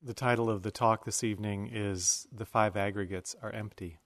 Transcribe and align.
The 0.00 0.14
title 0.14 0.48
of 0.48 0.62
the 0.62 0.70
talk 0.70 1.04
this 1.04 1.24
evening 1.24 1.70
is 1.72 2.28
The 2.30 2.46
Five 2.46 2.76
Aggregates 2.76 3.34
Are 3.42 3.50
Empty. 3.50 3.98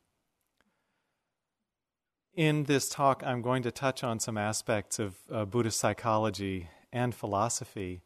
In 2.34 2.64
this 2.64 2.88
talk, 2.88 3.22
I'm 3.27 3.43
going 3.43 3.62
to 3.64 3.71
touch 3.71 4.02
on 4.02 4.18
some 4.18 4.39
aspects 4.39 4.98
of 4.98 5.16
uh, 5.30 5.45
Buddhist 5.45 5.79
psychology 5.79 6.70
and 6.95 7.14
philosophy, 7.14 8.00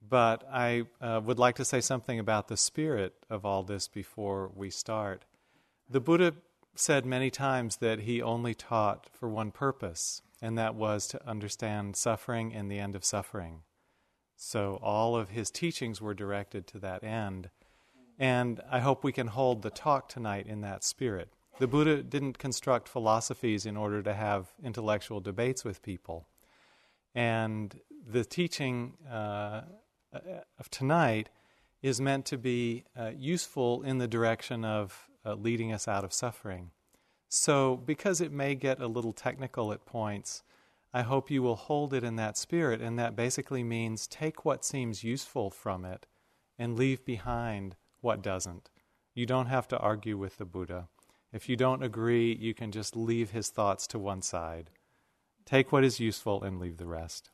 but 0.00 0.42
I 0.50 0.84
uh, 1.02 1.20
would 1.22 1.38
like 1.38 1.56
to 1.56 1.66
say 1.66 1.82
something 1.82 2.18
about 2.18 2.48
the 2.48 2.56
spirit 2.56 3.12
of 3.28 3.44
all 3.44 3.62
this 3.62 3.88
before 3.88 4.50
we 4.54 4.70
start. 4.70 5.26
The 5.90 6.00
Buddha 6.00 6.32
said 6.76 7.04
many 7.04 7.30
times 7.30 7.76
that 7.76 8.00
he 8.00 8.22
only 8.22 8.54
taught 8.54 9.10
for 9.12 9.28
one 9.28 9.50
purpose, 9.50 10.22
and 10.40 10.56
that 10.56 10.74
was 10.74 11.06
to 11.08 11.28
understand 11.28 11.94
suffering 11.94 12.54
and 12.54 12.70
the 12.70 12.78
end 12.78 12.96
of 12.96 13.04
suffering. 13.04 13.64
So 14.36 14.78
all 14.82 15.16
of 15.16 15.30
his 15.30 15.50
teachings 15.50 16.00
were 16.00 16.14
directed 16.14 16.66
to 16.68 16.78
that 16.80 17.02
end. 17.02 17.50
And 18.18 18.60
I 18.70 18.80
hope 18.80 19.02
we 19.02 19.12
can 19.12 19.28
hold 19.28 19.62
the 19.62 19.70
talk 19.70 20.08
tonight 20.08 20.46
in 20.46 20.60
that 20.60 20.84
spirit. 20.84 21.30
The 21.58 21.66
Buddha 21.66 22.02
didn't 22.02 22.38
construct 22.38 22.88
philosophies 22.88 23.64
in 23.64 23.76
order 23.76 24.02
to 24.02 24.12
have 24.12 24.52
intellectual 24.62 25.20
debates 25.20 25.64
with 25.64 25.82
people. 25.82 26.28
And 27.14 27.80
the 28.06 28.24
teaching 28.24 28.94
uh, 29.10 29.62
of 30.58 30.70
tonight 30.70 31.30
is 31.82 32.00
meant 32.00 32.26
to 32.26 32.38
be 32.38 32.84
uh, 32.98 33.12
useful 33.16 33.82
in 33.82 33.98
the 33.98 34.08
direction 34.08 34.64
of 34.64 35.08
uh, 35.24 35.34
leading 35.34 35.72
us 35.72 35.88
out 35.88 36.04
of 36.04 36.12
suffering. 36.12 36.70
So, 37.28 37.76
because 37.76 38.20
it 38.20 38.32
may 38.32 38.54
get 38.54 38.80
a 38.80 38.86
little 38.86 39.12
technical 39.12 39.72
at 39.72 39.84
points, 39.84 40.42
I 40.96 41.02
hope 41.02 41.30
you 41.30 41.42
will 41.42 41.56
hold 41.56 41.92
it 41.92 42.04
in 42.04 42.16
that 42.16 42.38
spirit, 42.38 42.80
and 42.80 42.98
that 42.98 43.14
basically 43.14 43.62
means 43.62 44.06
take 44.06 44.46
what 44.46 44.64
seems 44.64 45.04
useful 45.04 45.50
from 45.50 45.84
it 45.84 46.06
and 46.58 46.74
leave 46.74 47.04
behind 47.04 47.76
what 48.00 48.22
doesn't. 48.22 48.70
You 49.14 49.26
don't 49.26 49.48
have 49.48 49.68
to 49.68 49.78
argue 49.78 50.16
with 50.16 50.38
the 50.38 50.46
Buddha. 50.46 50.88
If 51.34 51.50
you 51.50 51.56
don't 51.56 51.82
agree, 51.82 52.34
you 52.34 52.54
can 52.54 52.72
just 52.72 52.96
leave 52.96 53.32
his 53.32 53.50
thoughts 53.50 53.86
to 53.88 53.98
one 53.98 54.22
side. 54.22 54.70
Take 55.44 55.70
what 55.70 55.84
is 55.84 56.00
useful 56.00 56.42
and 56.42 56.58
leave 56.58 56.78
the 56.78 56.86
rest. 56.86 57.28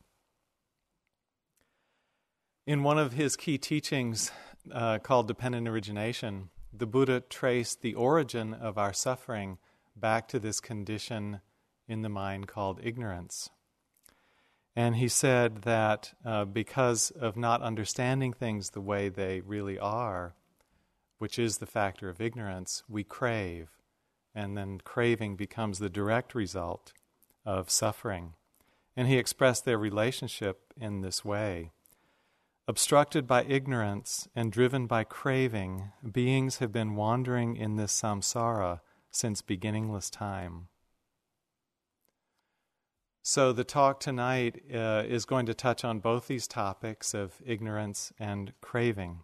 In 2.67 2.83
one 2.83 2.99
of 2.99 3.13
his 3.13 3.37
key 3.37 3.57
teachings 3.57 4.29
uh, 4.73 4.99
called 4.99 5.29
Dependent 5.29 5.69
Origination, 5.69 6.49
the 6.73 6.85
Buddha 6.85 7.21
traced 7.21 7.81
the 7.81 7.93
origin 7.93 8.53
of 8.53 8.77
our 8.77 8.91
suffering 8.91 9.57
back 9.95 10.27
to 10.27 10.37
this 10.37 10.59
condition 10.59 11.39
in 11.93 12.01
the 12.01 12.09
mind 12.09 12.47
called 12.47 12.81
ignorance. 12.83 13.49
And 14.75 14.95
he 14.95 15.07
said 15.07 15.61
that 15.61 16.13
uh, 16.25 16.45
because 16.45 17.11
of 17.11 17.37
not 17.37 17.61
understanding 17.61 18.33
things 18.33 18.71
the 18.71 18.81
way 18.81 19.07
they 19.07 19.41
really 19.41 19.77
are, 19.77 20.33
which 21.19 21.37
is 21.37 21.59
the 21.59 21.67
factor 21.67 22.09
of 22.09 22.19
ignorance, 22.19 22.83
we 22.89 23.03
crave. 23.03 23.69
And 24.33 24.57
then 24.57 24.81
craving 24.83 25.35
becomes 25.35 25.77
the 25.77 25.91
direct 25.91 26.33
result 26.33 26.91
of 27.45 27.69
suffering. 27.69 28.33
And 28.97 29.07
he 29.07 29.17
expressed 29.19 29.63
their 29.63 29.77
relationship 29.77 30.73
in 30.75 31.01
this 31.01 31.23
way. 31.23 31.71
Obstructed 32.67 33.27
by 33.27 33.43
ignorance 33.43 34.27
and 34.35 34.51
driven 34.51 34.87
by 34.87 35.03
craving, 35.03 35.91
beings 36.09 36.57
have 36.57 36.71
been 36.71 36.95
wandering 36.95 37.55
in 37.55 37.75
this 37.75 37.93
samsara 37.93 38.79
since 39.11 39.41
beginningless 39.43 40.09
time. 40.09 40.69
So, 43.25 43.53
the 43.53 43.63
talk 43.63 44.01
tonight 44.01 44.61
uh, 44.69 45.03
is 45.07 45.23
going 45.23 45.45
to 45.45 45.53
touch 45.53 45.85
on 45.85 45.99
both 45.99 46.27
these 46.27 46.45
topics 46.45 47.13
of 47.13 47.41
ignorance 47.45 48.11
and 48.19 48.51
craving. 48.59 49.21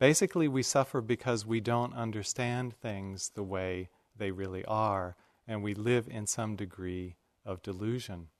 Basically, 0.00 0.48
we 0.48 0.64
suffer 0.64 1.00
because 1.00 1.46
we 1.46 1.60
don't 1.60 1.94
understand 1.94 2.74
things 2.74 3.30
the 3.36 3.44
way 3.44 3.88
they 4.16 4.32
really 4.32 4.64
are, 4.64 5.14
and 5.46 5.62
we 5.62 5.74
live 5.74 6.08
in 6.10 6.26
some 6.26 6.56
degree 6.56 7.14
of 7.46 7.62
delusion. 7.62 8.30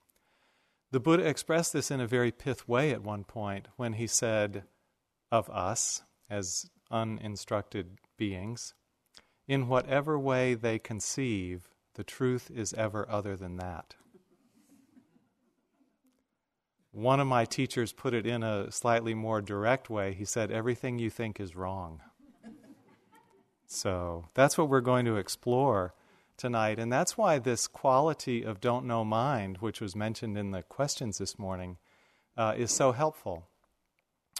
The 0.90 0.98
Buddha 0.98 1.24
expressed 1.24 1.72
this 1.72 1.92
in 1.92 2.00
a 2.00 2.08
very 2.08 2.32
pith 2.32 2.66
way 2.66 2.90
at 2.90 3.04
one 3.04 3.22
point 3.22 3.68
when 3.76 3.92
he 3.92 4.08
said 4.08 4.64
of 5.30 5.48
us, 5.50 6.02
as 6.28 6.68
uninstructed 6.90 7.98
beings, 8.16 8.74
in 9.46 9.68
whatever 9.68 10.18
way 10.18 10.54
they 10.54 10.80
conceive, 10.80 11.68
the 11.94 12.02
truth 12.02 12.50
is 12.52 12.74
ever 12.74 13.08
other 13.08 13.36
than 13.36 13.54
that. 13.58 13.94
One 16.92 17.20
of 17.20 17.26
my 17.26 17.44
teachers 17.44 17.92
put 17.92 18.14
it 18.14 18.26
in 18.26 18.42
a 18.42 18.72
slightly 18.72 19.14
more 19.14 19.40
direct 19.40 19.90
way. 19.90 20.14
He 20.14 20.24
said, 20.24 20.50
Everything 20.50 20.98
you 20.98 21.10
think 21.10 21.38
is 21.38 21.54
wrong. 21.54 22.00
so 23.66 24.26
that's 24.34 24.56
what 24.56 24.68
we're 24.68 24.80
going 24.80 25.04
to 25.04 25.16
explore 25.16 25.94
tonight. 26.38 26.78
And 26.78 26.90
that's 26.90 27.18
why 27.18 27.38
this 27.38 27.66
quality 27.66 28.42
of 28.42 28.60
don't 28.60 28.86
know 28.86 29.04
mind, 29.04 29.58
which 29.58 29.80
was 29.80 29.94
mentioned 29.94 30.38
in 30.38 30.52
the 30.52 30.62
questions 30.62 31.18
this 31.18 31.38
morning, 31.38 31.76
uh, 32.36 32.54
is 32.56 32.70
so 32.70 32.92
helpful. 32.92 33.48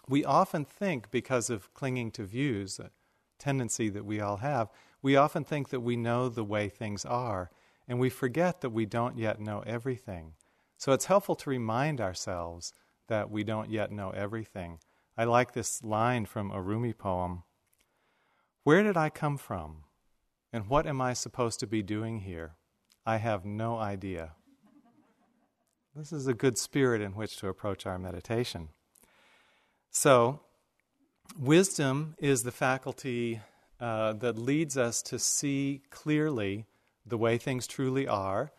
We 0.07 0.25
often 0.25 0.65
think, 0.65 1.11
because 1.11 1.51
of 1.51 1.71
clinging 1.75 2.11
to 2.11 2.23
views, 2.23 2.79
a 2.79 2.89
tendency 3.37 3.89
that 3.89 4.05
we 4.05 4.19
all 4.19 4.37
have, 4.37 4.69
we 5.03 5.15
often 5.15 5.43
think 5.43 5.69
that 5.69 5.81
we 5.81 5.95
know 5.95 6.29
the 6.29 6.43
way 6.43 6.67
things 6.67 7.05
are, 7.05 7.51
and 7.87 7.99
we 7.99 8.09
forget 8.09 8.61
that 8.61 8.71
we 8.71 8.85
don't 8.85 9.17
yet 9.17 9.39
know 9.39 9.63
everything. 9.67 10.33
So 10.79 10.93
it's 10.93 11.05
helpful 11.05 11.35
to 11.35 11.49
remind 11.49 11.99
ourselves 11.99 12.73
that 13.09 13.29
we 13.29 13.43
don't 13.43 13.69
yet 13.69 13.91
know 13.91 14.11
everything. 14.11 14.79
I 15.17 15.25
like 15.25 15.51
this 15.51 15.83
line 15.83 16.25
from 16.25 16.51
a 16.51 16.61
Rumi 16.61 16.93
poem 16.93 17.43
Where 18.63 18.81
did 18.81 18.95
I 18.95 19.09
come 19.09 19.37
from? 19.37 19.83
And 20.53 20.67
what 20.67 20.87
am 20.87 21.01
I 21.01 21.13
supposed 21.13 21.59
to 21.59 21.67
be 21.67 21.83
doing 21.83 22.19
here? 22.19 22.55
I 23.05 23.17
have 23.17 23.43
no 23.43 23.77
idea. 23.77 24.31
This 25.93 26.13
is 26.13 26.27
a 26.27 26.33
good 26.33 26.57
spirit 26.57 27.01
in 27.01 27.11
which 27.11 27.35
to 27.37 27.49
approach 27.49 27.85
our 27.85 27.99
meditation. 27.99 28.69
So, 29.91 30.39
wisdom 31.37 32.15
is 32.19 32.43
the 32.43 32.53
faculty 32.53 33.41
uh, 33.81 34.13
that 34.13 34.37
leads 34.37 34.77
us 34.77 35.01
to 35.03 35.19
see 35.19 35.81
clearly 35.89 36.67
the 37.05 37.17
way 37.17 37.37
things 37.37 37.67
truly 37.67 38.07
are 38.07 38.53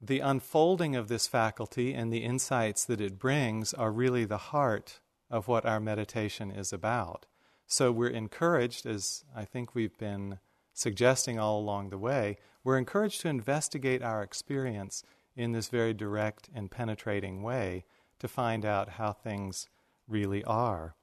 the 0.00 0.20
unfolding 0.20 0.94
of 0.94 1.08
this 1.08 1.26
faculty 1.26 1.92
and 1.92 2.12
the 2.12 2.24
insights 2.24 2.84
that 2.84 3.00
it 3.00 3.18
brings 3.18 3.74
are 3.74 3.90
really 3.90 4.24
the 4.24 4.38
heart 4.38 5.00
of 5.30 5.48
what 5.48 5.66
our 5.66 5.80
meditation 5.80 6.50
is 6.50 6.72
about. 6.72 7.26
So 7.66 7.90
we're 7.92 8.08
encouraged, 8.08 8.86
as 8.86 9.24
I 9.34 9.44
think 9.44 9.74
we've 9.74 9.98
been 9.98 10.38
suggesting 10.72 11.38
all 11.38 11.58
along 11.58 11.90
the 11.90 11.98
way, 11.98 12.38
we're 12.62 12.78
encouraged 12.78 13.20
to 13.22 13.28
investigate 13.28 14.02
our 14.02 14.22
experience 14.22 15.02
in 15.36 15.52
this 15.52 15.68
very 15.68 15.92
direct 15.92 16.48
and 16.54 16.70
penetrating 16.70 17.42
way 17.42 17.84
to 18.20 18.28
find 18.28 18.64
out 18.64 18.90
how 18.90 19.12
things 19.12 19.68
really 20.06 20.44
are. 20.44 20.94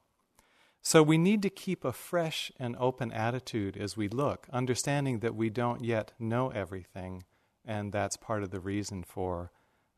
So 0.82 1.02
we 1.02 1.18
need 1.18 1.42
to 1.42 1.50
keep 1.50 1.84
a 1.84 1.92
fresh 1.92 2.52
and 2.58 2.76
open 2.78 3.12
attitude 3.12 3.76
as 3.76 3.96
we 3.96 4.08
look, 4.08 4.46
understanding 4.52 5.18
that 5.20 5.34
we 5.34 5.50
don't 5.50 5.84
yet 5.84 6.12
know 6.18 6.50
everything 6.50 7.24
and 7.66 7.92
that's 7.92 8.16
part 8.16 8.42
of 8.42 8.50
the 8.50 8.60
reason 8.60 9.02
for 9.02 9.50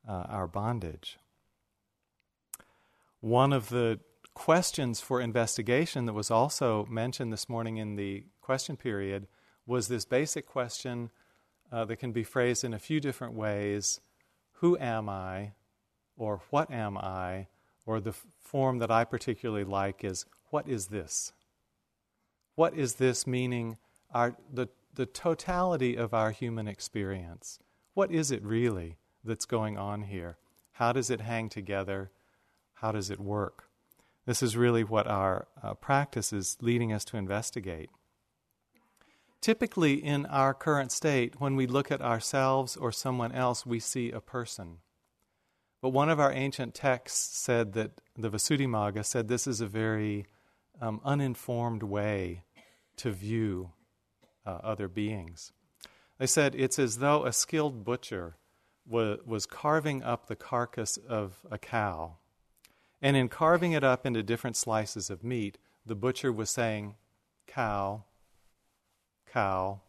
uh, 0.08 0.24
our 0.28 0.46
bondage. 0.46 1.18
One 3.20 3.52
of 3.52 3.68
the 3.68 4.00
questions 4.34 5.00
for 5.00 5.20
investigation 5.20 6.06
that 6.06 6.12
was 6.12 6.30
also 6.30 6.86
mentioned 6.86 7.32
this 7.32 7.48
morning 7.48 7.76
in 7.76 7.96
the 7.96 8.24
question 8.40 8.76
period 8.76 9.26
was 9.66 9.88
this 9.88 10.04
basic 10.04 10.46
question 10.46 11.10
uh, 11.70 11.84
that 11.84 11.96
can 11.96 12.12
be 12.12 12.22
phrased 12.22 12.64
in 12.64 12.72
a 12.72 12.78
few 12.78 13.00
different 13.00 13.34
ways 13.34 14.00
Who 14.60 14.78
am 14.78 15.08
I? 15.08 15.52
or 16.16 16.40
What 16.50 16.70
am 16.70 16.96
I? 16.96 17.48
Or 17.84 18.00
the 18.00 18.10
f- 18.10 18.26
form 18.40 18.78
that 18.78 18.90
I 18.90 19.04
particularly 19.04 19.64
like 19.64 20.04
is 20.04 20.24
What 20.50 20.68
is 20.68 20.86
this? 20.86 21.32
What 22.54 22.74
is 22.74 22.94
this 22.94 23.26
meaning? 23.26 23.76
Our, 24.12 24.36
the 24.52 24.68
the 24.98 25.06
totality 25.06 25.94
of 25.96 26.12
our 26.12 26.32
human 26.32 26.66
experience. 26.66 27.60
What 27.94 28.10
is 28.10 28.32
it 28.32 28.42
really 28.42 28.96
that's 29.22 29.46
going 29.46 29.78
on 29.78 30.02
here? 30.02 30.38
How 30.72 30.92
does 30.92 31.08
it 31.08 31.20
hang 31.20 31.48
together? 31.48 32.10
How 32.74 32.90
does 32.90 33.08
it 33.08 33.20
work? 33.20 33.68
This 34.26 34.42
is 34.42 34.56
really 34.56 34.82
what 34.82 35.06
our 35.06 35.46
uh, 35.62 35.74
practice 35.74 36.32
is 36.32 36.56
leading 36.60 36.92
us 36.92 37.04
to 37.06 37.16
investigate. 37.16 37.90
Typically, 39.40 39.94
in 39.94 40.26
our 40.26 40.52
current 40.52 40.90
state, 40.90 41.40
when 41.40 41.54
we 41.54 41.68
look 41.68 41.92
at 41.92 42.02
ourselves 42.02 42.76
or 42.76 42.90
someone 42.90 43.30
else, 43.30 43.64
we 43.64 43.78
see 43.78 44.10
a 44.10 44.20
person. 44.20 44.78
But 45.80 45.90
one 45.90 46.10
of 46.10 46.18
our 46.18 46.32
ancient 46.32 46.74
texts 46.74 47.38
said 47.38 47.72
that 47.74 48.00
the 48.16 48.30
Visuddhimagga 48.30 49.04
said 49.04 49.28
this 49.28 49.46
is 49.46 49.60
a 49.60 49.68
very 49.68 50.26
um, 50.80 51.00
uninformed 51.04 51.84
way 51.84 52.42
to 52.96 53.12
view 53.12 53.70
uh, 54.48 54.60
other 54.64 54.88
beings. 54.88 55.52
They 56.18 56.26
said 56.26 56.54
it's 56.54 56.78
as 56.78 56.98
though 56.98 57.24
a 57.24 57.32
skilled 57.32 57.84
butcher 57.84 58.36
wa- 58.86 59.16
was 59.26 59.44
carving 59.44 60.02
up 60.02 60.26
the 60.26 60.36
carcass 60.36 60.96
of 60.96 61.40
a 61.50 61.58
cow. 61.58 62.16
And 63.02 63.16
in 63.16 63.28
carving 63.28 63.72
it 63.72 63.84
up 63.84 64.06
into 64.06 64.22
different 64.22 64.56
slices 64.56 65.10
of 65.10 65.22
meat, 65.22 65.58
the 65.84 65.94
butcher 65.94 66.32
was 66.32 66.50
saying, 66.50 66.94
cow, 67.46 68.04
cow, 69.32 69.82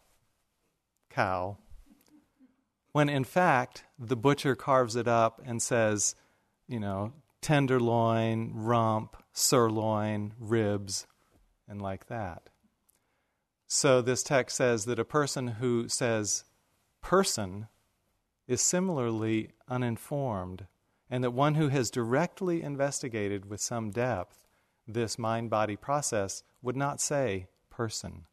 cow, 1.10 1.58
when 2.92 3.10
in 3.10 3.24
fact 3.24 3.86
the 3.98 4.18
butcher 4.18 4.56
carves 4.56 4.96
it 4.96 5.08
up 5.08 5.42
and 5.46 5.62
says, 5.62 6.16
you 6.68 6.80
know, 6.80 7.14
tenderloin, 7.42 8.52
rump, 8.54 9.16
sirloin, 9.32 10.34
ribs, 10.38 11.08
and 11.68 11.82
like 11.82 12.08
that. 12.08 12.50
So 13.72 14.02
this 14.02 14.24
text 14.24 14.58
says 14.58 14.86
that 14.86 14.98
a 14.98 15.06
person 15.06 15.48
who 15.48 15.88
says 15.88 16.44
person 17.02 17.68
is 18.48 18.62
similarly 18.62 19.52
uninformed, 19.68 20.66
and 21.08 21.24
that 21.24 21.32
one 21.32 21.54
who 21.54 21.68
has 21.68 21.92
directly 21.92 22.64
investigated 22.64 23.46
with 23.46 23.62
some 23.62 23.92
depth 23.92 24.40
this 24.88 25.20
mind 25.20 25.52
body 25.52 25.76
process 25.76 26.42
would 26.64 26.76
not 26.76 27.00
say 27.00 27.46
person 27.70 28.26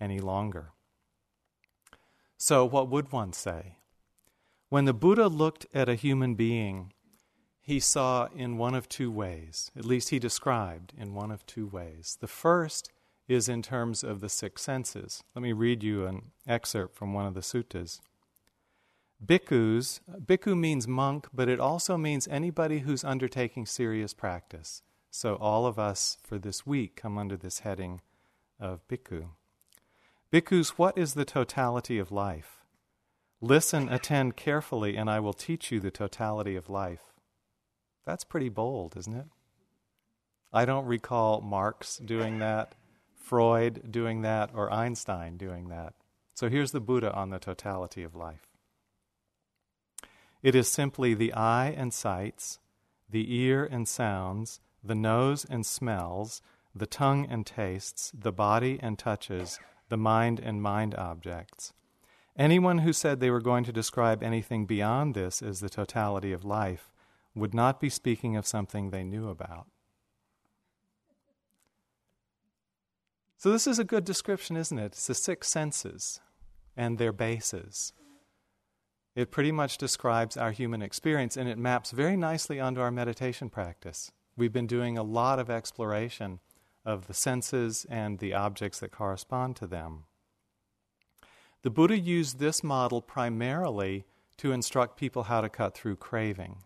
any 0.00 0.20
longer. 0.20 0.70
So, 2.38 2.64
what 2.64 2.88
would 2.88 3.10
one 3.10 3.32
say? 3.32 3.78
When 4.68 4.84
the 4.84 4.94
Buddha 4.94 5.26
looked 5.26 5.66
at 5.74 5.88
a 5.88 5.96
human 5.96 6.36
being, 6.36 6.92
he 7.60 7.80
saw 7.80 8.28
in 8.36 8.56
one 8.56 8.76
of 8.76 8.88
two 8.88 9.10
ways, 9.10 9.72
at 9.76 9.84
least 9.84 10.10
he 10.10 10.20
described 10.20 10.92
in 10.96 11.12
one 11.12 11.32
of 11.32 11.44
two 11.44 11.66
ways. 11.66 12.18
The 12.20 12.28
first 12.28 12.92
is 13.28 13.48
in 13.48 13.62
terms 13.62 14.04
of 14.04 14.20
the 14.20 14.28
six 14.28 14.62
senses. 14.62 15.22
Let 15.34 15.42
me 15.42 15.52
read 15.52 15.82
you 15.82 16.06
an 16.06 16.30
excerpt 16.46 16.96
from 16.96 17.12
one 17.12 17.26
of 17.26 17.34
the 17.34 17.40
suttas. 17.40 18.00
Bhikkhus, 19.24 20.00
bhikkhu 20.08 20.56
means 20.58 20.86
monk, 20.86 21.26
but 21.32 21.48
it 21.48 21.58
also 21.58 21.96
means 21.96 22.28
anybody 22.28 22.80
who's 22.80 23.02
undertaking 23.02 23.66
serious 23.66 24.12
practice. 24.12 24.82
So 25.10 25.36
all 25.36 25.66
of 25.66 25.78
us 25.78 26.18
for 26.22 26.38
this 26.38 26.66
week 26.66 26.96
come 26.96 27.16
under 27.16 27.36
this 27.36 27.60
heading 27.60 28.02
of 28.60 28.86
bhikkhu. 28.88 29.28
Bhikkhus, 30.32 30.70
what 30.70 30.98
is 30.98 31.14
the 31.14 31.24
totality 31.24 31.98
of 31.98 32.12
life? 32.12 32.64
Listen, 33.40 33.88
attend 33.88 34.36
carefully, 34.36 34.96
and 34.96 35.08
I 35.08 35.20
will 35.20 35.32
teach 35.32 35.70
you 35.70 35.80
the 35.80 35.90
totality 35.90 36.56
of 36.56 36.68
life. 36.68 37.12
That's 38.04 38.24
pretty 38.24 38.48
bold, 38.48 38.96
isn't 38.96 39.14
it? 39.14 39.26
I 40.52 40.64
don't 40.64 40.86
recall 40.86 41.40
Marx 41.40 41.98
doing 41.98 42.38
that. 42.38 42.74
Freud 43.26 43.90
doing 43.90 44.22
that 44.22 44.50
or 44.54 44.72
Einstein 44.72 45.36
doing 45.36 45.68
that. 45.68 45.94
So 46.34 46.48
here's 46.48 46.70
the 46.70 46.80
Buddha 46.80 47.12
on 47.12 47.30
the 47.30 47.40
totality 47.40 48.04
of 48.04 48.14
life 48.14 48.46
it 50.44 50.54
is 50.54 50.68
simply 50.68 51.12
the 51.12 51.32
eye 51.32 51.74
and 51.76 51.92
sights, 51.92 52.60
the 53.10 53.34
ear 53.36 53.64
and 53.68 53.88
sounds, 53.88 54.60
the 54.84 54.94
nose 54.94 55.44
and 55.50 55.66
smells, 55.66 56.40
the 56.72 56.86
tongue 56.86 57.26
and 57.28 57.44
tastes, 57.44 58.12
the 58.16 58.30
body 58.30 58.78
and 58.80 58.96
touches, 58.96 59.58
the 59.88 59.96
mind 59.96 60.38
and 60.38 60.62
mind 60.62 60.94
objects. 60.94 61.72
Anyone 62.38 62.78
who 62.78 62.92
said 62.92 63.18
they 63.18 63.30
were 63.30 63.40
going 63.40 63.64
to 63.64 63.72
describe 63.72 64.22
anything 64.22 64.66
beyond 64.66 65.14
this 65.16 65.42
as 65.42 65.58
the 65.58 65.68
totality 65.68 66.32
of 66.32 66.44
life 66.44 66.92
would 67.34 67.54
not 67.54 67.80
be 67.80 67.90
speaking 67.90 68.36
of 68.36 68.46
something 68.46 68.90
they 68.90 69.02
knew 69.02 69.28
about. 69.28 69.66
So, 73.38 73.52
this 73.52 73.66
is 73.66 73.78
a 73.78 73.84
good 73.84 74.04
description, 74.04 74.56
isn't 74.56 74.78
it? 74.78 74.86
It's 74.86 75.06
the 75.06 75.14
six 75.14 75.48
senses 75.48 76.20
and 76.76 76.96
their 76.96 77.12
bases. 77.12 77.92
It 79.14 79.30
pretty 79.30 79.52
much 79.52 79.78
describes 79.78 80.36
our 80.36 80.52
human 80.52 80.82
experience 80.82 81.36
and 81.36 81.48
it 81.48 81.58
maps 81.58 81.90
very 81.90 82.16
nicely 82.16 82.60
onto 82.60 82.80
our 82.80 82.90
meditation 82.90 83.48
practice. 83.48 84.10
We've 84.36 84.52
been 84.52 84.66
doing 84.66 84.98
a 84.98 85.02
lot 85.02 85.38
of 85.38 85.50
exploration 85.50 86.40
of 86.84 87.06
the 87.06 87.14
senses 87.14 87.86
and 87.90 88.18
the 88.18 88.34
objects 88.34 88.80
that 88.80 88.92
correspond 88.92 89.56
to 89.56 89.66
them. 89.66 90.04
The 91.62 91.70
Buddha 91.70 91.98
used 91.98 92.38
this 92.38 92.62
model 92.62 93.00
primarily 93.00 94.04
to 94.36 94.52
instruct 94.52 94.98
people 94.98 95.24
how 95.24 95.40
to 95.40 95.48
cut 95.48 95.74
through 95.74 95.96
craving. 95.96 96.58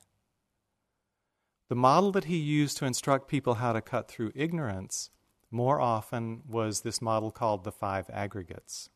The 1.69 1.77
model 1.77 2.11
that 2.13 2.25
he 2.25 2.37
used 2.37 2.77
to 2.79 2.85
instruct 2.85 3.29
people 3.29 3.55
how 3.55 3.73
to 3.73 3.81
cut 3.81 4.09
through 4.09 4.33
ignorance 4.35 5.11
more 5.51 5.81
often 5.81 6.43
was 6.49 6.81
this 6.81 7.03
model 7.03 7.31
called 7.31 7.65
the 7.65 7.73
five 7.73 8.09
aggregates. 8.13 8.89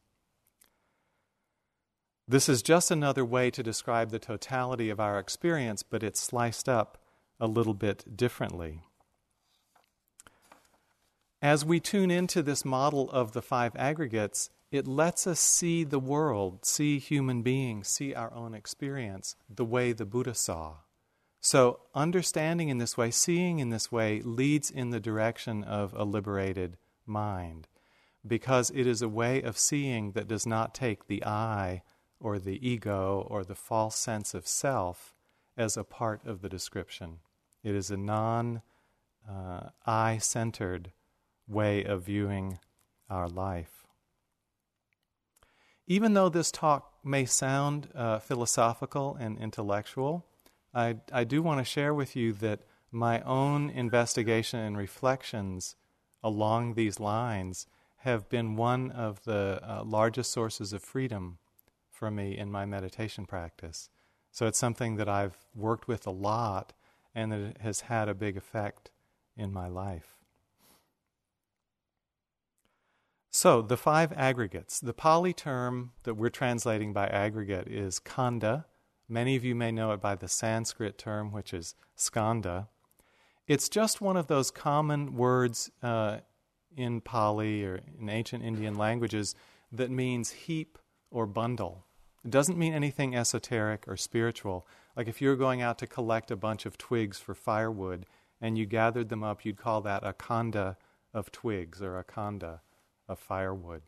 This 2.27 2.49
is 2.49 2.63
just 2.63 2.91
another 2.91 3.25
way 3.25 3.51
to 3.51 3.63
describe 3.63 4.11
the 4.11 4.19
totality 4.19 4.89
of 4.89 4.99
our 4.99 5.19
experience, 5.19 5.83
but 5.83 6.03
it's 6.03 6.21
sliced 6.21 6.69
up 6.69 6.99
a 7.39 7.47
little 7.47 7.75
bit 7.75 8.17
differently. 8.17 8.81
As 11.43 11.63
we 11.65 11.81
tune 11.81 12.11
into 12.11 12.43
this 12.43 12.65
model 12.65 13.11
of 13.11 13.33
the 13.33 13.43
five 13.43 13.77
aggregates, 13.77 14.49
it 14.71 14.89
lets 14.89 15.27
us 15.27 15.39
see 15.39 15.85
the 15.85 15.99
world, 15.99 16.65
see 16.65 16.99
human 16.99 17.43
beings, 17.43 17.89
see 17.89 18.15
our 18.15 18.33
own 18.33 18.55
experience 18.55 19.37
the 19.55 19.65
way 19.65 19.93
the 19.93 20.07
Buddha 20.07 20.33
saw. 20.33 20.77
So, 21.45 21.81
understanding 21.95 22.71
in 22.71 22.79
this 22.79 22.97
way, 22.97 23.11
seeing 23.11 23.59
in 23.59 23.69
this 23.69 23.93
way, 23.93 24.23
leads 24.23 24.71
in 24.71 24.89
the 24.89 24.99
direction 24.99 25.63
of 25.63 25.93
a 25.93 26.03
liberated 26.03 26.79
mind 27.05 27.69
because 28.27 28.71
it 28.71 28.87
is 28.87 29.03
a 29.03 29.11
way 29.11 29.43
of 29.43 29.59
seeing 29.59 30.13
that 30.13 30.27
does 30.27 30.47
not 30.47 30.75
take 30.75 31.07
the 31.07 31.23
I 31.23 31.83
or 32.19 32.39
the 32.39 32.67
ego 32.67 33.27
or 33.29 33.45
the 33.45 33.55
false 33.55 33.95
sense 33.95 34.33
of 34.33 34.49
self 34.49 35.15
as 35.55 35.77
a 35.77 35.85
part 35.85 36.25
of 36.25 36.41
the 36.41 36.49
description. 36.49 37.19
It 37.63 37.75
is 37.75 37.91
a 37.91 37.99
non 37.99 38.63
uh, 39.29 39.69
I 39.85 40.17
centered 40.17 40.93
way 41.47 41.85
of 41.85 42.05
viewing 42.05 42.59
our 43.11 43.29
life. 43.29 43.85
Even 45.87 46.15
though 46.15 46.31
this 46.31 46.51
talk 46.51 46.95
may 47.05 47.27
sound 47.27 47.91
uh, 47.95 48.19
philosophical 48.19 49.15
and 49.21 49.39
intellectual, 49.39 50.25
I, 50.75 50.97
I 51.13 51.25
do 51.25 51.43
want 51.43 51.61
to 51.61 51.65
share 51.65 51.95
with 51.95 52.17
you 52.17 52.33
that 52.35 52.61
my 52.91 53.21
own 53.23 53.71
investigation 53.71 54.61
and 54.61 54.77
reflections 54.77 55.77
along 56.23 56.75
these 56.75 56.99
lines 56.99 57.67
have 57.99 58.29
been 58.29 58.57
one 58.57 58.91
of 58.91 59.25
the 59.25 59.61
uh, 59.63 59.85
largest 59.85 60.33
sources 60.33 60.73
of 60.73 60.83
freedom 60.83 61.39
for 61.91 62.11
me 62.11 62.37
in 62.37 62.51
my 62.51 62.67
meditation 62.67 63.25
practice. 63.25 63.89
So 64.31 64.47
it's 64.47 64.59
something 64.59 64.97
that 64.97 65.09
I've 65.09 65.39
worked 65.55 65.87
with 65.87 66.07
a 66.07 66.11
lot 66.11 66.73
and 67.15 67.31
that 67.31 67.59
has 67.61 67.83
had 67.83 68.09
a 68.09 68.15
big 68.15 68.37
effect 68.37 68.91
in 69.37 69.53
my 69.53 69.69
life. 69.69 70.17
So, 73.31 73.63
the 73.63 73.77
five 73.77 74.13
aggregates. 74.13 74.79
The 74.79 74.93
Pali 74.93 75.33
term 75.33 75.91
that 76.05 76.15
we're 76.15 76.29
translating 76.29 76.93
by 76.93 77.09
aggregate 77.09 77.67
is 77.67 77.99
khandha, 77.99 78.65
Many 79.09 79.37
of 79.37 79.45
you 79.45 79.55
may 79.55 79.71
know 79.71 79.93
it 79.93 80.01
by 80.01 80.15
the 80.15 80.29
Sanskrit 80.29 80.97
term, 80.97 81.31
which 81.31 81.53
is 81.53 81.75
skandha. 81.97 82.69
It's 83.47 83.69
just 83.69 84.01
one 84.01 84.17
of 84.17 84.29
those 84.29 84.51
common 84.51 85.15
words 85.15 85.71
uh, 85.83 86.19
in 86.77 87.01
Pali 87.03 87.65
or 87.65 87.81
in 88.01 88.09
ancient 88.09 88.43
Indian 88.43 88.75
languages 88.75 89.35
that 89.71 89.91
means 89.91 90.31
heap 90.31 90.79
or 91.11 91.27
bundle. 91.27 91.85
It 92.25 92.31
doesn't 92.31 92.59
mean 92.59 92.73
anything 92.73 93.15
esoteric 93.15 93.85
or 93.87 93.99
spiritual. 93.99 94.67
Like 94.97 95.09
if 95.09 95.21
you 95.21 95.29
were 95.29 95.37
going 95.37 95.61
out 95.61 95.79
to 95.79 95.87
collect 95.87 96.31
a 96.31 96.37
bunch 96.37 96.65
of 96.65 96.79
twigs 96.79 97.19
for 97.19 97.35
firewood 97.35 98.07
and 98.41 98.57
you 98.57 98.65
gathered 98.65 99.11
them 99.11 99.23
up, 99.23 99.45
you'd 99.45 99.59
call 99.59 99.83
that 99.83 100.05
a 100.05 100.15
khandha 100.15 100.77
of 101.13 101.31
twigs 101.31 101.83
or 101.83 101.99
a 101.99 102.05
khandha 102.05 102.61
of 103.07 103.19
firewood. 103.19 103.83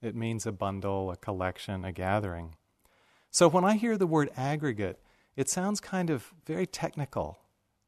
It 0.00 0.14
means 0.14 0.46
a 0.46 0.52
bundle, 0.52 1.10
a 1.10 1.16
collection, 1.16 1.84
a 1.84 1.92
gathering. 1.92 2.54
So 3.30 3.48
when 3.48 3.64
I 3.64 3.74
hear 3.74 3.96
the 3.96 4.06
word 4.06 4.30
aggregate, 4.36 5.00
it 5.36 5.48
sounds 5.48 5.80
kind 5.80 6.10
of 6.10 6.34
very 6.46 6.66
technical 6.66 7.38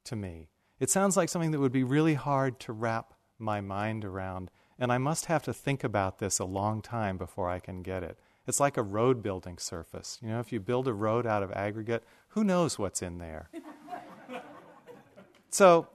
to 0.04 0.14
me. 0.14 0.48
It 0.78 0.90
sounds 0.90 1.16
like 1.16 1.28
something 1.28 1.50
that 1.50 1.60
would 1.60 1.72
be 1.72 1.84
really 1.84 2.14
hard 2.14 2.60
to 2.60 2.72
wrap 2.72 3.14
my 3.38 3.60
mind 3.60 4.04
around, 4.04 4.50
and 4.78 4.92
I 4.92 4.98
must 4.98 5.26
have 5.26 5.42
to 5.44 5.52
think 5.52 5.82
about 5.82 6.18
this 6.18 6.38
a 6.38 6.44
long 6.44 6.80
time 6.80 7.18
before 7.18 7.48
I 7.50 7.58
can 7.58 7.82
get 7.82 8.02
it. 8.02 8.18
It's 8.46 8.60
like 8.60 8.76
a 8.76 8.82
road 8.82 9.22
building 9.22 9.58
surface. 9.58 10.18
You 10.22 10.30
know, 10.30 10.40
if 10.40 10.52
you 10.52 10.60
build 10.60 10.88
a 10.88 10.92
road 10.92 11.26
out 11.26 11.42
of 11.42 11.52
aggregate, 11.52 12.04
who 12.28 12.42
knows 12.42 12.78
what's 12.78 13.02
in 13.02 13.18
there? 13.18 13.48
so, 15.50 15.88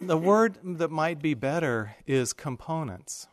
the 0.00 0.16
word 0.16 0.58
that 0.62 0.90
might 0.90 1.20
be 1.20 1.34
better 1.34 1.96
is 2.06 2.32
components. 2.32 3.26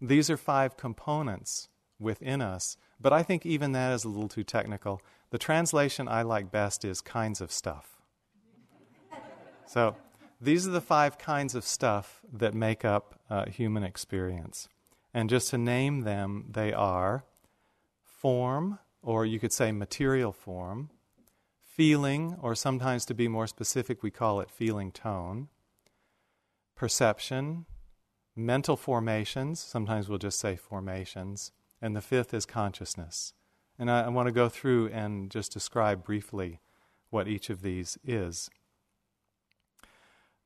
These 0.00 0.30
are 0.30 0.36
five 0.36 0.76
components 0.76 1.68
within 1.98 2.40
us 2.40 2.76
but 3.00 3.12
I 3.12 3.22
think 3.22 3.46
even 3.46 3.72
that 3.72 3.92
is 3.92 4.04
a 4.04 4.08
little 4.08 4.28
too 4.28 4.44
technical. 4.44 5.00
The 5.30 5.38
translation 5.38 6.08
I 6.08 6.22
like 6.22 6.50
best 6.50 6.84
is 6.84 7.00
kinds 7.00 7.40
of 7.40 7.52
stuff. 7.52 8.00
so 9.66 9.96
these 10.40 10.66
are 10.66 10.70
the 10.70 10.80
five 10.80 11.18
kinds 11.18 11.54
of 11.54 11.64
stuff 11.64 12.20
that 12.32 12.54
make 12.54 12.84
up 12.84 13.20
uh, 13.30 13.46
human 13.46 13.84
experience. 13.84 14.68
And 15.14 15.30
just 15.30 15.50
to 15.50 15.58
name 15.58 16.02
them, 16.02 16.46
they 16.50 16.72
are 16.72 17.24
form, 18.04 18.78
or 19.02 19.24
you 19.24 19.38
could 19.38 19.52
say 19.52 19.70
material 19.70 20.32
form, 20.32 20.90
feeling, 21.62 22.36
or 22.40 22.54
sometimes 22.54 23.04
to 23.06 23.14
be 23.14 23.28
more 23.28 23.46
specific, 23.46 24.02
we 24.02 24.10
call 24.10 24.40
it 24.40 24.50
feeling 24.50 24.90
tone, 24.90 25.48
perception, 26.74 27.66
mental 28.34 28.76
formations, 28.76 29.60
sometimes 29.60 30.08
we'll 30.08 30.18
just 30.18 30.38
say 30.38 30.56
formations, 30.56 31.52
and 31.80 31.94
the 31.94 32.00
fifth 32.00 32.34
is 32.34 32.46
consciousness. 32.46 33.32
And 33.78 33.90
I, 33.90 34.02
I 34.02 34.08
want 34.08 34.26
to 34.26 34.32
go 34.32 34.48
through 34.48 34.88
and 34.88 35.30
just 35.30 35.52
describe 35.52 36.04
briefly 36.04 36.60
what 37.10 37.28
each 37.28 37.50
of 37.50 37.62
these 37.62 37.98
is. 38.04 38.50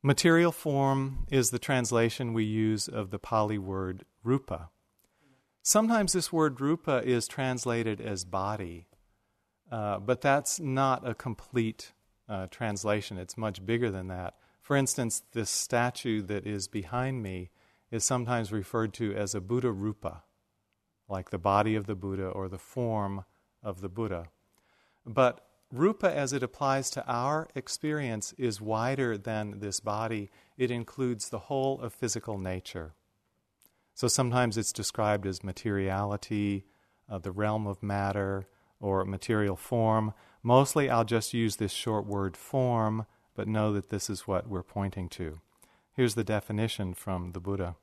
Material 0.02 0.50
form 0.50 1.26
is 1.30 1.50
the 1.50 1.58
translation 1.58 2.32
we 2.32 2.44
use 2.44 2.88
of 2.88 3.10
the 3.10 3.18
Pali 3.18 3.58
word 3.58 4.04
rupa. 4.24 4.70
Sometimes 5.62 6.12
this 6.12 6.32
word 6.32 6.60
rupa 6.60 7.02
is 7.04 7.28
translated 7.28 8.00
as 8.00 8.24
body, 8.24 8.88
uh, 9.70 10.00
but 10.00 10.20
that's 10.20 10.58
not 10.58 11.08
a 11.08 11.14
complete 11.14 11.92
uh, 12.28 12.48
translation. 12.50 13.16
It's 13.16 13.36
much 13.36 13.64
bigger 13.64 13.90
than 13.90 14.08
that. 14.08 14.34
For 14.60 14.76
instance, 14.76 15.22
this 15.32 15.50
statue 15.50 16.20
that 16.22 16.46
is 16.46 16.66
behind 16.66 17.22
me 17.22 17.50
is 17.92 18.04
sometimes 18.04 18.50
referred 18.50 18.92
to 18.94 19.14
as 19.14 19.34
a 19.36 19.40
Buddha 19.40 19.70
rupa, 19.70 20.24
like 21.12 21.30
the 21.30 21.38
body 21.38 21.76
of 21.76 21.86
the 21.86 21.94
Buddha 21.94 22.26
or 22.26 22.48
the 22.48 22.58
form 22.58 23.24
of 23.62 23.82
the 23.82 23.88
Buddha. 23.88 24.28
But 25.06 25.46
rupa, 25.70 26.12
as 26.12 26.32
it 26.32 26.42
applies 26.42 26.90
to 26.90 27.06
our 27.06 27.48
experience, 27.54 28.34
is 28.38 28.60
wider 28.60 29.16
than 29.16 29.60
this 29.60 29.78
body. 29.78 30.30
It 30.56 30.70
includes 30.70 31.28
the 31.28 31.38
whole 31.50 31.80
of 31.80 31.92
physical 31.92 32.38
nature. 32.38 32.94
So 33.94 34.08
sometimes 34.08 34.56
it's 34.56 34.72
described 34.72 35.26
as 35.26 35.44
materiality, 35.44 36.64
uh, 37.08 37.18
the 37.18 37.30
realm 37.30 37.66
of 37.66 37.82
matter, 37.82 38.48
or 38.80 39.04
material 39.04 39.54
form. 39.54 40.14
Mostly 40.42 40.88
I'll 40.88 41.04
just 41.04 41.34
use 41.34 41.56
this 41.56 41.72
short 41.72 42.06
word 42.06 42.36
form, 42.36 43.06
but 43.34 43.46
know 43.46 43.72
that 43.74 43.90
this 43.90 44.08
is 44.08 44.26
what 44.26 44.48
we're 44.48 44.62
pointing 44.62 45.08
to. 45.10 45.40
Here's 45.92 46.14
the 46.14 46.24
definition 46.24 46.94
from 46.94 47.32
the 47.32 47.40
Buddha 47.40 47.76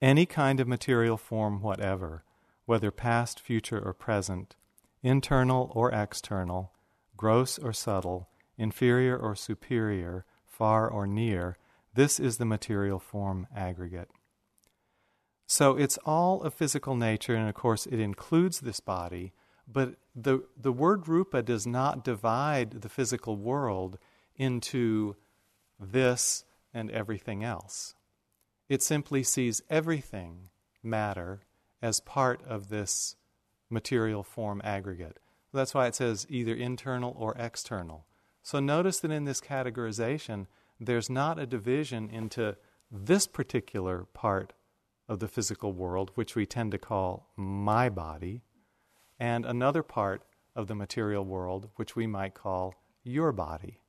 Any 0.00 0.26
kind 0.26 0.60
of 0.60 0.68
material 0.68 1.16
form 1.16 1.62
whatever, 1.62 2.24
whether 2.66 2.90
past, 2.90 3.40
future, 3.40 3.80
or 3.80 3.94
present, 3.94 4.56
internal 5.02 5.70
or 5.74 5.90
external, 5.90 6.72
gross 7.16 7.58
or 7.58 7.72
subtle, 7.72 8.28
inferior 8.58 9.16
or 9.16 9.34
superior, 9.34 10.24
far 10.44 10.88
or 10.88 11.06
near, 11.06 11.56
this 11.94 12.20
is 12.20 12.36
the 12.36 12.44
material 12.44 12.98
form 12.98 13.46
aggregate. 13.54 14.10
So 15.46 15.76
it's 15.76 15.98
all 16.04 16.42
of 16.42 16.54
physical 16.54 16.96
nature, 16.96 17.34
and 17.34 17.48
of 17.48 17.54
course, 17.54 17.86
it 17.86 18.00
includes 18.00 18.60
this 18.60 18.80
body, 18.80 19.32
but 19.66 19.94
the, 20.14 20.44
the 20.60 20.72
word 20.72 21.08
rupa 21.08 21.42
does 21.42 21.66
not 21.66 22.04
divide 22.04 22.82
the 22.82 22.88
physical 22.88 23.36
world 23.36 23.98
into 24.36 25.16
this 25.80 26.44
and 26.74 26.90
everything 26.90 27.42
else. 27.44 27.94
It 28.68 28.82
simply 28.82 29.22
sees 29.22 29.62
everything, 29.70 30.50
matter, 30.82 31.42
as 31.80 32.00
part 32.00 32.42
of 32.44 32.68
this 32.68 33.16
material 33.70 34.22
form 34.22 34.60
aggregate. 34.64 35.18
That's 35.52 35.74
why 35.74 35.86
it 35.86 35.94
says 35.94 36.26
either 36.28 36.54
internal 36.54 37.14
or 37.16 37.34
external. 37.38 38.06
So 38.42 38.60
notice 38.60 39.00
that 39.00 39.10
in 39.10 39.24
this 39.24 39.40
categorization, 39.40 40.46
there's 40.78 41.08
not 41.08 41.38
a 41.38 41.46
division 41.46 42.10
into 42.10 42.56
this 42.90 43.26
particular 43.26 44.06
part 44.12 44.52
of 45.08 45.20
the 45.20 45.28
physical 45.28 45.72
world, 45.72 46.10
which 46.14 46.34
we 46.34 46.46
tend 46.46 46.72
to 46.72 46.78
call 46.78 47.30
my 47.36 47.88
body, 47.88 48.42
and 49.18 49.46
another 49.46 49.82
part 49.82 50.22
of 50.54 50.66
the 50.66 50.74
material 50.74 51.24
world, 51.24 51.70
which 51.76 51.96
we 51.96 52.06
might 52.06 52.34
call 52.34 52.74
your 53.02 53.32
body. 53.32 53.80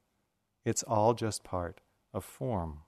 It's 0.64 0.84
all 0.84 1.14
just 1.14 1.44
part 1.44 1.82
of 2.14 2.24
form. 2.24 2.82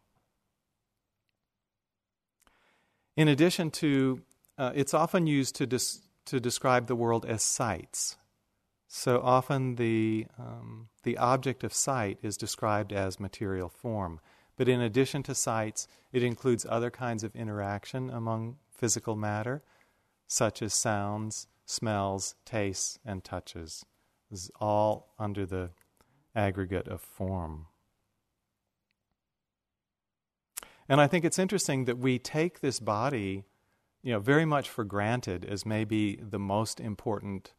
In 3.20 3.28
addition 3.28 3.70
to, 3.72 4.22
uh, 4.58 4.72
it's 4.74 4.94
often 4.94 5.28
used 5.28 5.54
to, 5.56 5.68
to 5.68 6.40
describe 6.40 6.88
the 6.88 6.96
world 6.96 7.26
as 7.26 7.44
sights. 7.44 8.16
So 8.88 9.20
often 9.22 9.76
the, 9.76 10.26
um, 10.40 10.88
the 11.04 11.18
object 11.18 11.66
of 11.66 11.74
sight 11.74 12.18
is 12.24 12.38
described 12.38 12.94
as 12.94 13.20
material 13.20 13.68
form. 13.68 14.22
But 14.56 14.70
in 14.70 14.80
addition 14.80 15.22
to 15.24 15.36
sights, 15.36 15.86
it 16.14 16.24
includes 16.24 16.66
other 16.70 16.90
kinds 16.90 17.26
of 17.26 17.36
interaction 17.36 18.10
among 18.10 18.56
physical 18.74 19.18
matter, 19.18 19.64
such 20.26 20.62
as 20.62 20.74
sounds, 20.74 21.48
smells, 21.66 22.36
tastes, 22.46 23.00
and 23.04 23.22
touches. 23.22 23.86
This 24.32 24.44
is 24.44 24.52
all 24.62 25.14
under 25.20 25.46
the 25.46 25.72
aggregate 26.34 26.88
of 26.88 27.02
form. 27.02 27.66
And 30.90 31.00
I 31.00 31.06
think 31.06 31.24
it's 31.24 31.38
interesting 31.38 31.86
that 31.86 32.00
we 32.00 32.18
take 32.18 32.60
this 32.60 32.80
body, 32.80 33.46
you 34.02 34.12
know, 34.12 34.20
very 34.20 34.46
much 34.46 34.68
for 34.68 34.84
granted 34.84 35.46
as 35.46 35.64
maybe 35.64 36.16
the 36.16 36.40
most 36.40 36.80
important 36.80 37.54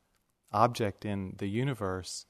object 0.53 1.05
in 1.05 1.37
the 1.39 1.47
universe, 1.47 2.27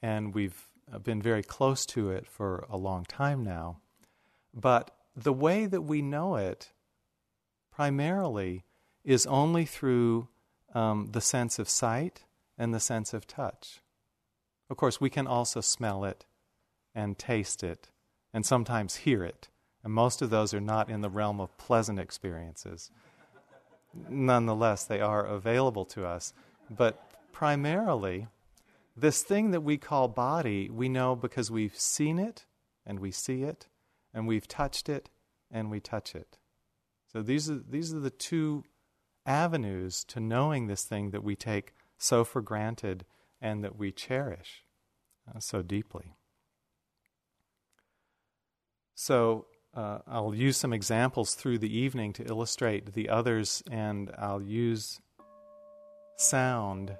and 0.00 0.32
we've 0.32 0.68
been 1.02 1.20
very 1.20 1.42
close 1.42 1.84
to 1.86 2.10
it 2.10 2.28
for 2.28 2.64
a 2.70 2.76
long 2.76 3.04
time 3.04 3.42
now. 3.42 3.78
But 4.54 4.92
the 5.16 5.32
way 5.32 5.66
that 5.66 5.82
we 5.82 6.00
know 6.00 6.36
it 6.36 6.72
primarily 7.72 8.64
is 9.04 9.26
only 9.26 9.64
through 9.64 10.28
um, 10.74 11.08
the 11.10 11.20
sense 11.20 11.58
of 11.58 11.68
sight 11.68 12.24
and 12.56 12.72
the 12.72 12.80
sense 12.80 13.12
of 13.12 13.26
touch. 13.26 13.80
Of 14.70 14.76
course, 14.76 15.00
we 15.00 15.10
can 15.10 15.26
also 15.26 15.60
smell 15.60 16.04
it 16.04 16.24
and 16.94 17.18
taste 17.18 17.64
it 17.64 17.90
and 18.32 18.46
sometimes 18.46 18.96
hear 18.96 19.24
it. 19.24 19.48
And 19.86 19.94
most 19.94 20.20
of 20.20 20.30
those 20.30 20.52
are 20.52 20.60
not 20.60 20.90
in 20.90 21.00
the 21.00 21.08
realm 21.08 21.40
of 21.40 21.56
pleasant 21.58 22.00
experiences. 22.00 22.90
Nonetheless, 24.08 24.82
they 24.82 25.00
are 25.00 25.24
available 25.24 25.84
to 25.84 26.04
us. 26.04 26.34
But 26.68 27.08
primarily, 27.30 28.26
this 28.96 29.22
thing 29.22 29.52
that 29.52 29.60
we 29.60 29.76
call 29.76 30.08
body, 30.08 30.68
we 30.68 30.88
know 30.88 31.14
because 31.14 31.52
we've 31.52 31.78
seen 31.78 32.18
it 32.18 32.46
and 32.84 32.98
we 32.98 33.12
see 33.12 33.44
it 33.44 33.68
and 34.12 34.26
we've 34.26 34.48
touched 34.48 34.88
it 34.88 35.08
and 35.52 35.70
we 35.70 35.78
touch 35.78 36.16
it. 36.16 36.36
So 37.12 37.22
these 37.22 37.48
are, 37.48 37.62
these 37.70 37.94
are 37.94 38.00
the 38.00 38.10
two 38.10 38.64
avenues 39.24 40.02
to 40.06 40.18
knowing 40.18 40.66
this 40.66 40.82
thing 40.82 41.12
that 41.12 41.22
we 41.22 41.36
take 41.36 41.74
so 41.96 42.24
for 42.24 42.42
granted 42.42 43.04
and 43.40 43.62
that 43.62 43.78
we 43.78 43.92
cherish 43.92 44.64
uh, 45.32 45.38
so 45.38 45.62
deeply. 45.62 46.16
So 48.96 49.46
uh, 49.76 49.98
I'll 50.06 50.34
use 50.34 50.56
some 50.56 50.72
examples 50.72 51.34
through 51.34 51.58
the 51.58 51.78
evening 51.78 52.14
to 52.14 52.24
illustrate 52.24 52.94
the 52.94 53.10
others, 53.10 53.62
and 53.70 54.10
I'll 54.18 54.42
use 54.42 55.00
sound 56.16 56.96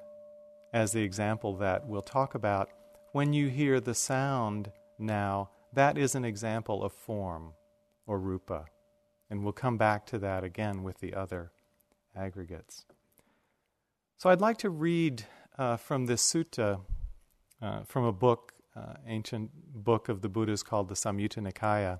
as 0.72 0.92
the 0.92 1.02
example 1.02 1.56
that 1.56 1.86
we'll 1.86 2.02
talk 2.02 2.34
about. 2.34 2.68
When 3.12 3.32
you 3.32 3.48
hear 3.48 3.80
the 3.80 3.94
sound 3.94 4.70
now, 4.98 5.50
that 5.72 5.96
is 5.96 6.14
an 6.14 6.24
example 6.24 6.84
of 6.84 6.92
form 6.92 7.54
or 8.06 8.18
rupa. 8.18 8.66
And 9.30 9.42
we'll 9.42 9.52
come 9.54 9.78
back 9.78 10.06
to 10.06 10.18
that 10.18 10.44
again 10.44 10.82
with 10.82 11.00
the 11.00 11.14
other 11.14 11.52
aggregates. 12.14 12.84
So 14.18 14.30
I'd 14.30 14.40
like 14.40 14.58
to 14.58 14.70
read 14.70 15.24
uh, 15.58 15.78
from 15.78 16.06
this 16.06 16.22
sutta 16.22 16.80
uh, 17.60 17.82
from 17.84 18.04
a 18.04 18.12
book, 18.12 18.52
uh, 18.76 18.94
ancient 19.06 19.50
book 19.72 20.08
of 20.08 20.20
the 20.20 20.28
Buddhas 20.28 20.62
called 20.62 20.88
the 20.88 20.94
Samyutta 20.94 21.40
Nikaya, 21.40 21.98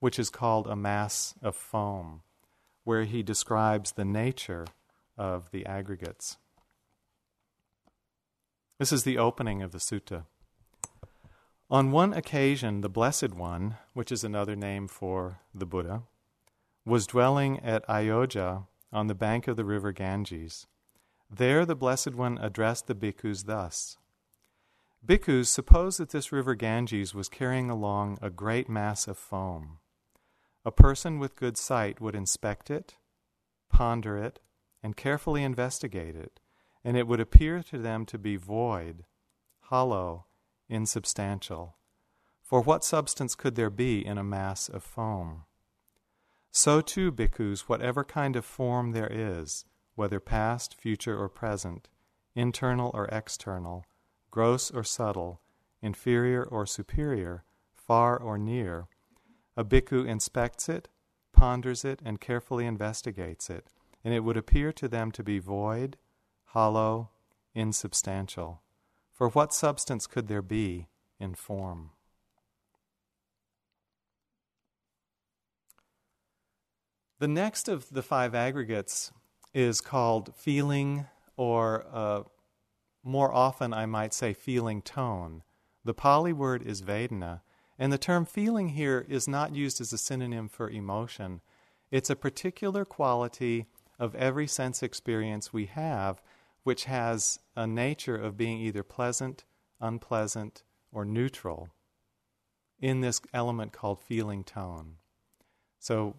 which 0.00 0.18
is 0.18 0.30
called 0.30 0.66
A 0.66 0.74
Mass 0.74 1.34
of 1.42 1.54
Foam, 1.54 2.22
where 2.84 3.04
he 3.04 3.22
describes 3.22 3.92
the 3.92 4.04
nature 4.04 4.66
of 5.16 5.50
the 5.50 5.64
aggregates. 5.66 6.38
This 8.78 8.92
is 8.92 9.04
the 9.04 9.18
opening 9.18 9.62
of 9.62 9.72
the 9.72 9.78
sutta. 9.78 10.24
On 11.70 11.92
one 11.92 12.14
occasion, 12.14 12.80
the 12.80 12.88
Blessed 12.88 13.34
One, 13.34 13.76
which 13.92 14.10
is 14.10 14.24
another 14.24 14.56
name 14.56 14.88
for 14.88 15.40
the 15.54 15.66
Buddha, 15.66 16.02
was 16.84 17.06
dwelling 17.06 17.60
at 17.60 17.88
Ayodhya 17.88 18.64
on 18.92 19.06
the 19.06 19.14
bank 19.14 19.46
of 19.46 19.56
the 19.56 19.64
river 19.64 19.92
Ganges. 19.92 20.66
There, 21.30 21.64
the 21.64 21.76
Blessed 21.76 22.14
One 22.14 22.38
addressed 22.38 22.86
the 22.86 22.94
bhikkhus 22.94 23.44
thus 23.44 23.98
Bhikkhus, 25.06 25.46
suppose 25.46 25.98
that 25.98 26.10
this 26.10 26.32
river 26.32 26.54
Ganges 26.54 27.14
was 27.14 27.28
carrying 27.28 27.70
along 27.70 28.18
a 28.20 28.30
great 28.30 28.68
mass 28.68 29.06
of 29.06 29.16
foam. 29.16 29.79
A 30.64 30.70
person 30.70 31.18
with 31.18 31.36
good 31.36 31.56
sight 31.56 32.00
would 32.00 32.14
inspect 32.14 32.70
it, 32.70 32.96
ponder 33.70 34.18
it, 34.18 34.40
and 34.82 34.96
carefully 34.96 35.42
investigate 35.42 36.14
it, 36.14 36.40
and 36.84 36.96
it 36.96 37.06
would 37.06 37.20
appear 37.20 37.62
to 37.62 37.78
them 37.78 38.04
to 38.06 38.18
be 38.18 38.36
void, 38.36 39.04
hollow, 39.60 40.26
insubstantial. 40.68 41.76
For 42.42 42.60
what 42.60 42.84
substance 42.84 43.34
could 43.34 43.54
there 43.54 43.70
be 43.70 44.04
in 44.04 44.18
a 44.18 44.24
mass 44.24 44.68
of 44.68 44.82
foam? 44.82 45.44
So 46.50 46.80
too, 46.80 47.12
bhikkhus, 47.12 47.62
whatever 47.62 48.04
kind 48.04 48.36
of 48.36 48.44
form 48.44 48.92
there 48.92 49.10
is, 49.10 49.64
whether 49.94 50.20
past, 50.20 50.74
future, 50.74 51.16
or 51.16 51.28
present, 51.28 51.88
internal 52.34 52.90
or 52.92 53.06
external, 53.06 53.84
gross 54.30 54.70
or 54.70 54.84
subtle, 54.84 55.40
inferior 55.80 56.42
or 56.42 56.66
superior, 56.66 57.44
far 57.72 58.18
or 58.18 58.36
near, 58.36 58.88
a 59.60 59.64
bhikkhu 59.64 60.08
inspects 60.08 60.70
it, 60.70 60.88
ponders 61.34 61.84
it, 61.84 62.00
and 62.02 62.18
carefully 62.18 62.64
investigates 62.64 63.50
it, 63.50 63.66
and 64.02 64.14
it 64.14 64.20
would 64.20 64.38
appear 64.38 64.72
to 64.72 64.88
them 64.88 65.12
to 65.12 65.22
be 65.22 65.38
void, 65.38 65.98
hollow, 66.46 67.10
insubstantial. 67.54 68.62
For 69.12 69.28
what 69.28 69.52
substance 69.52 70.06
could 70.06 70.28
there 70.28 70.40
be 70.40 70.88
in 71.18 71.34
form? 71.34 71.90
The 77.18 77.28
next 77.28 77.68
of 77.68 77.90
the 77.90 78.02
five 78.02 78.34
aggregates 78.34 79.12
is 79.52 79.82
called 79.82 80.34
feeling, 80.34 81.04
or 81.36 81.84
uh, 81.92 82.22
more 83.04 83.30
often 83.30 83.74
I 83.74 83.84
might 83.84 84.14
say 84.14 84.32
feeling 84.32 84.80
tone. 84.80 85.42
The 85.84 85.92
Pali 85.92 86.32
word 86.32 86.62
is 86.62 86.80
Vedana, 86.80 87.42
and 87.80 87.90
the 87.90 87.98
term 87.98 88.26
feeling 88.26 88.68
here 88.68 89.06
is 89.08 89.26
not 89.26 89.56
used 89.56 89.80
as 89.80 89.90
a 89.90 89.98
synonym 89.98 90.50
for 90.50 90.68
emotion. 90.68 91.40
It's 91.90 92.10
a 92.10 92.14
particular 92.14 92.84
quality 92.84 93.68
of 93.98 94.14
every 94.14 94.46
sense 94.46 94.82
experience 94.82 95.50
we 95.50 95.64
have, 95.64 96.20
which 96.62 96.84
has 96.84 97.38
a 97.56 97.66
nature 97.66 98.16
of 98.16 98.36
being 98.36 98.58
either 98.60 98.82
pleasant, 98.82 99.44
unpleasant, 99.80 100.62
or 100.92 101.06
neutral 101.06 101.70
in 102.82 103.00
this 103.00 103.22
element 103.32 103.72
called 103.72 104.02
feeling 104.02 104.44
tone. 104.44 104.96
So, 105.78 106.16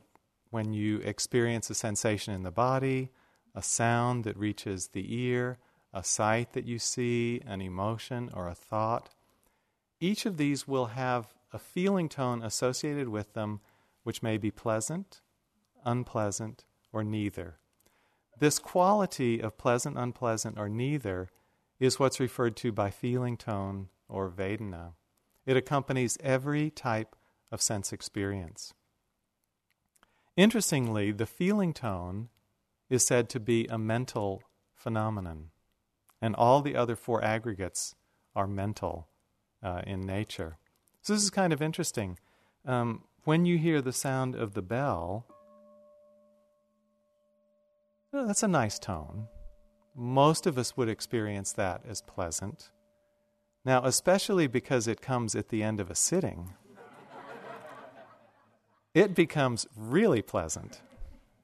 when 0.49 0.73
you 0.73 0.97
experience 0.97 1.69
a 1.69 1.75
sensation 1.75 2.33
in 2.33 2.41
the 2.41 2.51
body, 2.51 3.09
a 3.53 3.61
sound 3.61 4.23
that 4.23 4.35
reaches 4.35 4.87
the 4.87 5.15
ear, 5.15 5.59
a 5.93 6.03
sight 6.03 6.53
that 6.53 6.65
you 6.65 6.79
see, 6.79 7.39
an 7.45 7.61
emotion, 7.61 8.31
or 8.33 8.47
a 8.47 8.55
thought, 8.55 9.09
each 9.99 10.25
of 10.25 10.37
these 10.37 10.67
will 10.67 10.87
have 10.87 11.35
a 11.51 11.59
feeling 11.59 12.09
tone 12.09 12.41
associated 12.43 13.09
with 13.09 13.33
them 13.33 13.59
which 14.03 14.23
may 14.23 14.37
be 14.37 14.51
pleasant, 14.51 15.21
unpleasant, 15.85 16.65
or 16.91 17.03
neither. 17.03 17.59
This 18.39 18.59
quality 18.59 19.39
of 19.41 19.57
pleasant, 19.57 19.97
unpleasant, 19.97 20.57
or 20.57 20.69
neither 20.69 21.29
is 21.79 21.99
what's 21.99 22.19
referred 22.19 22.55
to 22.57 22.71
by 22.71 22.89
feeling 22.89 23.37
tone 23.37 23.89
or 24.07 24.29
Vedana. 24.29 24.93
It 25.45 25.57
accompanies 25.57 26.17
every 26.21 26.69
type 26.69 27.15
of 27.51 27.61
sense 27.61 27.91
experience. 27.91 28.73
Interestingly, 30.37 31.11
the 31.11 31.25
feeling 31.25 31.73
tone 31.73 32.29
is 32.89 33.05
said 33.05 33.29
to 33.29 33.39
be 33.39 33.67
a 33.67 33.77
mental 33.77 34.43
phenomenon, 34.73 35.49
and 36.21 36.35
all 36.35 36.61
the 36.61 36.75
other 36.75 36.95
four 36.95 37.23
aggregates 37.23 37.95
are 38.35 38.47
mental 38.47 39.07
uh, 39.61 39.81
in 39.85 40.01
nature. 40.01 40.57
So, 41.01 41.13
this 41.13 41.23
is 41.23 41.29
kind 41.29 41.53
of 41.53 41.61
interesting. 41.61 42.17
Um, 42.65 43.03
when 43.23 43.45
you 43.45 43.57
hear 43.57 43.81
the 43.81 43.93
sound 43.93 44.35
of 44.35 44.53
the 44.53 44.61
bell, 44.61 45.25
well, 48.11 48.27
that's 48.27 48.43
a 48.43 48.47
nice 48.47 48.77
tone. 48.77 49.27
Most 49.95 50.45
of 50.45 50.57
us 50.57 50.77
would 50.77 50.89
experience 50.89 51.53
that 51.53 51.81
as 51.87 52.01
pleasant. 52.01 52.69
Now, 53.65 53.83
especially 53.85 54.47
because 54.47 54.87
it 54.87 55.01
comes 55.01 55.35
at 55.35 55.49
the 55.49 55.63
end 55.63 55.79
of 55.79 55.89
a 55.89 55.95
sitting 55.95 56.53
it 58.93 59.15
becomes 59.15 59.67
really 59.75 60.21
pleasant. 60.21 60.81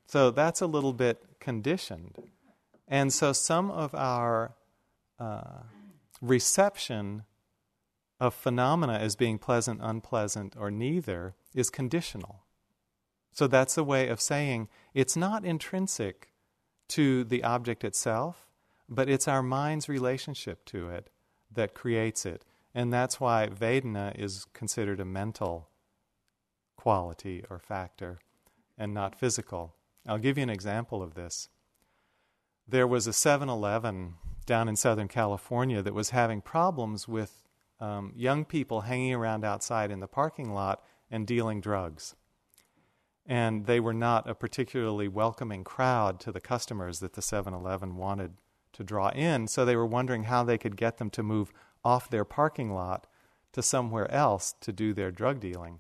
So 0.07 0.31
that's 0.31 0.61
a 0.61 0.67
little 0.67 0.93
bit 0.93 1.21
conditioned. 1.39 2.15
And 2.87 3.11
so 3.11 3.33
some 3.33 3.71
of 3.71 3.93
our 3.95 4.53
uh, 5.19 5.61
reception 6.21 7.23
of 8.19 8.33
phenomena 8.33 8.93
as 8.93 9.15
being 9.15 9.37
pleasant, 9.37 9.79
unpleasant, 9.83 10.55
or 10.57 10.71
neither 10.71 11.35
is 11.53 11.69
conditional. 11.69 12.43
So 13.31 13.47
that's 13.47 13.77
a 13.77 13.83
way 13.83 14.07
of 14.07 14.19
saying 14.19 14.67
it's 14.93 15.15
not 15.15 15.45
intrinsic 15.45 16.33
to 16.89 17.23
the 17.23 17.43
object 17.43 17.83
itself, 17.83 18.47
but 18.89 19.09
it's 19.09 19.27
our 19.27 19.43
mind's 19.43 19.87
relationship 19.87 20.65
to 20.65 20.89
it 20.89 21.09
that 21.51 21.75
creates 21.75 22.25
it. 22.25 22.43
And 22.73 22.91
that's 22.91 23.19
why 23.19 23.47
Vedana 23.47 24.17
is 24.17 24.45
considered 24.53 24.99
a 24.99 25.05
mental 25.05 25.69
quality 26.75 27.43
or 27.49 27.59
factor 27.59 28.19
and 28.77 28.93
not 28.93 29.15
physical. 29.15 29.75
I'll 30.07 30.17
give 30.17 30.37
you 30.37 30.43
an 30.43 30.49
example 30.49 31.03
of 31.03 31.15
this. 31.15 31.49
There 32.67 32.87
was 32.87 33.07
a 33.07 33.13
7 33.13 33.49
Eleven 33.49 34.15
down 34.45 34.69
in 34.69 34.75
Southern 34.75 35.07
California 35.07 35.81
that 35.81 35.93
was 35.93 36.11
having 36.11 36.41
problems 36.41 37.07
with 37.07 37.46
um, 37.79 38.13
young 38.15 38.45
people 38.45 38.81
hanging 38.81 39.13
around 39.13 39.45
outside 39.45 39.91
in 39.91 39.99
the 39.99 40.07
parking 40.07 40.53
lot 40.53 40.83
and 41.11 41.27
dealing 41.27 41.61
drugs. 41.61 42.15
And 43.25 43.65
they 43.65 43.79
were 43.79 43.93
not 43.93 44.29
a 44.29 44.35
particularly 44.35 45.07
welcoming 45.07 45.63
crowd 45.63 46.19
to 46.21 46.31
the 46.31 46.39
customers 46.39 46.99
that 46.99 47.13
the 47.13 47.21
7 47.21 47.53
Eleven 47.53 47.97
wanted 47.97 48.33
to 48.73 48.83
draw 48.83 49.09
in, 49.09 49.47
so 49.47 49.65
they 49.65 49.75
were 49.75 49.85
wondering 49.85 50.23
how 50.23 50.43
they 50.43 50.57
could 50.57 50.77
get 50.77 50.97
them 50.97 51.09
to 51.09 51.23
move 51.23 51.51
off 51.83 52.09
their 52.09 52.25
parking 52.25 52.73
lot 52.73 53.07
to 53.53 53.61
somewhere 53.61 54.09
else 54.11 54.53
to 54.61 54.71
do 54.71 54.93
their 54.93 55.11
drug 55.11 55.39
dealing. 55.39 55.79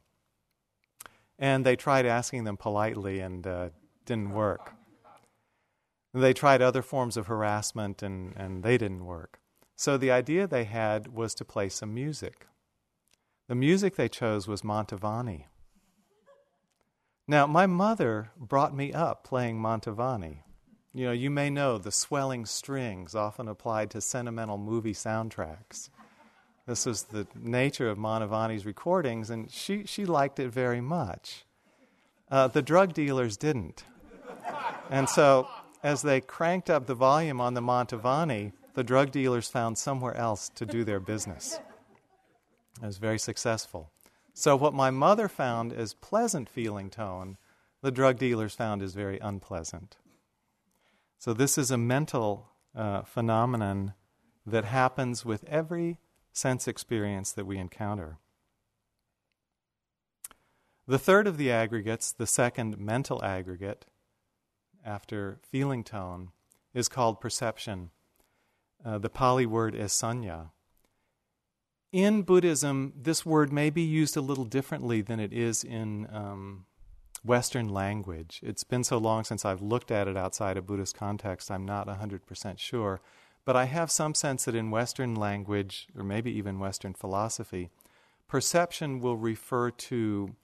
And 1.39 1.65
they 1.65 1.75
tried 1.75 2.05
asking 2.05 2.43
them 2.43 2.57
politely 2.57 3.19
and 3.19 3.45
uh, 3.45 3.69
didn't 4.05 4.31
work. 4.31 4.73
They 6.13 6.33
tried 6.33 6.61
other 6.61 6.81
forms 6.81 7.15
of 7.15 7.27
harassment 7.27 8.01
and, 8.01 8.33
and 8.35 8.63
they 8.63 8.77
didn't 8.77 9.05
work. 9.05 9.39
So 9.77 9.95
the 9.95 10.09
idea 10.09 10.47
they 10.47 10.63
had 10.63 11.13
was 11.13 11.35
to 11.35 11.45
play 11.45 11.69
some 11.69 11.93
music. 11.93 12.47
The 13.47 13.53
music 13.53 13.95
they 13.95 14.09
chose 14.09 14.47
was 14.47 14.63
Mantovani. 14.63 15.45
Now, 17.27 17.45
my 17.45 17.67
mother 17.67 18.31
brought 18.35 18.75
me 18.75 18.91
up 18.91 19.23
playing 19.23 19.59
Mantovani. 19.59 20.39
You 20.93 21.05
know, 21.05 21.11
you 21.11 21.29
may 21.29 21.51
know 21.51 21.77
the 21.77 21.91
swelling 21.91 22.47
strings 22.47 23.13
often 23.13 23.47
applied 23.47 23.91
to 23.91 24.01
sentimental 24.01 24.57
movie 24.57 24.95
soundtracks. 24.95 25.89
This 26.65 26.87
was 26.87 27.03
the 27.03 27.27
nature 27.39 27.87
of 27.87 27.99
Mantovani's 27.99 28.65
recordings, 28.65 29.29
and 29.29 29.51
she, 29.51 29.85
she 29.85 30.05
liked 30.05 30.39
it 30.39 30.49
very 30.49 30.81
much. 30.81 31.45
Uh, 32.31 32.47
the 32.47 32.63
drug 32.63 32.93
dealers 32.93 33.37
didn't. 33.37 33.83
And 34.89 35.07
so, 35.07 35.47
as 35.83 36.01
they 36.01 36.19
cranked 36.19 36.71
up 36.71 36.87
the 36.87 36.95
volume 36.95 37.39
on 37.39 37.53
the 37.53 37.61
Mantovani, 37.61 38.53
the 38.77 38.83
drug 38.83 39.09
dealers 39.09 39.49
found 39.49 39.75
somewhere 39.75 40.15
else 40.15 40.49
to 40.49 40.63
do 40.63 40.83
their 40.83 40.99
business. 40.99 41.59
It 42.79 42.85
was 42.85 42.99
very 42.99 43.17
successful. 43.17 43.89
So, 44.35 44.55
what 44.55 44.71
my 44.71 44.91
mother 44.91 45.27
found 45.27 45.73
as 45.73 45.95
pleasant 45.95 46.47
feeling 46.47 46.91
tone, 46.91 47.37
the 47.81 47.89
drug 47.89 48.19
dealers 48.19 48.53
found 48.53 48.83
as 48.83 48.93
very 48.93 49.17
unpleasant. 49.17 49.97
So, 51.17 51.33
this 51.33 51.57
is 51.57 51.71
a 51.71 51.77
mental 51.79 52.49
uh, 52.75 53.01
phenomenon 53.01 53.95
that 54.45 54.65
happens 54.65 55.25
with 55.25 55.43
every 55.45 55.97
sense 56.31 56.67
experience 56.67 57.31
that 57.31 57.47
we 57.47 57.57
encounter. 57.57 58.19
The 60.85 60.99
third 60.99 61.25
of 61.25 61.37
the 61.37 61.49
aggregates, 61.49 62.11
the 62.11 62.27
second 62.27 62.77
mental 62.77 63.25
aggregate, 63.25 63.87
after 64.85 65.39
feeling 65.41 65.83
tone, 65.83 66.29
is 66.75 66.87
called 66.87 67.19
perception. 67.19 67.89
Uh, 68.83 68.97
the 68.97 69.09
Pali 69.09 69.45
word 69.45 69.75
is 69.75 69.91
sanya. 69.91 70.51
In 71.91 72.21
Buddhism, 72.21 72.93
this 72.95 73.25
word 73.25 73.51
may 73.51 73.69
be 73.69 73.81
used 73.81 74.17
a 74.17 74.21
little 74.21 74.45
differently 74.45 75.01
than 75.01 75.19
it 75.19 75.31
is 75.31 75.63
in 75.63 76.07
um, 76.11 76.65
Western 77.23 77.69
language. 77.69 78.39
It's 78.43 78.63
been 78.63 78.83
so 78.83 78.97
long 78.97 79.23
since 79.23 79.45
I've 79.45 79.61
looked 79.61 79.91
at 79.91 80.07
it 80.07 80.17
outside 80.17 80.57
a 80.57 80.61
Buddhist 80.61 80.95
context, 80.95 81.49
I'm 81.49 81.65
not 81.65 81.87
100% 81.87 82.59
sure. 82.59 83.01
But 83.45 83.55
I 83.55 83.65
have 83.65 83.89
some 83.89 84.13
sense 84.13 84.45
that 84.45 84.55
in 84.55 84.71
Western 84.71 85.15
language, 85.15 85.87
or 85.95 86.03
maybe 86.03 86.31
even 86.31 86.59
Western 86.59 86.93
philosophy, 86.93 87.69
perception 88.27 88.99
will 88.99 89.15
refer 89.15 89.71
to 89.71 90.35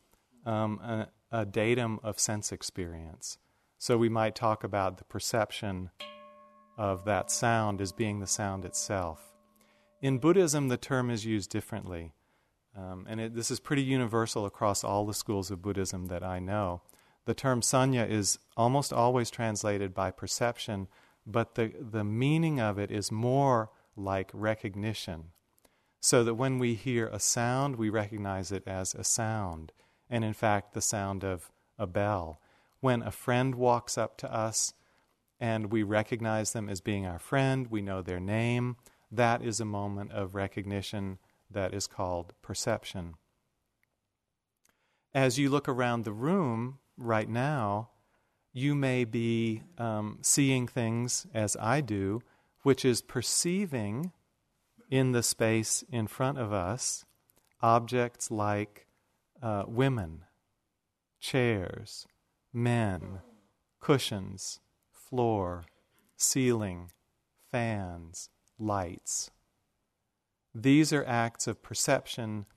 um, 0.45 0.79
a, 0.79 1.07
a 1.31 1.45
datum 1.45 1.99
of 2.01 2.19
sense 2.19 2.53
experience. 2.53 3.37
So 3.77 3.97
we 3.97 4.07
might 4.07 4.35
talk 4.35 4.63
about 4.63 4.97
the 4.97 5.03
perception 5.03 5.89
of 6.77 7.05
that 7.05 7.31
sound 7.31 7.81
as 7.81 7.91
being 7.91 8.19
the 8.19 8.27
sound 8.27 8.65
itself. 8.65 9.33
In 10.01 10.17
Buddhism, 10.17 10.67
the 10.67 10.77
term 10.77 11.09
is 11.09 11.25
used 11.25 11.49
differently. 11.49 12.13
Um, 12.75 13.05
and 13.07 13.21
it, 13.21 13.35
this 13.35 13.51
is 13.51 13.59
pretty 13.59 13.83
universal 13.83 14.45
across 14.45 14.83
all 14.83 15.05
the 15.05 15.13
schools 15.13 15.51
of 15.51 15.61
Buddhism 15.61 16.07
that 16.07 16.23
I 16.23 16.39
know. 16.39 16.81
The 17.25 17.33
term 17.33 17.61
sanya 17.61 18.09
is 18.09 18.39
almost 18.57 18.91
always 18.91 19.29
translated 19.29 19.93
by 19.93 20.11
perception, 20.11 20.87
but 21.25 21.55
the, 21.55 21.71
the 21.79 22.03
meaning 22.03 22.59
of 22.59 22.77
it 22.77 22.91
is 22.91 23.11
more 23.11 23.69
like 23.95 24.29
recognition. 24.33 25.25
So 26.01 26.23
that 26.25 26.33
when 26.33 26.59
we 26.59 26.73
hear 26.73 27.07
a 27.07 27.19
sound, 27.19 27.77
we 27.77 27.89
recognize 27.89 28.51
it 28.51 28.63
as 28.67 28.93
a 28.93 29.05
sound, 29.05 29.71
and 30.09 30.25
in 30.25 30.33
fact, 30.33 30.73
the 30.73 30.81
sound 30.81 31.23
of 31.23 31.49
a 31.79 31.87
bell. 31.87 32.41
When 32.81 33.01
a 33.01 33.11
friend 33.11 33.55
walks 33.55 33.97
up 33.97 34.17
to 34.17 34.33
us 34.33 34.73
and 35.43 35.73
we 35.73 35.83
recognize 35.83 36.53
them 36.53 36.69
as 36.69 36.79
being 36.79 37.05
our 37.05 37.19
friend, 37.19 37.67
we 37.69 37.81
know 37.81 38.01
their 38.01 38.21
name, 38.21 38.77
that 39.11 39.41
is 39.41 39.59
a 39.59 39.65
moment 39.65 40.09
of 40.13 40.35
recognition 40.35 41.17
that 41.51 41.73
is 41.73 41.85
called 41.85 42.31
perception. 42.41 43.15
As 45.13 45.37
you 45.37 45.49
look 45.49 45.67
around 45.67 46.05
the 46.05 46.13
room, 46.13 46.79
right 46.95 47.27
now, 47.27 47.89
you 48.53 48.73
may 48.73 49.03
be 49.03 49.63
um, 49.77 50.19
seeing 50.21 50.65
things 50.65 51.27
as 51.33 51.57
I 51.59 51.81
do, 51.81 52.21
which 52.61 52.85
is 52.85 53.01
perceiving 53.01 54.13
in 54.89 55.11
the 55.11 55.23
space 55.23 55.83
in 55.91 56.07
front 56.07 56.37
of 56.37 56.53
us 56.53 57.03
objects 57.61 58.31
like 58.31 58.87
uh, 59.41 59.63
women, 59.67 60.23
chairs, 61.19 62.07
men, 62.53 63.19
cushions, 63.81 64.61
floor, 65.13 65.63
ceiling, 66.17 66.89
fans, 67.51 68.31
lights. 68.57 69.29
These 70.55 70.91
are 70.91 71.05
acts 71.05 71.45
of 71.45 71.61
perception. 71.61 72.47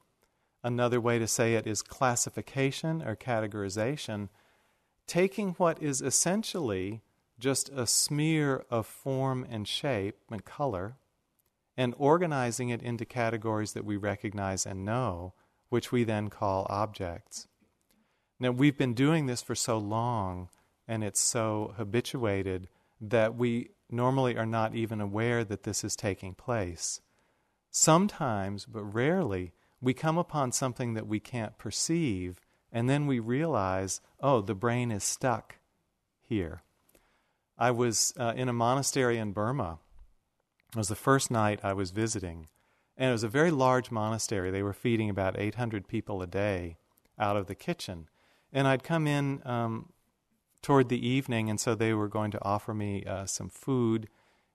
Another 0.64 0.98
way 0.98 1.18
to 1.18 1.26
say 1.26 1.52
it 1.52 1.66
is 1.66 1.82
classification 1.82 3.02
or 3.02 3.14
categorization, 3.14 4.30
taking 5.06 5.50
what 5.58 5.82
is 5.82 6.00
essentially 6.00 7.02
just 7.38 7.68
a 7.68 7.86
smear 7.86 8.64
of 8.70 8.86
form 8.86 9.46
and 9.50 9.68
shape 9.68 10.16
and 10.30 10.42
color 10.42 10.96
and 11.76 11.94
organizing 11.98 12.70
it 12.70 12.80
into 12.80 13.04
categories 13.04 13.74
that 13.74 13.84
we 13.84 13.98
recognize 13.98 14.64
and 14.64 14.82
know, 14.82 15.34
which 15.68 15.92
we 15.92 16.04
then 16.04 16.30
call 16.30 16.66
objects. 16.70 17.48
Now, 18.40 18.50
we've 18.50 18.78
been 18.78 18.94
doing 18.94 19.26
this 19.26 19.42
for 19.42 19.54
so 19.54 19.76
long 19.76 20.48
and 20.88 21.02
it's 21.02 21.20
so 21.20 21.74
habituated 21.76 22.68
that 23.00 23.34
we 23.36 23.70
normally 23.90 24.36
are 24.36 24.46
not 24.46 24.74
even 24.74 25.00
aware 25.00 25.44
that 25.44 25.62
this 25.62 25.84
is 25.84 25.96
taking 25.96 26.34
place. 26.34 27.00
Sometimes, 27.70 28.64
but 28.64 28.82
rarely, 28.82 29.52
we 29.80 29.94
come 29.94 30.18
upon 30.18 30.52
something 30.52 30.94
that 30.94 31.06
we 31.06 31.20
can't 31.20 31.58
perceive, 31.58 32.40
and 32.72 32.88
then 32.88 33.06
we 33.06 33.18
realize, 33.18 34.00
oh, 34.20 34.40
the 34.40 34.54
brain 34.54 34.90
is 34.90 35.04
stuck 35.04 35.56
here. 36.22 36.62
I 37.58 37.70
was 37.70 38.12
uh, 38.18 38.32
in 38.36 38.48
a 38.48 38.52
monastery 38.52 39.18
in 39.18 39.32
Burma. 39.32 39.78
It 40.72 40.76
was 40.76 40.88
the 40.88 40.94
first 40.94 41.30
night 41.30 41.60
I 41.62 41.72
was 41.72 41.90
visiting, 41.90 42.48
and 42.96 43.10
it 43.10 43.12
was 43.12 43.24
a 43.24 43.28
very 43.28 43.50
large 43.50 43.90
monastery. 43.90 44.50
They 44.50 44.62
were 44.62 44.72
feeding 44.72 45.10
about 45.10 45.38
800 45.38 45.86
people 45.88 46.22
a 46.22 46.26
day 46.26 46.76
out 47.18 47.36
of 47.36 47.46
the 47.46 47.54
kitchen. 47.54 48.08
And 48.52 48.66
I'd 48.66 48.82
come 48.82 49.06
in 49.06 49.42
um, 49.44 49.90
toward 50.66 50.88
the 50.88 51.06
evening, 51.06 51.48
and 51.48 51.60
so 51.60 51.76
they 51.76 51.94
were 51.94 52.08
going 52.08 52.32
to 52.32 52.44
offer 52.44 52.74
me 52.74 53.04
uh, 53.04 53.24
some 53.24 53.48
food 53.48 54.08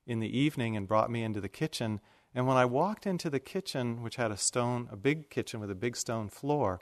in 0.06 0.20
the 0.20 0.38
evening 0.38 0.76
and 0.76 0.86
brought 0.86 1.10
me 1.10 1.22
into 1.22 1.40
the 1.40 1.48
kitchen. 1.48 2.02
And 2.34 2.46
when 2.46 2.58
I 2.58 2.66
walked 2.66 3.06
into 3.06 3.30
the 3.30 3.40
kitchen, 3.40 4.02
which 4.02 4.16
had 4.16 4.30
a 4.30 4.36
stone, 4.36 4.90
a 4.92 4.96
big 4.96 5.30
kitchen 5.30 5.58
with 5.58 5.70
a 5.70 5.74
big 5.74 5.96
stone 5.96 6.28
floor, 6.28 6.80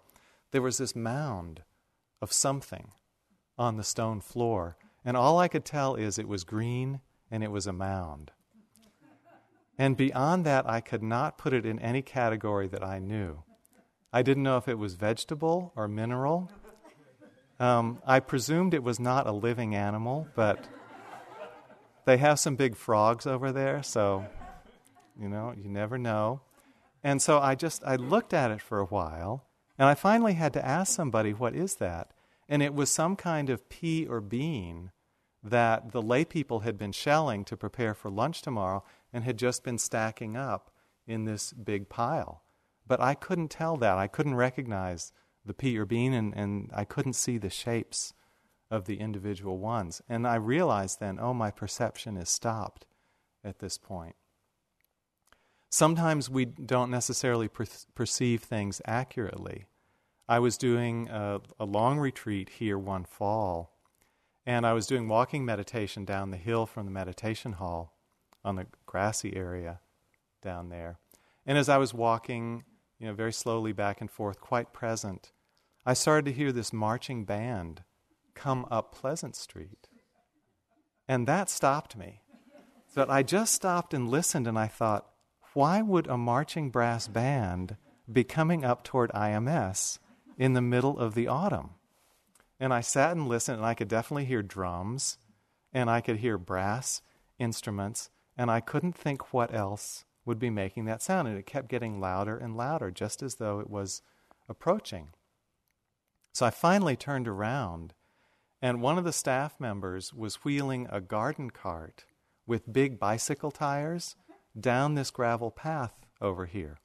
there 0.51 0.61
was 0.61 0.79
this 0.79 0.97
mound 0.97 1.63
of 2.21 2.33
something 2.33 2.91
on 3.57 3.77
the 3.77 3.85
stone 3.85 4.21
floor. 4.21 4.77
And 5.05 5.17
all 5.17 5.39
I 5.39 5.47
could 5.47 5.65
tell 5.65 5.95
is 5.95 6.19
it 6.19 6.27
was 6.27 6.43
green 6.43 6.99
and 7.31 7.45
it 7.45 7.53
was 7.53 7.69
a 7.69 7.73
mound. 7.73 8.33
And 9.79 9.97
beyond 9.97 10.45
that, 10.45 10.69
I 10.69 10.81
could 10.81 11.05
not 11.05 11.39
put 11.39 11.53
it 11.53 11.65
in 11.65 11.79
any 11.79 12.03
category 12.03 12.67
that 12.67 12.83
I 12.83 12.99
knew. 12.99 13.45
I 14.13 14.23
didn't 14.23 14.43
know 14.43 14.57
if 14.57 14.67
it 14.67 14.77
was 14.77 14.95
vegetable 14.95 15.73
or 15.77 15.87
mineral. 15.87 16.51
Um, 17.61 18.01
I 18.07 18.21
presumed 18.21 18.73
it 18.73 18.83
was 18.83 18.99
not 18.99 19.27
a 19.27 19.33
living 19.33 19.75
animal, 19.75 20.27
but 20.35 20.67
they 22.07 22.17
have 22.17 22.41
some 22.41 22.57
big 22.57 22.75
frogs 22.75 23.27
over 23.27 23.53
there, 23.53 23.83
so 23.83 24.25
you 25.21 25.29
know, 25.29 25.53
you 25.55 25.69
never 25.69 25.99
know. 25.99 26.41
And 27.05 27.21
so 27.21 27.39
I 27.39 27.55
just 27.55 27.85
I 27.85 27.97
looked 27.97 28.33
at 28.33 28.51
it 28.51 28.63
for 28.63 28.79
a 28.79 28.87
while, 28.87 29.47
and 29.79 29.87
I 29.87 29.95
finally 29.95 30.33
had 30.33 30.55
to 30.55 30.65
ask 30.65 30.95
somebody, 30.95 31.35
"What 31.35 31.55
is 31.55 31.77
that?" 31.77 32.13
And 32.49 32.63
it 32.63 32.75
was 32.75 32.91
some 32.91 33.15
kind 33.15 33.51
of 33.51 33.69
pea 33.69 34.07
or 34.07 34.23
bean 34.23 34.91
that 35.43 35.93
the 35.93 36.03
lay 36.03 36.25
people 36.25 36.61
had 36.61 36.79
been 36.79 36.93
shelling 36.93 37.45
to 37.45 37.59
prepare 37.59 37.93
for 37.93 38.11
lunch 38.11 38.41
tomorrow 38.41 38.85
and 39.13 39.25
had 39.25 39.39
just 39.39 39.65
been 39.65 39.79
stacking 39.79 40.35
up 40.35 40.71
in 41.07 41.27
this 41.27 41.53
big 41.53 41.91
pile. 41.91 42.43
But 42.87 43.01
I 43.01 43.15
couldn't 43.15 43.51
tell 43.51 43.77
that. 43.77 43.99
I 43.99 44.07
couldn't 44.07 44.35
recognize 44.35 45.13
the 45.45 45.55
pea 45.55 45.79
or 45.79 45.87
bean, 45.87 46.13
and, 46.13 46.35
and 46.35 46.71
I 46.75 46.85
couldn't 46.85 47.15
see 47.15 47.39
the 47.39 47.51
shapes 47.51 48.13
of 48.71 48.85
the 48.85 49.01
individual 49.01 49.59
ones. 49.59 50.01
And 50.09 50.27
I 50.27 50.37
realized 50.37 51.01
then, 51.01 51.19
oh, 51.21 51.35
my 51.35 51.51
perception 51.51 52.17
is 52.17 52.29
stopped 52.29 52.87
at 53.43 53.59
this 53.59 53.79
point. 53.79 54.15
Sometimes 55.71 56.29
we 56.29 56.45
don't 56.45 56.91
necessarily 56.91 57.49
per- 57.49 57.67
perceive 57.95 58.43
things 58.43 58.83
accurately. 58.87 59.67
I 60.29 60.39
was 60.39 60.57
doing 60.57 61.09
a, 61.09 61.41
a 61.59 61.65
long 61.65 61.99
retreat 61.99 62.51
here 62.59 62.79
one 62.79 63.05
fall, 63.05 63.77
and 64.47 64.67
I 64.67 64.73
was 64.73 64.87
doing 64.87 65.09
walking 65.09 65.45
meditation 65.45 66.05
down 66.05 66.31
the 66.31 66.37
hill 66.37 66.67
from 66.67 66.87
the 66.87 66.93
meditation 66.93 67.55
hall 67.55 67.97
on 68.45 68.57
the 68.57 68.67
grassy 68.87 69.37
area 69.37 69.81
down 70.43 70.69
there. 70.69 70.99
And 71.47 71.59
as 71.59 71.69
I 71.69 71.79
was 71.79 71.93
walking, 71.93 72.65
you 73.01 73.07
know, 73.07 73.15
very 73.15 73.33
slowly 73.33 73.73
back 73.73 74.01
and 74.01 74.11
forth, 74.11 74.41
quite 74.41 74.73
present, 74.75 75.33
I 75.87 75.95
started 75.95 76.27
to 76.27 76.33
hear 76.33 76.53
this 76.53 76.73
marching 76.73 77.25
band 77.25 77.83
come 78.35 78.67
up 78.71 78.95
Pleasant 78.95 79.35
Street. 79.35 79.89
And 81.09 81.27
that 81.27 81.49
stopped 81.49 81.97
me. 81.97 82.21
But 82.95 83.09
I 83.09 83.23
just 83.23 83.55
stopped 83.55 83.95
and 83.95 84.09
listened, 84.09 84.47
and 84.47 84.59
I 84.59 84.67
thought, 84.67 85.11
why 85.55 85.81
would 85.81 86.07
a 86.07 86.19
marching 86.19 86.71
brass 86.71 87.09
band 87.09 87.77
be 88.11 88.23
coming 88.23 88.65
up 88.65 88.85
toward 88.85 89.11
IMS 89.13 89.99
in 90.37 90.53
the 90.53 90.61
middle 90.61 90.99
of 90.99 91.15
the 91.15 91.27
autumn? 91.27 91.71
And 92.61 92.75
I 92.75 92.83
sat 92.83 93.13
and 93.13 93.29
listened, 93.29 93.59
and 93.59 93.67
I 93.67 93.75
could 93.75 93.89
definitely 93.89 94.27
hear 94.27 94.43
drums, 94.43 95.17
and 95.73 95.89
I 95.89 96.03
could 96.03 96.19
hear 96.19 96.37
brass 96.37 97.01
instruments, 97.39 98.11
and 98.37 98.51
I 98.51 98.61
couldn't 98.61 98.93
think 98.93 99.33
what 99.33 99.55
else 99.55 100.05
would 100.25 100.39
be 100.39 100.51
making 100.51 100.85
that 100.85 101.03
sound. 101.03 101.29
And 101.29 101.39
it 101.39 101.47
kept 101.47 101.69
getting 101.69 102.01
louder 102.01 102.37
and 102.37 102.57
louder, 102.57 102.91
just 102.91 103.23
as 103.23 103.37
though 103.37 103.61
it 103.61 103.71
was 103.71 104.03
approaching. 104.49 105.11
So 106.33 106.47
I 106.47 106.51
finally 106.51 106.97
turned 106.97 107.27
around, 107.27 107.95
and 108.63 108.81
one 108.81 108.99
of 108.99 109.05
the 109.05 109.13
staff 109.13 109.59
members 109.59 110.13
was 110.13 110.45
wheeling 110.45 110.87
a 110.91 111.01
garden 111.01 111.51
cart 111.51 112.05
with 112.47 112.73
big 112.73 112.99
bicycle 112.99 113.51
tires 113.51 114.17
down 114.59 114.95
this 114.95 115.11
gravel 115.11 115.51
path 115.51 115.95
over 116.21 116.47
here. 116.47 116.79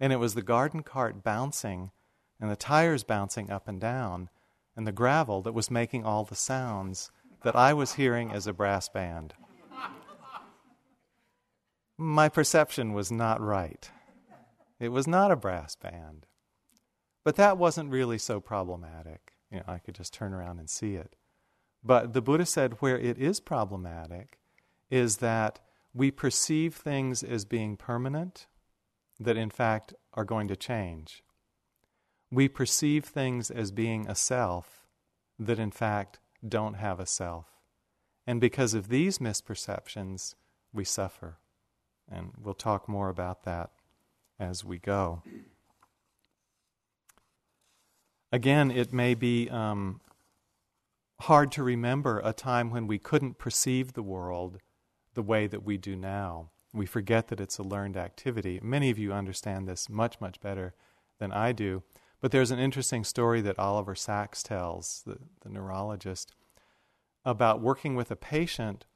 And 0.00 0.12
it 0.12 0.16
was 0.16 0.34
the 0.34 0.42
garden 0.42 0.82
cart 0.82 1.22
bouncing 1.22 1.90
and 2.40 2.50
the 2.50 2.56
tires 2.56 3.04
bouncing 3.04 3.50
up 3.50 3.68
and 3.68 3.80
down 3.80 4.28
and 4.76 4.86
the 4.86 4.92
gravel 4.92 5.42
that 5.42 5.52
was 5.52 5.70
making 5.70 6.04
all 6.04 6.24
the 6.24 6.34
sounds 6.34 7.10
that 7.44 7.54
I 7.54 7.72
was 7.72 7.94
hearing 7.94 8.32
as 8.32 8.46
a 8.46 8.52
brass 8.52 8.88
band 8.88 9.34
my 12.02 12.28
perception 12.28 12.92
was 12.92 13.10
not 13.12 13.40
right. 13.40 13.90
It 14.80 14.88
was 14.88 15.06
not 15.06 15.30
a 15.30 15.36
brass 15.36 15.76
band. 15.76 16.26
But 17.24 17.36
that 17.36 17.56
wasn't 17.56 17.90
really 17.90 18.18
so 18.18 18.40
problematic. 18.40 19.32
You 19.50 19.58
know, 19.58 19.64
I 19.68 19.78
could 19.78 19.94
just 19.94 20.12
turn 20.12 20.34
around 20.34 20.58
and 20.58 20.68
see 20.68 20.96
it. 20.96 21.14
But 21.84 22.12
the 22.12 22.22
Buddha 22.22 22.46
said 22.46 22.76
where 22.80 22.98
it 22.98 23.18
is 23.18 23.40
problematic 23.40 24.38
is 24.90 25.18
that 25.18 25.60
we 25.94 26.10
perceive 26.10 26.74
things 26.74 27.22
as 27.22 27.44
being 27.44 27.76
permanent 27.76 28.46
that 29.20 29.36
in 29.36 29.50
fact 29.50 29.94
are 30.14 30.24
going 30.24 30.48
to 30.48 30.56
change. 30.56 31.22
We 32.30 32.48
perceive 32.48 33.04
things 33.04 33.50
as 33.50 33.70
being 33.70 34.08
a 34.08 34.14
self 34.14 34.86
that 35.38 35.58
in 35.58 35.70
fact 35.70 36.18
don't 36.46 36.74
have 36.74 36.98
a 36.98 37.06
self. 37.06 37.46
And 38.26 38.40
because 38.40 38.74
of 38.74 38.88
these 38.88 39.18
misperceptions, 39.18 40.34
we 40.72 40.84
suffer. 40.84 41.38
And 42.10 42.32
we'll 42.40 42.54
talk 42.54 42.88
more 42.88 43.08
about 43.08 43.44
that 43.44 43.70
as 44.38 44.64
we 44.64 44.78
go. 44.78 45.22
Again, 48.30 48.70
it 48.70 48.92
may 48.92 49.14
be 49.14 49.48
um, 49.50 50.00
hard 51.20 51.52
to 51.52 51.62
remember 51.62 52.20
a 52.24 52.32
time 52.32 52.70
when 52.70 52.86
we 52.86 52.98
couldn't 52.98 53.38
perceive 53.38 53.92
the 53.92 54.02
world 54.02 54.58
the 55.14 55.22
way 55.22 55.46
that 55.46 55.62
we 55.62 55.76
do 55.76 55.94
now. 55.94 56.50
We 56.72 56.86
forget 56.86 57.28
that 57.28 57.40
it's 57.40 57.58
a 57.58 57.62
learned 57.62 57.96
activity. 57.96 58.58
Many 58.62 58.88
of 58.90 58.98
you 58.98 59.12
understand 59.12 59.68
this 59.68 59.90
much, 59.90 60.20
much 60.20 60.40
better 60.40 60.74
than 61.18 61.30
I 61.30 61.52
do. 61.52 61.82
But 62.20 62.30
there's 62.30 62.50
an 62.50 62.58
interesting 62.58 63.04
story 63.04 63.40
that 63.42 63.58
Oliver 63.58 63.94
Sacks 63.94 64.42
tells, 64.42 65.02
the, 65.04 65.18
the 65.42 65.50
neurologist, 65.50 66.32
about 67.24 67.60
working 67.60 67.94
with 67.94 68.10
a 68.10 68.16
patient 68.16 68.86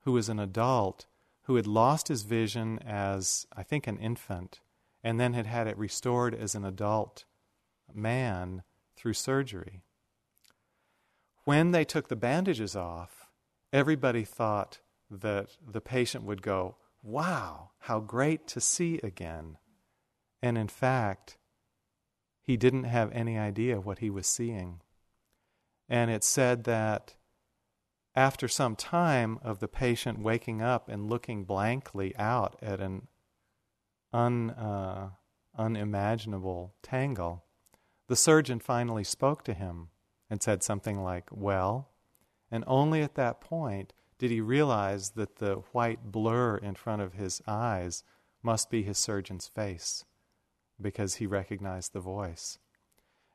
who 0.00 0.16
is 0.16 0.28
an 0.28 0.38
adult 0.38 1.06
who 1.42 1.56
had 1.56 1.66
lost 1.66 2.08
his 2.08 2.22
vision 2.22 2.78
as, 2.80 3.46
I 3.54 3.62
think, 3.62 3.86
an 3.86 3.98
infant, 3.98 4.60
and 5.02 5.18
then 5.18 5.34
had 5.34 5.46
had 5.46 5.66
it 5.66 5.76
restored 5.76 6.34
as 6.34 6.54
an 6.54 6.64
adult 6.64 7.24
man 7.92 8.62
through 8.96 9.14
surgery. 9.14 9.82
When 11.44 11.72
they 11.72 11.84
took 11.84 12.08
the 12.08 12.16
bandages 12.16 12.76
off, 12.76 13.28
everybody 13.72 14.24
thought 14.24 14.78
that 15.10 15.56
the 15.66 15.80
patient 15.80 16.24
would 16.24 16.42
go, 16.42 16.76
Wow, 17.02 17.70
how 17.80 17.98
great 17.98 18.46
to 18.48 18.60
see 18.60 19.00
again. 19.02 19.58
And 20.40 20.56
in 20.56 20.68
fact, 20.68 21.36
he 22.40 22.56
didn't 22.56 22.84
have 22.84 23.10
any 23.12 23.36
idea 23.36 23.80
what 23.80 23.98
he 23.98 24.08
was 24.08 24.26
seeing. 24.26 24.80
And 25.88 26.10
it 26.10 26.22
said 26.22 26.64
that 26.64 27.16
after 28.14 28.46
some 28.48 28.76
time 28.76 29.38
of 29.42 29.60
the 29.60 29.68
patient 29.68 30.20
waking 30.20 30.60
up 30.60 30.88
and 30.88 31.08
looking 31.08 31.44
blankly 31.44 32.14
out 32.16 32.56
at 32.60 32.80
an 32.80 33.08
un, 34.12 34.50
uh, 34.50 35.10
unimaginable 35.56 36.74
tangle, 36.82 37.44
the 38.08 38.16
surgeon 38.16 38.60
finally 38.60 39.04
spoke 39.04 39.42
to 39.44 39.54
him 39.54 39.88
and 40.28 40.42
said 40.42 40.62
something 40.62 41.02
like, 41.02 41.28
Well, 41.30 41.90
and 42.50 42.64
only 42.66 43.02
at 43.02 43.14
that 43.14 43.40
point 43.40 43.94
did 44.18 44.30
he 44.30 44.40
realize 44.40 45.10
that 45.10 45.36
the 45.36 45.62
white 45.72 46.12
blur 46.12 46.56
in 46.58 46.74
front 46.74 47.02
of 47.02 47.14
his 47.14 47.40
eyes 47.46 48.04
must 48.42 48.70
be 48.70 48.82
his 48.82 48.98
surgeon's 48.98 49.48
face 49.48 50.04
because 50.80 51.16
he 51.16 51.26
recognized 51.26 51.92
the 51.92 52.00
voice. 52.00 52.58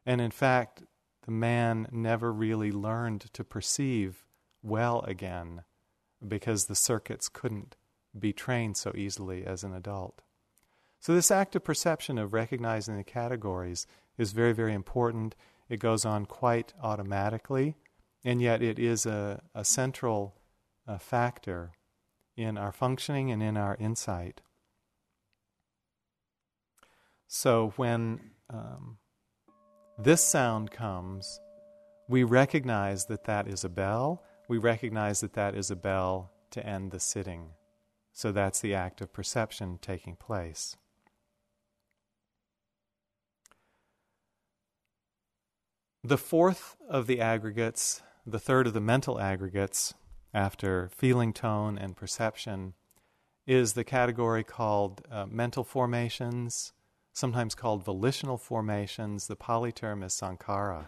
And 0.06 0.22
in 0.22 0.32
fact, 0.32 0.84
the 1.26 1.32
man 1.32 1.88
never 1.92 2.32
really 2.32 2.72
learned 2.72 3.34
to 3.34 3.44
perceive 3.44 4.27
well 4.68 5.02
again 5.02 5.64
because 6.26 6.66
the 6.66 6.76
circuits 6.76 7.30
couldn't 7.30 7.76
be 8.18 8.34
trained 8.34 8.78
so 8.78 8.92
easily 8.96 9.46
as 9.46 9.64
an 9.64 9.74
adult. 9.74 10.22
So, 11.00 11.14
this 11.14 11.32
active 11.32 11.64
perception 11.64 12.18
of 12.18 12.34
recognizing 12.34 12.98
the 12.98 13.04
categories 13.04 13.86
is 14.18 14.32
very, 14.32 14.54
very 14.54 14.74
important. 14.74 15.36
It 15.70 15.80
goes 15.80 16.06
on 16.06 16.26
quite 16.26 16.74
automatically, 16.82 17.76
and 18.24 18.42
yet 18.42 18.62
it 18.62 18.80
is 18.80 19.06
a, 19.06 19.42
a 19.54 19.64
central 19.64 20.36
uh, 20.88 20.98
factor 20.98 21.72
in 22.36 22.58
our 22.58 22.72
functioning 22.72 23.32
and 23.32 23.44
in 23.44 23.58
our 23.58 23.76
insight. 23.80 24.42
So, 27.28 27.74
when 27.76 28.32
um, 28.50 28.98
this 30.00 30.24
sound 30.24 30.72
comes, 30.72 31.40
we 32.08 32.24
recognize 32.24 33.06
that 33.06 33.26
that 33.26 33.48
is 33.48 33.64
a 33.64 33.70
bell. 33.70 34.24
We 34.48 34.58
recognize 34.58 35.22
that 35.22 35.34
that 35.34 35.56
is 35.56 35.70
a 35.70 35.76
bell 35.76 36.32
to 36.52 36.66
end 36.66 36.92
the 36.92 37.00
sitting. 37.00 37.50
So 38.14 38.32
that's 38.32 38.62
the 38.62 38.74
act 38.74 39.02
of 39.02 39.14
perception 39.14 39.78
taking 39.82 40.16
place. 40.16 40.76
The 46.04 46.18
fourth 46.18 46.78
of 46.88 47.06
the 47.06 47.20
aggregates, 47.20 48.02
the 48.26 48.40
third 48.40 48.68
of 48.68 48.74
the 48.74 48.80
mental 48.80 49.20
aggregates, 49.20 49.94
after 50.34 50.90
feeling 50.90 51.34
tone 51.34 51.78
and 51.78 51.98
perception, 51.98 52.74
is 53.46 53.74
the 53.74 53.84
category 53.84 54.44
called 54.44 55.02
uh, 55.12 55.26
mental 55.26 55.64
formations, 55.64 56.72
sometimes 57.12 57.56
called 57.56 57.84
volitional 57.84 58.38
formations. 58.38 59.28
The 59.28 59.36
Pali 59.36 59.72
term 59.72 60.02
is 60.02 60.14
sankhara. 60.14 60.86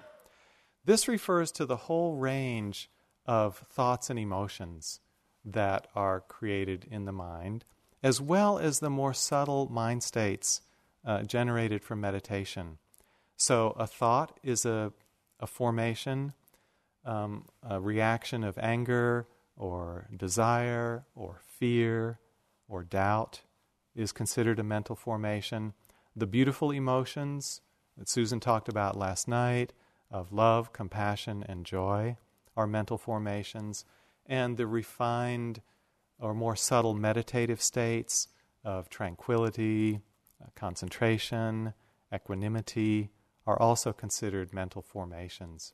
This 0.86 1.08
refers 1.08 1.52
to 1.54 1.65
the 1.65 1.76
whole 1.76 2.15
range 2.15 2.89
of 3.30 3.58
thoughts 3.70 4.10
and 4.10 4.18
emotions 4.18 5.02
that 5.46 5.86
are 5.94 6.20
created 6.20 6.88
in 6.89 7.06
the 7.06 7.12
mind, 7.12 7.63
as 8.02 8.20
well 8.20 8.58
as 8.58 8.80
the 8.80 8.89
more 8.89 9.13
subtle 9.13 9.68
mind 9.72 10.02
states 10.02 10.62
uh, 11.06 11.22
generated 11.22 11.84
from 11.84 12.02
meditation. 12.02 12.80
So, 13.38 13.76
a 13.78 13.86
thought 13.86 14.39
is 14.42 14.65
a, 14.65 14.92
a 15.39 15.46
formation, 15.46 16.34
um, 17.06 17.46
a 17.62 17.80
reaction 17.80 18.44
of 18.44 18.58
anger 18.58 19.28
or 19.56 20.08
desire 20.18 21.06
or 21.13 21.39
fear 21.46 22.18
or 22.68 22.84
doubt 22.84 23.42
is 23.96 24.12
considered 24.12 24.58
a 24.58 24.63
mental 24.63 24.96
formation. 24.96 25.74
The 26.15 26.26
beautiful 26.26 26.72
emotions 26.72 27.62
that 27.96 28.10
Susan 28.10 28.39
talked 28.39 28.68
about 28.68 28.98
last 28.98 29.28
night 29.28 29.72
of 30.10 30.34
love, 30.34 30.74
compassion, 30.74 31.46
and 31.48 31.63
joy 31.63 32.18
are 32.60 32.67
mental 32.67 32.98
formations. 32.98 33.86
And 34.26 34.58
the 34.58 34.67
refined 34.67 35.62
or 36.19 36.34
more 36.34 36.58
subtle 36.58 36.93
meditative 36.93 37.62
states 37.62 38.28
of 38.65 38.89
tranquility, 38.89 40.02
uh, 40.43 40.48
concentration, 40.56 41.74
equanimity 42.13 43.12
are 43.48 43.58
also 43.60 43.93
considered 43.93 44.54
mental 44.54 44.82
formations. 44.82 45.74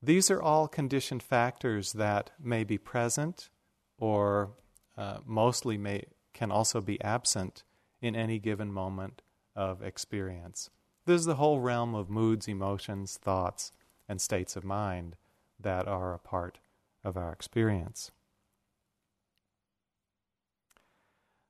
These 0.00 0.30
are 0.30 0.40
all 0.40 0.68
conditioned 0.68 1.24
factors 1.24 1.94
that 1.94 2.30
may 2.38 2.62
be 2.62 2.78
present 2.78 3.50
or 3.98 4.52
uh, 4.96 5.18
mostly 5.26 5.76
may, 5.76 6.04
can 6.32 6.52
also 6.52 6.80
be 6.80 7.00
absent 7.02 7.64
in 8.00 8.14
any 8.14 8.38
given 8.38 8.72
moment 8.72 9.22
of 9.56 9.82
experience. 9.82 10.70
This 11.06 11.18
is 11.20 11.26
the 11.26 11.34
whole 11.34 11.58
realm 11.58 11.96
of 11.96 12.08
moods, 12.08 12.46
emotions, 12.46 13.18
thoughts, 13.20 13.72
and 14.08 14.20
states 14.20 14.54
of 14.54 14.62
mind 14.62 15.16
that 15.60 15.88
are 15.88 16.14
a 16.14 16.18
part 16.18 16.58
of 17.04 17.16
our 17.16 17.32
experience. 17.32 18.10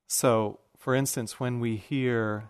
So, 0.07 0.61
for 0.79 0.94
instance, 0.94 1.38
when 1.38 1.61
we 1.61 1.77
hear 1.77 2.49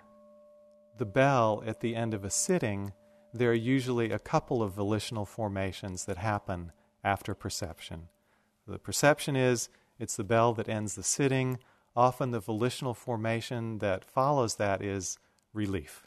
the 0.97 1.07
bell 1.07 1.63
at 1.67 1.81
the 1.81 1.97
end 1.97 2.15
of 2.15 2.25
a 2.25 2.31
sitting, 2.31 2.93
there 3.33 3.51
are 3.51 3.55
usually 3.55 4.11
a 4.11 4.19
couple 4.19 4.63
of 4.63 4.73
volitional 4.73 5.25
formations 5.25 6.05
that 6.05 6.19
happen 6.19 6.73
after 7.03 7.35
perception. 7.35 8.09
The 8.67 8.79
perception 8.79 9.35
is 9.37 9.69
it's 9.99 10.17
the 10.17 10.25
bell 10.25 10.53
that 10.55 10.69
ends 10.69 10.95
the 10.95 11.03
sitting. 11.03 11.59
Often 11.97 12.31
the 12.31 12.41
volitional 12.41 12.95
formation 12.95 13.79
that 13.79 14.05
follows 14.05 14.57
that 14.57 14.83
is 14.83 15.19
relief. 15.53 16.07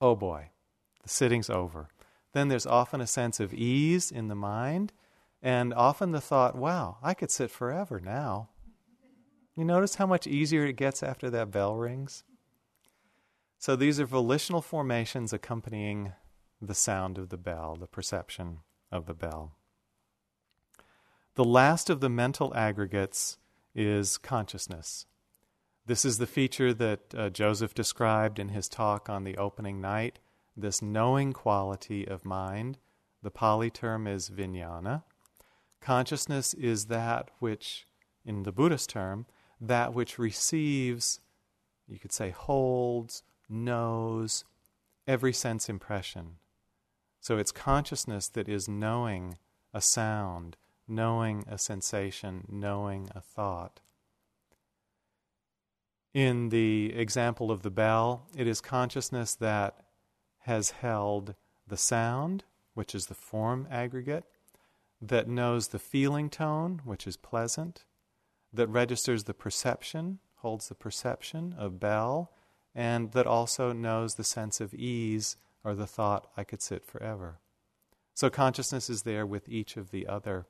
Oh 0.00 0.16
boy, 0.16 0.50
the 1.02 1.08
sitting's 1.08 1.50
over. 1.50 1.88
Then 2.32 2.48
there's 2.48 2.66
often 2.66 3.00
a 3.00 3.06
sense 3.06 3.40
of 3.40 3.54
ease 3.54 4.10
in 4.10 4.28
the 4.28 4.34
mind, 4.34 4.92
and 5.42 5.72
often 5.72 6.12
the 6.12 6.20
thought, 6.20 6.56
wow, 6.56 6.98
I 7.02 7.14
could 7.14 7.30
sit 7.30 7.50
forever 7.50 8.00
now. 8.00 8.50
You 9.56 9.64
notice 9.64 9.96
how 9.96 10.06
much 10.06 10.26
easier 10.26 10.64
it 10.66 10.76
gets 10.76 11.02
after 11.02 11.30
that 11.30 11.50
bell 11.50 11.76
rings? 11.76 12.24
So 13.58 13.74
these 13.74 13.98
are 13.98 14.06
volitional 14.06 14.62
formations 14.62 15.32
accompanying 15.32 16.12
the 16.60 16.74
sound 16.74 17.18
of 17.18 17.28
the 17.28 17.36
bell, 17.36 17.76
the 17.78 17.86
perception 17.86 18.58
of 18.92 19.06
the 19.06 19.14
bell. 19.14 19.56
The 21.34 21.44
last 21.44 21.90
of 21.90 22.00
the 22.00 22.08
mental 22.08 22.54
aggregates 22.54 23.38
is 23.74 24.18
consciousness. 24.18 25.06
This 25.86 26.04
is 26.04 26.18
the 26.18 26.26
feature 26.26 26.74
that 26.74 27.14
uh, 27.16 27.30
Joseph 27.30 27.74
described 27.74 28.38
in 28.38 28.50
his 28.50 28.68
talk 28.68 29.08
on 29.08 29.24
the 29.24 29.36
opening 29.36 29.80
night 29.80 30.18
this 30.60 30.82
knowing 30.82 31.32
quality 31.32 32.06
of 32.06 32.24
mind. 32.24 32.78
The 33.22 33.30
Pali 33.30 33.70
term 33.70 34.06
is 34.06 34.30
vijnana. 34.30 35.02
Consciousness 35.80 36.54
is 36.54 36.86
that 36.86 37.30
which, 37.38 37.86
in 38.24 38.42
the 38.42 38.52
Buddhist 38.52 38.90
term, 38.90 39.26
that 39.60 39.94
which 39.94 40.18
receives, 40.18 41.20
you 41.86 41.98
could 41.98 42.12
say, 42.12 42.30
holds, 42.30 43.22
knows 43.48 44.44
every 45.06 45.32
sense 45.32 45.68
impression. 45.68 46.36
So 47.20 47.38
it's 47.38 47.52
consciousness 47.52 48.28
that 48.28 48.48
is 48.48 48.68
knowing 48.68 49.38
a 49.74 49.80
sound, 49.80 50.56
knowing 50.86 51.44
a 51.48 51.58
sensation, 51.58 52.44
knowing 52.48 53.08
a 53.14 53.20
thought. 53.20 53.80
In 56.14 56.48
the 56.48 56.92
example 56.94 57.50
of 57.50 57.62
the 57.62 57.70
bell, 57.70 58.26
it 58.36 58.46
is 58.46 58.60
consciousness 58.60 59.34
that 59.36 59.84
has 60.48 60.70
held 60.70 61.34
the 61.66 61.76
sound, 61.76 62.42
which 62.72 62.94
is 62.94 63.04
the 63.04 63.14
form 63.14 63.68
aggregate, 63.70 64.24
that 64.98 65.28
knows 65.28 65.68
the 65.68 65.78
feeling 65.78 66.30
tone, 66.30 66.80
which 66.86 67.06
is 67.06 67.18
pleasant, 67.18 67.84
that 68.50 68.66
registers 68.68 69.24
the 69.24 69.34
perception, 69.34 70.20
holds 70.36 70.68
the 70.68 70.74
perception 70.74 71.54
of 71.58 71.78
bell, 71.78 72.32
and 72.74 73.12
that 73.12 73.26
also 73.26 73.74
knows 73.74 74.14
the 74.14 74.24
sense 74.24 74.58
of 74.58 74.72
ease 74.72 75.36
or 75.62 75.74
the 75.74 75.86
thought, 75.86 76.30
I 76.34 76.44
could 76.44 76.62
sit 76.62 76.82
forever. 76.82 77.40
So 78.14 78.30
consciousness 78.30 78.88
is 78.88 79.02
there 79.02 79.26
with 79.26 79.50
each 79.50 79.76
of 79.76 79.90
the 79.90 80.06
other 80.06 80.46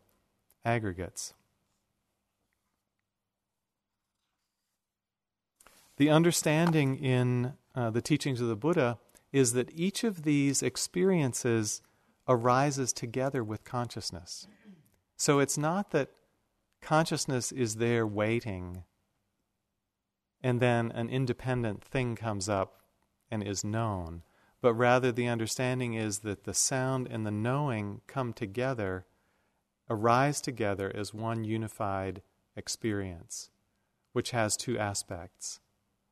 aggregates. 0.64 1.34
The 5.96 6.08
understanding 6.08 6.94
in 7.02 7.54
uh, 7.74 7.90
the 7.90 8.00
teachings 8.00 8.40
of 8.40 8.46
the 8.46 8.54
Buddha 8.54 8.98
is 9.32 9.52
that 9.52 9.70
each 9.74 10.04
of 10.04 10.22
these 10.22 10.62
experiences 10.62 11.82
arises 12.26 12.92
together 12.92 13.42
with 13.42 13.64
consciousness. 13.64 14.46
So 15.16 15.38
it's 15.38 15.58
not 15.58 15.90
that 15.90 16.10
consciousness 16.80 17.50
is 17.52 17.76
there 17.76 18.06
waiting 18.06 18.84
and 20.42 20.60
then 20.60 20.92
an 20.92 21.08
independent 21.08 21.82
thing 21.82 22.14
comes 22.14 22.48
up 22.48 22.82
and 23.30 23.42
is 23.42 23.64
known, 23.64 24.22
but 24.60 24.74
rather 24.74 25.12
the 25.12 25.26
understanding 25.26 25.94
is 25.94 26.20
that 26.20 26.44
the 26.44 26.54
sound 26.54 27.08
and 27.10 27.26
the 27.26 27.30
knowing 27.30 28.00
come 28.06 28.32
together, 28.32 29.06
arise 29.90 30.40
together 30.40 30.92
as 30.94 31.12
one 31.12 31.44
unified 31.44 32.22
experience, 32.56 33.50
which 34.12 34.30
has 34.30 34.56
two 34.56 34.78
aspects. 34.78 35.60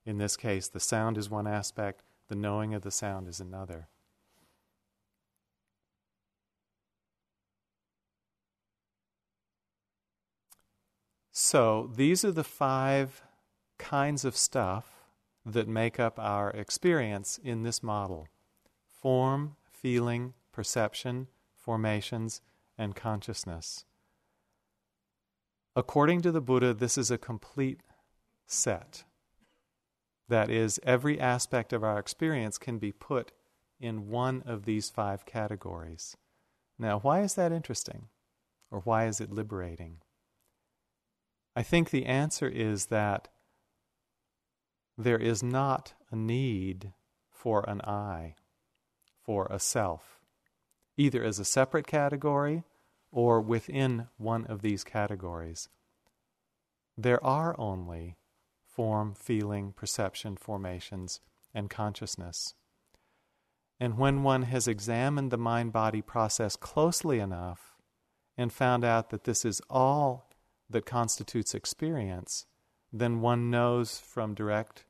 In 0.04 0.18
this 0.18 0.36
case, 0.36 0.68
the 0.68 0.80
sound 0.80 1.16
is 1.18 1.30
one 1.30 1.46
aspect, 1.46 2.02
the 2.28 2.34
knowing 2.34 2.74
of 2.74 2.82
the 2.82 2.90
sound 2.90 3.28
is 3.28 3.40
another. 3.40 3.88
So, 11.30 11.90
these 11.94 12.24
are 12.24 12.32
the 12.32 12.42
five 12.42 13.22
kinds 13.78 14.24
of 14.24 14.36
stuff 14.36 15.04
that 15.44 15.68
make 15.68 16.00
up 16.00 16.18
our 16.18 16.50
experience 16.50 17.38
in 17.42 17.62
this 17.62 17.82
model 17.82 18.28
form, 18.88 19.56
feeling, 19.70 20.34
perception, 20.50 21.28
formations, 21.54 22.40
and 22.76 22.96
consciousness. 22.96 23.84
According 25.76 26.22
to 26.22 26.32
the 26.32 26.40
Buddha, 26.40 26.72
this 26.72 26.96
is 26.96 27.10
a 27.10 27.18
complete 27.18 27.82
set. 28.46 29.04
That 30.28 30.50
is, 30.50 30.80
every 30.82 31.20
aspect 31.20 31.72
of 31.72 31.84
our 31.84 31.98
experience 31.98 32.58
can 32.58 32.78
be 32.78 32.92
put 32.92 33.32
in 33.78 34.08
one 34.08 34.42
of 34.46 34.64
these 34.64 34.90
five 34.90 35.24
categories. 35.24 36.16
Now, 36.78 36.98
why 36.98 37.22
is 37.22 37.34
that 37.34 37.52
interesting? 37.52 38.08
Or 38.70 38.80
why 38.80 39.06
is 39.06 39.20
it 39.20 39.30
liberating? 39.30 39.98
I 41.54 41.62
think 41.62 41.90
the 41.90 42.06
answer 42.06 42.48
is 42.48 42.86
that 42.86 43.28
there 44.98 45.18
is 45.18 45.42
not 45.42 45.94
a 46.10 46.16
need 46.16 46.92
for 47.30 47.68
an 47.68 47.80
I, 47.82 48.34
for 49.22 49.46
a 49.50 49.58
self, 49.58 50.20
either 50.96 51.22
as 51.22 51.38
a 51.38 51.44
separate 51.44 51.86
category 51.86 52.64
or 53.12 53.40
within 53.40 54.08
one 54.16 54.44
of 54.46 54.62
these 54.62 54.84
categories. 54.84 55.68
There 56.98 57.22
are 57.24 57.54
only 57.58 58.16
form, 58.76 59.14
feeling, 59.14 59.72
perception, 59.72 60.36
formations, 60.36 61.20
and 61.54 61.70
consciousness. 61.70 62.54
And 63.80 63.96
when 63.96 64.22
one 64.22 64.42
has 64.42 64.68
examined 64.68 65.30
the 65.30 65.38
mind 65.38 65.72
body 65.72 66.02
process 66.02 66.56
closely 66.56 67.18
enough 67.18 67.74
and 68.36 68.52
found 68.52 68.84
out 68.84 69.08
that 69.08 69.24
this 69.24 69.46
is 69.46 69.62
all 69.70 70.28
that 70.68 70.84
constitutes 70.84 71.54
experience, 71.54 72.44
then 72.92 73.22
one 73.22 73.50
knows 73.50 73.98
from 73.98 74.34
direct 74.34 74.84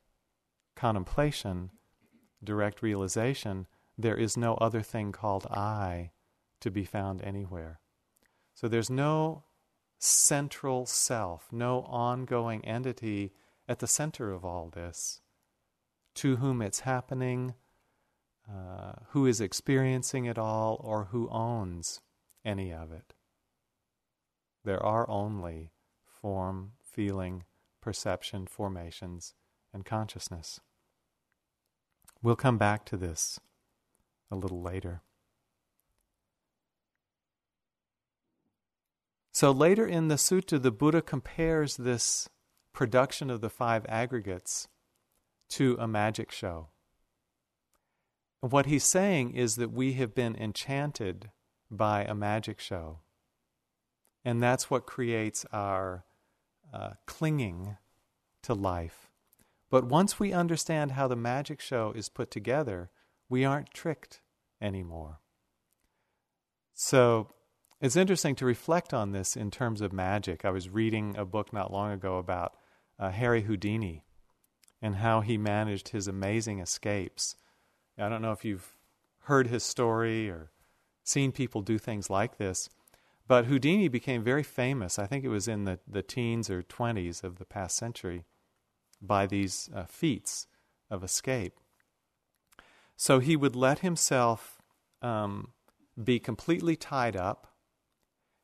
contemplation, 0.74 1.70
direct 2.42 2.82
realization, 2.82 3.66
there 3.96 4.16
is 4.16 4.36
no 4.36 4.54
other 4.54 4.82
thing 4.82 5.12
called 5.12 5.46
I 5.46 6.10
to 6.60 6.72
be 6.72 6.84
found 6.84 7.22
anywhere. 7.22 7.78
So 8.52 8.66
there's 8.66 8.90
no 8.90 9.44
central 9.98 10.86
self, 10.86 11.52
no 11.52 11.82
ongoing 11.82 12.64
entity 12.64 13.32
at 13.68 13.78
the 13.80 13.86
center 13.86 14.32
of 14.32 14.44
all 14.44 14.68
this, 14.68 15.20
to 16.14 16.36
whom 16.36 16.62
it's 16.62 16.80
happening, 16.80 17.54
uh, 18.48 18.92
who 19.10 19.26
is 19.26 19.40
experiencing 19.40 20.24
it 20.24 20.38
all, 20.38 20.80
or 20.82 21.06
who 21.06 21.28
owns 21.30 22.00
any 22.44 22.72
of 22.72 22.92
it. 22.92 23.14
There 24.64 24.82
are 24.82 25.08
only 25.10 25.72
form, 26.04 26.72
feeling, 26.82 27.44
perception, 27.80 28.46
formations, 28.46 29.34
and 29.72 29.84
consciousness. 29.84 30.60
We'll 32.22 32.36
come 32.36 32.58
back 32.58 32.84
to 32.86 32.96
this 32.96 33.38
a 34.30 34.36
little 34.36 34.62
later. 34.62 35.02
So 39.32 39.50
later 39.50 39.86
in 39.86 40.08
the 40.08 40.14
sutta, 40.14 40.60
the 40.60 40.70
Buddha 40.70 41.02
compares 41.02 41.76
this 41.76 42.28
production 42.76 43.30
of 43.30 43.40
the 43.40 43.50
five 43.50 43.84
aggregates 43.88 44.68
to 45.48 45.76
a 45.80 45.88
magic 45.88 46.30
show. 46.30 46.68
What 48.40 48.66
he's 48.66 48.84
saying 48.84 49.32
is 49.32 49.56
that 49.56 49.72
we 49.72 49.94
have 49.94 50.14
been 50.14 50.36
enchanted 50.36 51.30
by 51.70 52.04
a 52.04 52.14
magic 52.14 52.60
show. 52.60 53.00
And 54.24 54.42
that's 54.42 54.70
what 54.70 54.86
creates 54.86 55.46
our 55.52 56.04
uh, 56.72 56.90
clinging 57.06 57.78
to 58.42 58.54
life. 58.54 59.08
But 59.70 59.86
once 59.86 60.20
we 60.20 60.32
understand 60.32 60.92
how 60.92 61.08
the 61.08 61.16
magic 61.16 61.60
show 61.60 61.92
is 61.96 62.08
put 62.08 62.30
together, 62.30 62.90
we 63.28 63.44
aren't 63.44 63.72
tricked 63.72 64.20
anymore. 64.60 65.20
So 66.74 67.28
it's 67.80 67.96
interesting 67.96 68.34
to 68.36 68.44
reflect 68.44 68.92
on 68.92 69.12
this 69.12 69.34
in 69.34 69.50
terms 69.50 69.80
of 69.80 69.92
magic. 69.92 70.44
I 70.44 70.50
was 70.50 70.68
reading 70.68 71.16
a 71.16 71.24
book 71.24 71.52
not 71.52 71.72
long 71.72 71.90
ago 71.90 72.18
about 72.18 72.54
uh, 72.98 73.10
Harry 73.10 73.42
Houdini 73.42 74.04
and 74.82 74.96
how 74.96 75.20
he 75.20 75.38
managed 75.38 75.88
his 75.88 76.08
amazing 76.08 76.60
escapes. 76.60 77.36
I 77.98 78.08
don't 78.08 78.22
know 78.22 78.32
if 78.32 78.44
you've 78.44 78.76
heard 79.20 79.46
his 79.46 79.64
story 79.64 80.28
or 80.28 80.50
seen 81.02 81.32
people 81.32 81.62
do 81.62 81.78
things 81.78 82.10
like 82.10 82.36
this, 82.36 82.68
but 83.26 83.46
Houdini 83.46 83.88
became 83.88 84.22
very 84.22 84.42
famous. 84.42 84.98
I 84.98 85.06
think 85.06 85.24
it 85.24 85.28
was 85.28 85.48
in 85.48 85.64
the, 85.64 85.78
the 85.86 86.02
teens 86.02 86.50
or 86.50 86.62
20s 86.62 87.24
of 87.24 87.38
the 87.38 87.44
past 87.44 87.76
century 87.76 88.24
by 89.00 89.26
these 89.26 89.68
uh, 89.74 89.84
feats 89.84 90.46
of 90.90 91.02
escape. 91.02 91.58
So 92.96 93.18
he 93.18 93.36
would 93.36 93.56
let 93.56 93.80
himself 93.80 94.62
um, 95.02 95.52
be 96.02 96.18
completely 96.18 96.76
tied 96.76 97.16
up, 97.16 97.52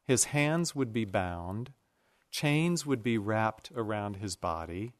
his 0.04 0.24
hands 0.26 0.74
would 0.74 0.92
be 0.92 1.04
bound, 1.04 1.72
Chains 2.32 2.86
would 2.86 3.02
be 3.02 3.18
wrapped 3.18 3.70
around 3.76 4.16
his 4.16 4.36
body, 4.36 4.94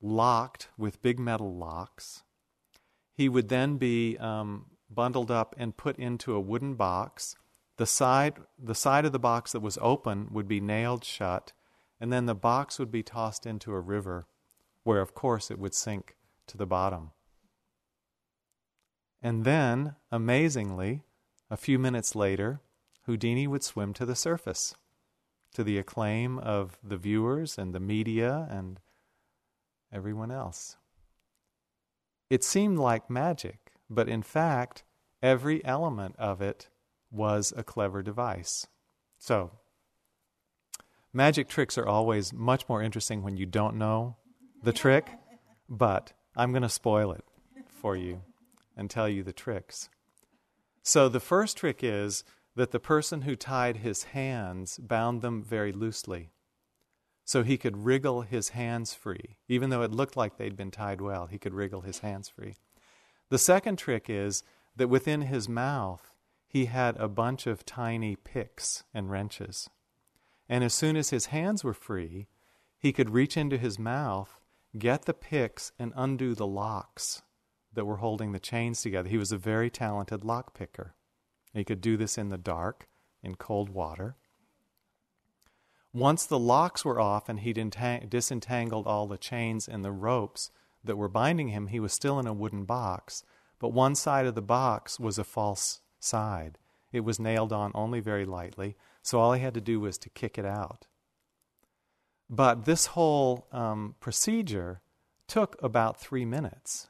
locked 0.00 0.68
with 0.78 1.02
big 1.02 1.18
metal 1.18 1.52
locks. 1.52 2.22
He 3.12 3.28
would 3.28 3.48
then 3.48 3.76
be 3.76 4.16
um, 4.18 4.66
bundled 4.88 5.32
up 5.32 5.56
and 5.58 5.76
put 5.76 5.98
into 5.98 6.32
a 6.32 6.40
wooden 6.40 6.74
box. 6.74 7.34
The 7.76 7.86
side, 7.86 8.38
the 8.56 8.74
side 8.74 9.04
of 9.04 9.10
the 9.10 9.18
box 9.18 9.50
that 9.50 9.60
was 9.60 9.78
open 9.82 10.28
would 10.30 10.46
be 10.46 10.60
nailed 10.60 11.04
shut, 11.04 11.52
and 12.00 12.12
then 12.12 12.26
the 12.26 12.36
box 12.36 12.78
would 12.78 12.92
be 12.92 13.02
tossed 13.02 13.46
into 13.46 13.72
a 13.72 13.80
river, 13.80 14.28
where, 14.84 15.00
of 15.00 15.12
course, 15.12 15.50
it 15.50 15.58
would 15.58 15.74
sink 15.74 16.14
to 16.46 16.56
the 16.56 16.66
bottom. 16.66 17.10
And 19.20 19.44
then, 19.44 19.96
amazingly, 20.12 21.02
a 21.50 21.56
few 21.56 21.80
minutes 21.80 22.14
later, 22.14 22.60
Houdini 23.06 23.48
would 23.48 23.64
swim 23.64 23.92
to 23.94 24.06
the 24.06 24.14
surface 24.14 24.76
to 25.54 25.64
the 25.64 25.78
acclaim 25.78 26.38
of 26.38 26.78
the 26.82 26.96
viewers 26.96 27.56
and 27.56 27.74
the 27.74 27.80
media 27.80 28.46
and 28.50 28.80
everyone 29.92 30.30
else. 30.30 30.76
It 32.28 32.44
seemed 32.44 32.78
like 32.78 33.08
magic, 33.08 33.72
but 33.88 34.08
in 34.08 34.22
fact, 34.22 34.82
every 35.22 35.64
element 35.64 36.16
of 36.18 36.42
it 36.42 36.68
was 37.10 37.52
a 37.56 37.62
clever 37.62 38.02
device. 38.02 38.66
So, 39.18 39.52
magic 41.12 41.48
tricks 41.48 41.78
are 41.78 41.86
always 41.86 42.32
much 42.32 42.68
more 42.68 42.82
interesting 42.82 43.22
when 43.22 43.36
you 43.36 43.46
don't 43.46 43.76
know 43.76 44.16
the 44.62 44.72
trick, 44.72 45.08
but 45.68 46.12
I'm 46.36 46.50
going 46.50 46.62
to 46.62 46.68
spoil 46.68 47.12
it 47.12 47.24
for 47.68 47.96
you 47.96 48.22
and 48.76 48.90
tell 48.90 49.08
you 49.08 49.22
the 49.22 49.32
tricks. 49.32 49.88
So, 50.82 51.08
the 51.08 51.20
first 51.20 51.56
trick 51.56 51.78
is 51.82 52.24
that 52.56 52.70
the 52.70 52.80
person 52.80 53.22
who 53.22 53.36
tied 53.36 53.78
his 53.78 54.04
hands 54.04 54.78
bound 54.78 55.22
them 55.22 55.42
very 55.42 55.72
loosely 55.72 56.30
so 57.24 57.42
he 57.42 57.56
could 57.56 57.84
wriggle 57.84 58.22
his 58.22 58.50
hands 58.50 58.92
free. 58.92 59.38
Even 59.48 59.70
though 59.70 59.82
it 59.82 59.90
looked 59.90 60.16
like 60.16 60.36
they'd 60.36 60.56
been 60.56 60.70
tied 60.70 61.00
well, 61.00 61.26
he 61.26 61.38
could 61.38 61.54
wriggle 61.54 61.80
his 61.80 62.00
hands 62.00 62.28
free. 62.28 62.54
The 63.30 63.38
second 63.38 63.76
trick 63.76 64.06
is 64.08 64.42
that 64.76 64.88
within 64.88 65.22
his 65.22 65.48
mouth, 65.48 66.14
he 66.46 66.66
had 66.66 66.96
a 66.96 67.08
bunch 67.08 67.46
of 67.46 67.64
tiny 67.64 68.14
picks 68.14 68.84
and 68.92 69.10
wrenches. 69.10 69.70
And 70.48 70.62
as 70.62 70.74
soon 70.74 70.96
as 70.96 71.10
his 71.10 71.26
hands 71.26 71.64
were 71.64 71.74
free, 71.74 72.28
he 72.78 72.92
could 72.92 73.10
reach 73.10 73.36
into 73.36 73.56
his 73.56 73.78
mouth, 73.78 74.38
get 74.78 75.06
the 75.06 75.14
picks, 75.14 75.72
and 75.78 75.92
undo 75.96 76.34
the 76.34 76.46
locks 76.46 77.22
that 77.72 77.86
were 77.86 77.96
holding 77.96 78.32
the 78.32 78.38
chains 78.38 78.82
together. 78.82 79.08
He 79.08 79.16
was 79.16 79.32
a 79.32 79.38
very 79.38 79.70
talented 79.70 80.22
lock 80.22 80.52
picker. 80.52 80.94
He 81.54 81.64
could 81.64 81.80
do 81.80 81.96
this 81.96 82.18
in 82.18 82.28
the 82.28 82.38
dark, 82.38 82.88
in 83.22 83.36
cold 83.36 83.70
water. 83.70 84.16
Once 85.92 86.26
the 86.26 86.38
locks 86.38 86.84
were 86.84 87.00
off 87.00 87.28
and 87.28 87.40
he'd 87.40 87.56
entang- 87.56 88.10
disentangled 88.10 88.86
all 88.86 89.06
the 89.06 89.16
chains 89.16 89.68
and 89.68 89.84
the 89.84 89.92
ropes 89.92 90.50
that 90.82 90.96
were 90.96 91.08
binding 91.08 91.48
him, 91.48 91.68
he 91.68 91.78
was 91.78 91.92
still 91.92 92.18
in 92.18 92.26
a 92.26 92.32
wooden 92.32 92.64
box, 92.64 93.22
but 93.60 93.68
one 93.68 93.94
side 93.94 94.26
of 94.26 94.34
the 94.34 94.42
box 94.42 94.98
was 94.98 95.18
a 95.18 95.24
false 95.24 95.80
side. 96.00 96.58
It 96.92 97.00
was 97.00 97.20
nailed 97.20 97.52
on 97.52 97.70
only 97.74 98.00
very 98.00 98.24
lightly, 98.24 98.76
so 99.02 99.20
all 99.20 99.32
he 99.32 99.40
had 99.40 99.54
to 99.54 99.60
do 99.60 99.78
was 99.78 99.96
to 99.98 100.10
kick 100.10 100.36
it 100.36 100.44
out. 100.44 100.86
But 102.28 102.64
this 102.64 102.86
whole 102.86 103.46
um, 103.52 103.94
procedure 104.00 104.80
took 105.28 105.56
about 105.62 106.00
three 106.00 106.24
minutes. 106.24 106.88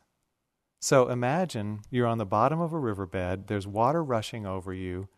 So 0.85 1.09
imagine 1.09 1.81
you're 1.89 2.07
on 2.07 2.19
the 2.19 2.27
bottom 2.27 2.61
of 2.61 2.75
a 2.75 2.79
riverbed, 2.79 3.47
there's 3.47 3.67
water 3.67 4.05
rushing 4.05 4.45
over 4.45 4.75
you, 4.75 5.09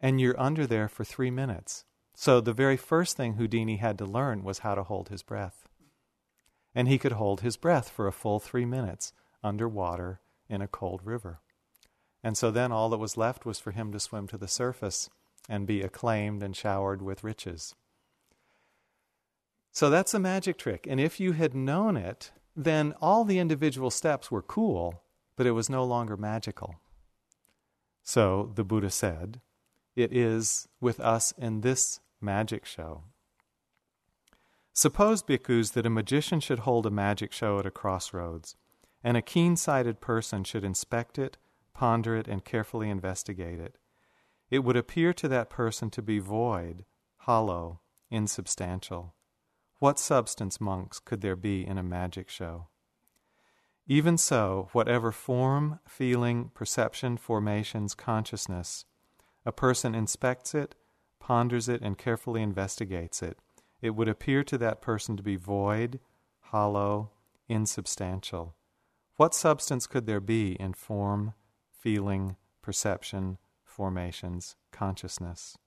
and 0.00 0.20
you're 0.20 0.38
under 0.40 0.68
there 0.68 0.86
for 0.86 1.02
three 1.02 1.32
minutes. 1.32 1.84
So 2.14 2.40
the 2.40 2.52
very 2.52 2.76
first 2.76 3.16
thing 3.16 3.34
Houdini 3.34 3.78
had 3.78 3.98
to 3.98 4.04
learn 4.04 4.44
was 4.44 4.60
how 4.60 4.76
to 4.76 4.84
hold 4.84 5.08
his 5.08 5.24
breath. 5.24 5.68
And 6.76 6.86
he 6.86 6.98
could 6.98 7.10
hold 7.10 7.40
his 7.40 7.56
breath 7.56 7.88
for 7.88 8.06
a 8.06 8.12
full 8.12 8.38
three 8.38 8.64
minutes 8.64 9.12
underwater 9.42 10.20
in 10.48 10.62
a 10.62 10.68
cold 10.68 11.00
river. 11.04 11.40
And 12.22 12.36
so 12.36 12.52
then 12.52 12.70
all 12.70 12.88
that 12.90 12.98
was 12.98 13.16
left 13.16 13.44
was 13.44 13.58
for 13.58 13.72
him 13.72 13.90
to 13.90 13.98
swim 13.98 14.28
to 14.28 14.38
the 14.38 14.46
surface 14.46 15.10
and 15.48 15.66
be 15.66 15.82
acclaimed 15.82 16.40
and 16.40 16.54
showered 16.54 17.02
with 17.02 17.24
riches. 17.24 17.74
So 19.72 19.90
that's 19.90 20.14
a 20.14 20.20
magic 20.20 20.56
trick. 20.56 20.86
And 20.88 21.00
if 21.00 21.18
you 21.18 21.32
had 21.32 21.52
known 21.52 21.96
it, 21.96 22.30
then 22.56 22.94
all 23.00 23.24
the 23.24 23.38
individual 23.38 23.90
steps 23.90 24.30
were 24.30 24.42
cool, 24.42 25.02
but 25.36 25.46
it 25.46 25.52
was 25.52 25.70
no 25.70 25.84
longer 25.84 26.16
magical. 26.16 26.76
So 28.02 28.52
the 28.54 28.64
Buddha 28.64 28.90
said, 28.90 29.40
it 29.96 30.12
is 30.12 30.68
with 30.80 31.00
us 31.00 31.32
in 31.38 31.60
this 31.60 32.00
magic 32.20 32.64
show. 32.64 33.04
Suppose, 34.72 35.22
bhikkhus, 35.22 35.72
that 35.72 35.86
a 35.86 35.90
magician 35.90 36.40
should 36.40 36.60
hold 36.60 36.84
a 36.84 36.90
magic 36.90 37.32
show 37.32 37.60
at 37.60 37.66
a 37.66 37.70
crossroads, 37.70 38.56
and 39.04 39.16
a 39.16 39.22
keen 39.22 39.56
sighted 39.56 40.00
person 40.00 40.42
should 40.42 40.64
inspect 40.64 41.18
it, 41.18 41.36
ponder 41.72 42.16
it, 42.16 42.26
and 42.26 42.44
carefully 42.44 42.90
investigate 42.90 43.60
it. 43.60 43.76
It 44.50 44.60
would 44.60 44.76
appear 44.76 45.12
to 45.14 45.28
that 45.28 45.48
person 45.50 45.90
to 45.90 46.02
be 46.02 46.18
void, 46.18 46.84
hollow, 47.18 47.80
insubstantial. 48.10 49.14
What 49.84 49.98
substance, 49.98 50.62
monks, 50.62 50.98
could 50.98 51.20
there 51.20 51.36
be 51.36 51.66
in 51.66 51.76
a 51.76 51.82
magic 51.82 52.30
show? 52.30 52.68
Even 53.86 54.16
so, 54.16 54.70
whatever 54.72 55.12
form, 55.12 55.78
feeling, 55.86 56.50
perception, 56.54 57.18
formations, 57.18 57.94
consciousness, 57.94 58.86
a 59.44 59.52
person 59.52 59.94
inspects 59.94 60.54
it, 60.54 60.74
ponders 61.20 61.68
it, 61.68 61.82
and 61.82 61.98
carefully 61.98 62.40
investigates 62.40 63.22
it, 63.22 63.38
it 63.82 63.90
would 63.90 64.08
appear 64.08 64.42
to 64.44 64.56
that 64.56 64.80
person 64.80 65.18
to 65.18 65.22
be 65.22 65.36
void, 65.36 66.00
hollow, 66.40 67.10
insubstantial. 67.46 68.56
What 69.16 69.34
substance 69.34 69.86
could 69.86 70.06
there 70.06 70.18
be 70.18 70.52
in 70.52 70.72
form, 70.72 71.34
feeling, 71.68 72.36
perception, 72.62 73.36
formations, 73.66 74.56
consciousness? 74.72 75.58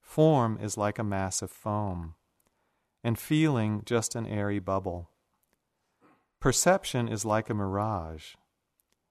Form 0.00 0.60
is 0.62 0.76
like 0.76 1.00
a 1.00 1.02
mass 1.02 1.42
of 1.42 1.50
foam, 1.50 2.14
and 3.02 3.18
feeling 3.18 3.82
just 3.84 4.14
an 4.14 4.26
airy 4.26 4.58
bubble. 4.58 5.10
Perception 6.40 7.08
is 7.08 7.24
like 7.24 7.50
a 7.50 7.54
mirage, 7.54 8.34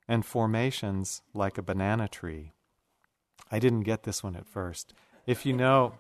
and 0.07 0.25
formations 0.25 1.21
like 1.33 1.57
a 1.57 1.61
banana 1.61 2.07
tree. 2.07 2.53
I 3.51 3.59
didn't 3.59 3.81
get 3.81 4.03
this 4.03 4.23
one 4.23 4.35
at 4.35 4.47
first. 4.47 4.93
If 5.25 5.45
you 5.45 5.53
know, 5.53 5.93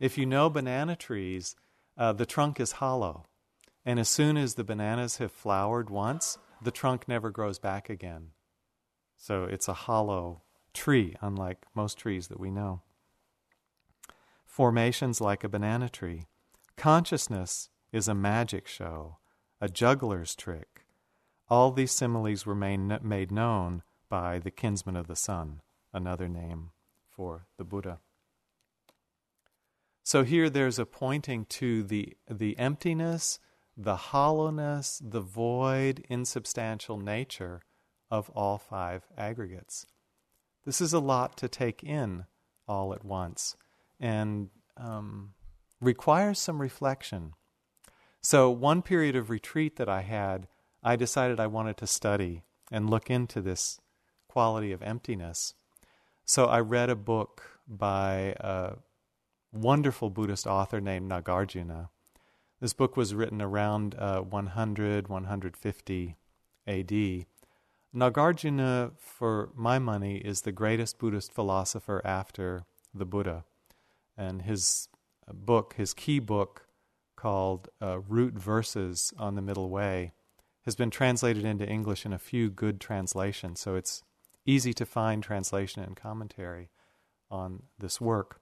if 0.00 0.16
you 0.16 0.26
know 0.26 0.48
banana 0.48 0.96
trees, 0.96 1.54
uh, 1.96 2.12
the 2.12 2.26
trunk 2.26 2.60
is 2.60 2.72
hollow, 2.72 3.24
and 3.84 4.00
as 4.00 4.08
soon 4.08 4.36
as 4.36 4.54
the 4.54 4.64
bananas 4.64 5.18
have 5.18 5.32
flowered 5.32 5.90
once, 5.90 6.38
the 6.62 6.70
trunk 6.70 7.06
never 7.06 7.30
grows 7.30 7.58
back 7.58 7.90
again. 7.90 8.30
So 9.16 9.44
it's 9.44 9.68
a 9.68 9.74
hollow 9.74 10.42
tree, 10.72 11.14
unlike 11.20 11.64
most 11.74 11.98
trees 11.98 12.28
that 12.28 12.40
we 12.40 12.50
know. 12.50 12.82
Formations 14.44 15.20
like 15.20 15.44
a 15.44 15.48
banana 15.48 15.88
tree. 15.88 16.26
Consciousness 16.76 17.70
is 17.92 18.08
a 18.08 18.14
magic 18.14 18.66
show, 18.66 19.18
a 19.60 19.68
juggler's 19.68 20.34
trick. 20.34 20.86
All 21.48 21.70
these 21.70 21.92
similes 21.92 22.44
were 22.44 22.54
made, 22.54 23.30
known 23.30 23.82
by 24.08 24.38
the 24.38 24.50
kinsman 24.50 24.96
of 24.96 25.06
the 25.06 25.16
sun, 25.16 25.60
another 25.92 26.28
name 26.28 26.70
for 27.08 27.46
the 27.56 27.64
Buddha. 27.64 28.00
So 30.02 30.24
here 30.24 30.50
there's 30.50 30.78
a 30.78 30.86
pointing 30.86 31.46
to 31.46 31.82
the, 31.82 32.16
the 32.28 32.58
emptiness, 32.58 33.38
the 33.76 33.96
hollowness, 33.96 35.00
the 35.02 35.20
void, 35.20 36.04
insubstantial 36.08 36.98
nature 36.98 37.62
of 38.10 38.28
all 38.30 38.58
five 38.58 39.04
aggregates. 39.16 39.86
This 40.64 40.80
is 40.80 40.92
a 40.92 40.98
lot 40.98 41.36
to 41.38 41.48
take 41.48 41.82
in 41.82 42.26
all 42.66 42.92
at 42.92 43.04
once 43.04 43.56
and 44.00 44.50
um, 44.76 45.34
requires 45.84 46.38
some 46.38 46.60
reflection. 46.60 47.34
So, 48.20 48.50
one 48.50 48.82
period 48.82 49.16
of 49.16 49.30
retreat 49.30 49.76
that 49.76 49.88
I 49.88 50.00
had, 50.02 50.48
I 50.82 50.96
decided 50.96 51.38
I 51.38 51.46
wanted 51.46 51.76
to 51.78 51.86
study 51.86 52.42
and 52.72 52.88
look 52.88 53.10
into 53.10 53.40
this 53.40 53.80
quality 54.28 54.72
of 54.72 54.82
emptiness. 54.82 55.54
So, 56.24 56.46
I 56.46 56.60
read 56.60 56.90
a 56.90 56.96
book 56.96 57.42
by 57.68 58.34
a 58.40 58.76
wonderful 59.52 60.10
Buddhist 60.10 60.46
author 60.46 60.80
named 60.80 61.10
Nagarjuna. 61.10 61.88
This 62.60 62.72
book 62.72 62.96
was 62.96 63.14
written 63.14 63.42
around 63.42 63.94
uh, 63.96 64.20
100, 64.20 65.08
150 65.08 66.16
AD. 66.66 67.26
Nagarjuna, 67.94 68.92
for 68.98 69.50
my 69.54 69.78
money, 69.78 70.16
is 70.16 70.40
the 70.40 70.52
greatest 70.52 70.98
Buddhist 70.98 71.32
philosopher 71.32 72.00
after 72.04 72.64
the 72.94 73.04
Buddha. 73.04 73.44
And 74.16 74.42
his 74.42 74.88
book, 75.32 75.74
his 75.76 75.94
key 75.94 76.18
book, 76.18 76.66
called 77.16 77.68
uh, 77.80 78.00
Root 78.00 78.34
Verses 78.34 79.12
on 79.18 79.34
the 79.34 79.42
Middle 79.42 79.70
Way, 79.70 80.12
has 80.64 80.74
been 80.74 80.90
translated 80.90 81.44
into 81.44 81.66
English 81.66 82.04
in 82.04 82.12
a 82.12 82.18
few 82.18 82.50
good 82.50 82.80
translations. 82.80 83.60
So 83.60 83.76
it's 83.76 84.02
easy 84.44 84.74
to 84.74 84.84
find 84.84 85.22
translation 85.22 85.82
and 85.82 85.96
commentary 85.96 86.68
on 87.30 87.62
this 87.78 88.00
work. 88.00 88.40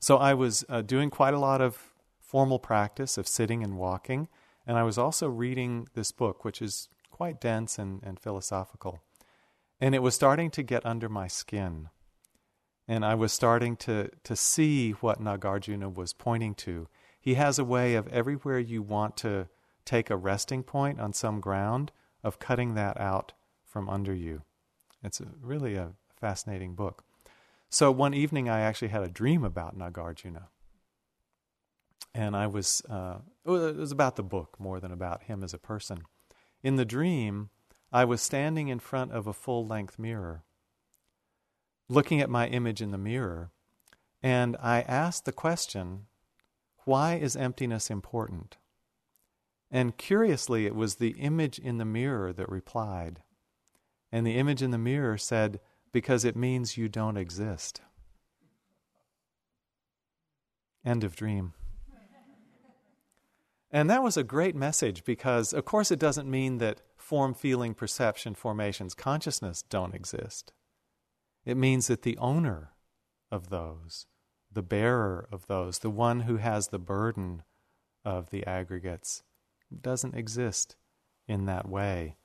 So 0.00 0.16
I 0.16 0.34
was 0.34 0.64
uh, 0.68 0.82
doing 0.82 1.10
quite 1.10 1.34
a 1.34 1.38
lot 1.38 1.60
of 1.60 1.94
formal 2.20 2.58
practice 2.58 3.16
of 3.16 3.28
sitting 3.28 3.62
and 3.62 3.76
walking, 3.76 4.28
and 4.66 4.76
I 4.78 4.82
was 4.82 4.98
also 4.98 5.28
reading 5.28 5.88
this 5.94 6.12
book, 6.12 6.44
which 6.44 6.60
is 6.60 6.88
quite 7.10 7.40
dense 7.40 7.78
and, 7.78 8.02
and 8.02 8.18
philosophical. 8.18 9.00
And 9.80 9.94
it 9.94 10.02
was 10.02 10.14
starting 10.14 10.50
to 10.52 10.62
get 10.62 10.84
under 10.84 11.08
my 11.08 11.28
skin. 11.28 11.90
And 12.86 13.04
I 13.04 13.14
was 13.14 13.32
starting 13.32 13.76
to, 13.76 14.10
to 14.24 14.36
see 14.36 14.92
what 14.92 15.20
Nagarjuna 15.20 15.94
was 15.94 16.12
pointing 16.12 16.54
to. 16.56 16.88
He 17.18 17.34
has 17.34 17.58
a 17.58 17.64
way 17.64 17.94
of 17.94 18.08
everywhere 18.08 18.58
you 18.58 18.82
want 18.82 19.16
to 19.18 19.48
take 19.84 20.10
a 20.10 20.16
resting 20.16 20.62
point 20.62 21.00
on 21.00 21.12
some 21.12 21.40
ground, 21.40 21.92
of 22.22 22.38
cutting 22.38 22.74
that 22.74 22.98
out 22.98 23.32
from 23.64 23.88
under 23.88 24.14
you. 24.14 24.42
It's 25.02 25.20
a, 25.20 25.26
really 25.40 25.74
a 25.74 25.92
fascinating 26.18 26.74
book. 26.74 27.04
So 27.68 27.90
one 27.90 28.14
evening, 28.14 28.48
I 28.48 28.60
actually 28.60 28.88
had 28.88 29.02
a 29.02 29.08
dream 29.08 29.44
about 29.44 29.78
Nagarjuna. 29.78 30.44
And 32.14 32.36
I 32.36 32.46
was, 32.46 32.82
uh, 32.88 33.18
it 33.44 33.76
was 33.76 33.92
about 33.92 34.16
the 34.16 34.22
book 34.22 34.56
more 34.58 34.78
than 34.78 34.92
about 34.92 35.24
him 35.24 35.42
as 35.42 35.52
a 35.52 35.58
person. 35.58 36.04
In 36.62 36.76
the 36.76 36.84
dream, 36.84 37.50
I 37.92 38.04
was 38.04 38.22
standing 38.22 38.68
in 38.68 38.78
front 38.78 39.12
of 39.12 39.26
a 39.26 39.32
full 39.32 39.66
length 39.66 39.98
mirror, 39.98 40.44
looking 41.94 42.20
at 42.20 42.28
my 42.28 42.48
image 42.48 42.82
in 42.82 42.90
the 42.90 42.98
mirror, 42.98 43.50
and 44.22 44.56
I 44.62 44.82
asked 44.82 45.24
the 45.24 45.32
question, 45.32 46.06
why 46.84 47.14
is 47.14 47.36
emptiness 47.36 47.90
important? 47.90 48.56
And 49.70 49.96
curiously, 49.96 50.66
it 50.66 50.74
was 50.74 50.96
the 50.96 51.10
image 51.18 51.58
in 51.58 51.78
the 51.78 51.84
mirror 51.84 52.32
that 52.32 52.48
replied. 52.48 53.22
And 54.12 54.26
the 54.26 54.36
image 54.36 54.62
in 54.62 54.70
the 54.70 54.78
mirror 54.78 55.18
said, 55.18 55.60
because 55.92 56.24
it 56.24 56.36
means 56.36 56.76
you 56.76 56.88
don't 56.88 57.16
exist. 57.16 57.80
End 60.84 61.02
of 61.02 61.16
dream. 61.16 61.54
And 63.70 63.90
that 63.90 64.04
was 64.04 64.16
a 64.16 64.22
great 64.22 64.54
message 64.54 65.04
because, 65.04 65.52
of 65.52 65.64
course, 65.64 65.90
it 65.90 65.98
doesn't 65.98 66.30
mean 66.30 66.58
that 66.58 66.80
form, 66.96 67.34
feeling, 67.34 67.74
perception, 67.74 68.34
formations, 68.34 68.94
consciousness 68.94 69.62
don't 69.62 69.94
exist. 69.94 70.52
It 71.44 71.56
means 71.56 71.86
that 71.88 72.02
the 72.02 72.18
owner 72.18 72.72
of 73.30 73.50
those, 73.50 74.06
the 74.52 74.62
bearer 74.62 75.28
of 75.30 75.46
those, 75.46 75.80
the 75.80 75.90
one 75.90 76.20
who 76.20 76.36
has 76.36 76.68
the 76.68 76.78
burden 76.78 77.42
of 78.04 78.30
the 78.30 78.46
aggregates, 78.46 79.22
doesn't 79.82 80.14
exist 80.14 80.76
in 81.26 81.46
that 81.46 81.68
way. 81.68 82.16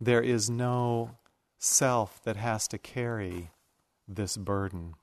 There 0.00 0.22
is 0.22 0.50
no 0.50 1.16
self 1.58 2.22
that 2.24 2.36
has 2.36 2.68
to 2.68 2.78
carry 2.78 3.50
this 4.06 4.36
burden. 4.36 4.94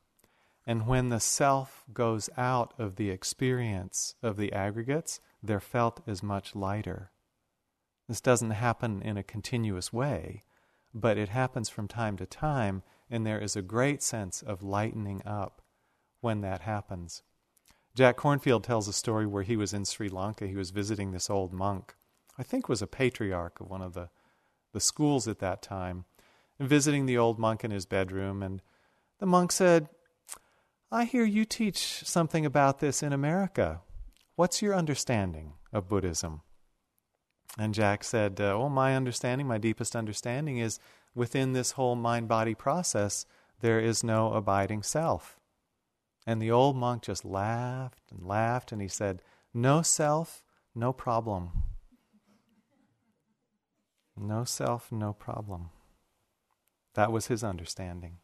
And 0.65 0.87
when 0.87 1.09
the 1.09 1.19
self 1.19 1.83
goes 1.93 2.29
out 2.37 2.73
of 2.77 2.95
the 2.95 3.09
experience 3.09 4.15
of 4.23 4.37
the 4.37 4.53
aggregates, 4.53 5.19
they're 5.41 5.59
felt 5.59 6.01
as 6.07 6.23
much 6.23 6.55
lighter. 6.55 7.11
This 8.07 8.21
doesn't 8.21 8.51
happen 8.51 9.01
in 9.01 9.17
a 9.17 9.23
continuous 9.23 9.91
way, 9.91 10.43
but 10.93 11.17
it 11.17 11.29
happens 11.29 11.69
from 11.69 11.87
time 11.87 12.15
to 12.17 12.25
time, 12.25 12.83
and 13.09 13.25
there 13.25 13.39
is 13.39 13.55
a 13.55 13.61
great 13.61 14.01
sense 14.01 14.41
of 14.41 14.63
lightening 14.63 15.21
up 15.25 15.61
when 16.21 16.41
that 16.41 16.61
happens. 16.61 17.23
Jack 17.95 18.17
Kornfield 18.17 18.63
tells 18.63 18.87
a 18.87 18.93
story 18.93 19.27
where 19.27 19.43
he 19.43 19.55
was 19.55 19.73
in 19.73 19.85
Sri 19.85 20.09
Lanka. 20.09 20.47
He 20.47 20.55
was 20.55 20.71
visiting 20.71 21.11
this 21.11 21.29
old 21.29 21.53
monk, 21.53 21.95
I 22.37 22.43
think 22.43 22.67
was 22.67 22.81
a 22.81 22.87
patriarch 22.87 23.59
of 23.59 23.69
one 23.69 23.81
of 23.81 23.93
the, 23.93 24.09
the 24.73 24.79
schools 24.79 25.27
at 25.27 25.39
that 25.39 25.61
time 25.61 26.05
and 26.59 26.67
visiting 26.67 27.05
the 27.05 27.17
old 27.17 27.39
monk 27.39 27.63
in 27.63 27.71
his 27.71 27.85
bedroom, 27.85 28.41
and 28.41 28.61
the 29.19 29.25
monk 29.25 29.51
said, 29.51 29.89
I 30.91 31.05
hear 31.05 31.25
you 31.25 31.45
teach 31.45 32.03
something 32.05 32.45
about 32.45 32.79
this 32.79 33.01
in 33.01 33.13
America. 33.13 33.81
What's 34.35 34.61
your 34.61 34.75
understanding 34.75 35.53
of 35.71 35.87
Buddhism? 35.87 36.41
And 37.57 37.73
Jack 37.73 38.03
said, 38.03 38.39
uh, 38.39 38.55
Well, 38.57 38.69
my 38.69 38.95
understanding, 38.95 39.47
my 39.47 39.57
deepest 39.57 39.95
understanding 39.95 40.57
is 40.57 40.79
within 41.15 41.53
this 41.53 41.71
whole 41.71 41.95
mind 41.95 42.27
body 42.27 42.55
process, 42.55 43.25
there 43.61 43.79
is 43.79 44.03
no 44.03 44.33
abiding 44.33 44.83
self. 44.83 45.39
And 46.25 46.41
the 46.41 46.51
old 46.51 46.75
monk 46.75 47.03
just 47.03 47.25
laughed 47.25 48.11
and 48.11 48.25
laughed, 48.25 48.71
and 48.71 48.81
he 48.81 48.87
said, 48.87 49.21
No 49.53 49.81
self, 49.81 50.43
no 50.73 50.93
problem. 50.93 51.63
No 54.15 54.43
self, 54.43 54.91
no 54.91 55.13
problem. 55.13 55.69
That 56.93 57.11
was 57.11 57.27
his 57.27 57.43
understanding. 57.43 58.17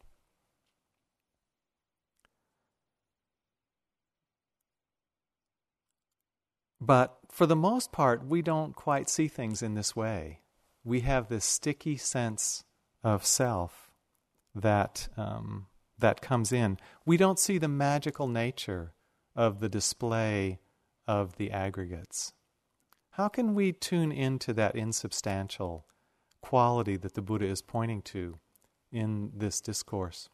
But 6.79 7.17
for 7.29 7.45
the 7.45 7.55
most 7.55 7.91
part, 7.91 8.25
we 8.25 8.41
don't 8.41 8.75
quite 8.75 9.09
see 9.09 9.27
things 9.27 9.61
in 9.61 9.73
this 9.73 9.95
way. 9.95 10.39
We 10.83 11.01
have 11.01 11.27
this 11.27 11.43
sticky 11.43 11.97
sense 11.97 12.63
of 13.03 13.25
self 13.25 13.91
that 14.55 15.09
um, 15.17 15.67
that 15.97 16.21
comes 16.21 16.51
in. 16.51 16.77
We 17.05 17.17
don't 17.17 17.39
see 17.39 17.57
the 17.57 17.67
magical 17.67 18.27
nature 18.27 18.93
of 19.35 19.59
the 19.59 19.69
display 19.69 20.59
of 21.07 21.37
the 21.37 21.51
aggregates. 21.51 22.33
How 23.11 23.27
can 23.27 23.53
we 23.53 23.71
tune 23.73 24.11
into 24.11 24.53
that 24.53 24.75
insubstantial 24.75 25.85
quality 26.41 26.95
that 26.97 27.15
the 27.15 27.21
Buddha 27.21 27.45
is 27.45 27.61
pointing 27.61 28.01
to 28.03 28.39
in 28.91 29.31
this 29.35 29.59
discourse? 29.59 30.29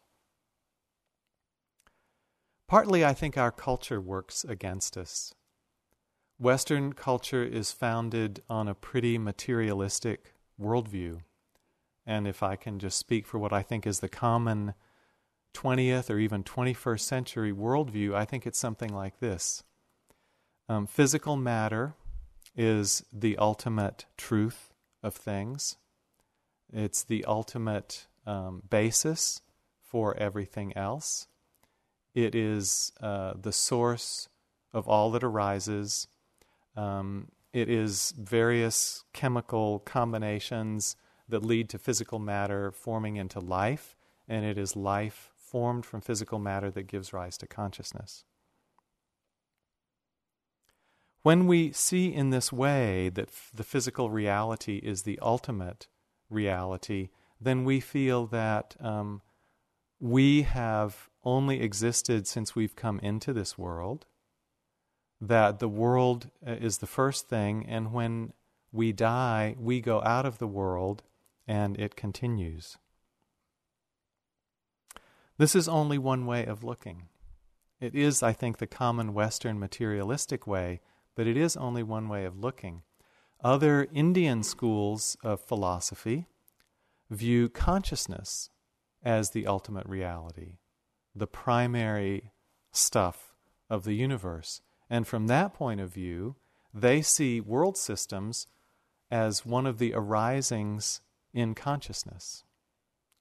Partly, 2.67 3.05
I 3.05 3.13
think 3.13 3.37
our 3.37 3.51
culture 3.51 4.01
works 4.01 4.43
against 4.43 4.97
us. 4.97 5.33
Western 6.37 6.93
culture 6.93 7.43
is 7.43 7.71
founded 7.71 8.41
on 8.49 8.67
a 8.67 8.75
pretty 8.75 9.17
materialistic 9.17 10.33
worldview. 10.59 11.21
And 12.05 12.27
if 12.27 12.43
I 12.43 12.55
can 12.55 12.79
just 12.79 12.97
speak 12.97 13.25
for 13.25 13.39
what 13.39 13.53
I 13.53 13.61
think 13.61 13.87
is 13.87 13.99
the 13.99 14.09
common 14.09 14.73
20th 15.55 16.09
or 16.09 16.19
even 16.19 16.43
21st 16.43 16.99
century 16.99 17.51
worldview, 17.51 18.13
I 18.13 18.25
think 18.25 18.45
it's 18.45 18.59
something 18.59 18.93
like 18.93 19.19
this 19.19 19.63
um, 20.67 20.87
Physical 20.87 21.35
matter 21.35 21.93
is 22.55 23.03
the 23.11 23.37
ultimate 23.37 24.05
truth 24.17 24.73
of 25.03 25.15
things, 25.15 25.77
it's 26.71 27.03
the 27.03 27.25
ultimate 27.25 28.07
um, 28.25 28.63
basis 28.69 29.41
for 29.81 30.17
everything 30.17 30.75
else. 30.75 31.27
It 32.15 32.33
is 32.33 32.91
uh, 33.01 33.33
the 33.39 33.51
source 33.51 34.29
of 34.73 34.87
all 34.87 35.11
that 35.11 35.23
arises. 35.23 36.07
Um, 36.75 37.29
it 37.53 37.69
is 37.69 38.13
various 38.17 39.03
chemical 39.13 39.79
combinations 39.79 40.95
that 41.27 41.45
lead 41.45 41.69
to 41.69 41.79
physical 41.79 42.19
matter 42.19 42.71
forming 42.71 43.15
into 43.15 43.39
life, 43.39 43.95
and 44.27 44.45
it 44.45 44.57
is 44.57 44.75
life 44.75 45.31
formed 45.35 45.85
from 45.85 46.01
physical 46.01 46.39
matter 46.39 46.69
that 46.71 46.87
gives 46.87 47.13
rise 47.13 47.37
to 47.37 47.47
consciousness. 47.47 48.25
When 51.23 51.47
we 51.47 51.71
see 51.71 52.13
in 52.13 52.29
this 52.29 52.53
way 52.53 53.09
that 53.09 53.29
f- 53.29 53.49
the 53.53 53.63
physical 53.63 54.09
reality 54.09 54.77
is 54.83 55.03
the 55.03 55.17
ultimate 55.21 55.87
reality, 56.29 57.09
then 57.41 57.63
we 57.63 57.79
feel 57.79 58.27
that 58.27 58.75
um, 58.79 59.21
we 59.99 60.43
have 60.43 61.09
only 61.23 61.61
existed 61.61 62.27
since 62.27 62.55
we've 62.55 62.75
come 62.75 62.99
into 62.99 63.33
this 63.33 63.57
world, 63.57 64.05
that 65.19 65.57
the 65.59 65.67
world 65.67 66.29
uh, 66.45 66.51
is 66.51 66.77
the 66.77 66.87
first 66.87 67.27
thing, 67.27 67.65
and 67.67 67.91
when 67.91 68.33
we 68.71 68.91
die, 68.91 69.55
we 69.59 69.81
go 69.81 70.03
out 70.03 70.25
of 70.25 70.37
the 70.37 70.47
world 70.47 71.01
and 71.47 71.79
it 71.79 71.95
continues. 71.95 72.77
This 75.37 75.55
is 75.55 75.67
only 75.67 75.97
one 75.97 76.25
way 76.25 76.45
of 76.45 76.63
looking. 76.63 77.07
It 77.79 77.93
is, 77.93 78.23
I 78.23 78.31
think, 78.31 78.57
the 78.57 78.67
common 78.67 79.13
Western 79.13 79.59
materialistic 79.59 80.47
way, 80.47 80.79
but 81.15 81.27
it 81.27 81.35
is 81.35 81.57
only 81.57 81.83
one 81.83 82.07
way 82.07 82.25
of 82.25 82.39
looking. 82.39 82.83
Other 83.43 83.87
Indian 83.91 84.43
schools 84.43 85.17
of 85.23 85.41
philosophy 85.41 86.27
view 87.09 87.49
consciousness 87.49 88.49
as 89.03 89.31
the 89.31 89.45
ultimate 89.45 89.85
reality, 89.85 90.57
the 91.13 91.27
primary 91.27 92.31
stuff 92.71 93.35
of 93.69 93.83
the 93.83 93.93
universe. 93.93 94.61
And 94.89 95.05
from 95.05 95.27
that 95.27 95.53
point 95.53 95.81
of 95.81 95.93
view, 95.93 96.35
they 96.73 97.01
see 97.01 97.39
world 97.41 97.77
systems 97.77 98.47
as 99.11 99.45
one 99.45 99.65
of 99.65 99.77
the 99.77 99.93
arisings 99.93 101.01
in 101.35 101.53
consciousness 101.53 102.43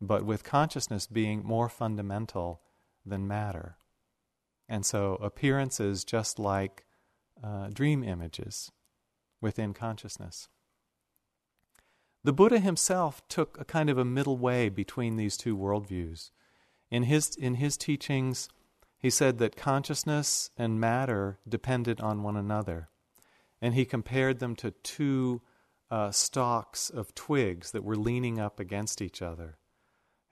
but 0.06 0.24
with 0.24 0.44
consciousness 0.44 1.06
being 1.06 1.42
more 1.44 1.68
fundamental 1.68 2.60
than 3.04 3.26
matter. 3.26 3.76
And 4.68 4.84
so 4.84 5.16
appearances 5.16 6.04
just 6.04 6.38
like 6.38 6.84
uh, 7.42 7.68
dream 7.72 8.02
images 8.02 8.70
within 9.40 9.74
consciousness. 9.74 10.48
The 12.22 12.32
Buddha 12.32 12.58
himself 12.58 13.26
took 13.28 13.60
a 13.60 13.64
kind 13.64 13.90
of 13.90 13.98
a 13.98 14.04
middle 14.04 14.38
way 14.38 14.70
between 14.70 15.16
these 15.16 15.36
two 15.36 15.56
worldviews. 15.56 16.30
In 16.90 17.02
his, 17.02 17.36
in 17.36 17.56
his 17.56 17.76
teachings, 17.76 18.48
he 18.96 19.10
said 19.10 19.36
that 19.38 19.56
consciousness 19.56 20.50
and 20.56 20.80
matter 20.80 21.38
depended 21.46 22.00
on 22.00 22.22
one 22.22 22.36
another. 22.36 22.88
And 23.60 23.74
he 23.74 23.84
compared 23.84 24.38
them 24.38 24.56
to 24.56 24.70
two 24.70 25.42
uh, 25.95 26.11
stalks 26.11 26.90
of 26.90 27.14
twigs 27.14 27.70
that 27.70 27.84
were 27.84 27.95
leaning 27.95 28.40
up 28.40 28.59
against 28.59 29.01
each 29.01 29.22
other. 29.22 29.59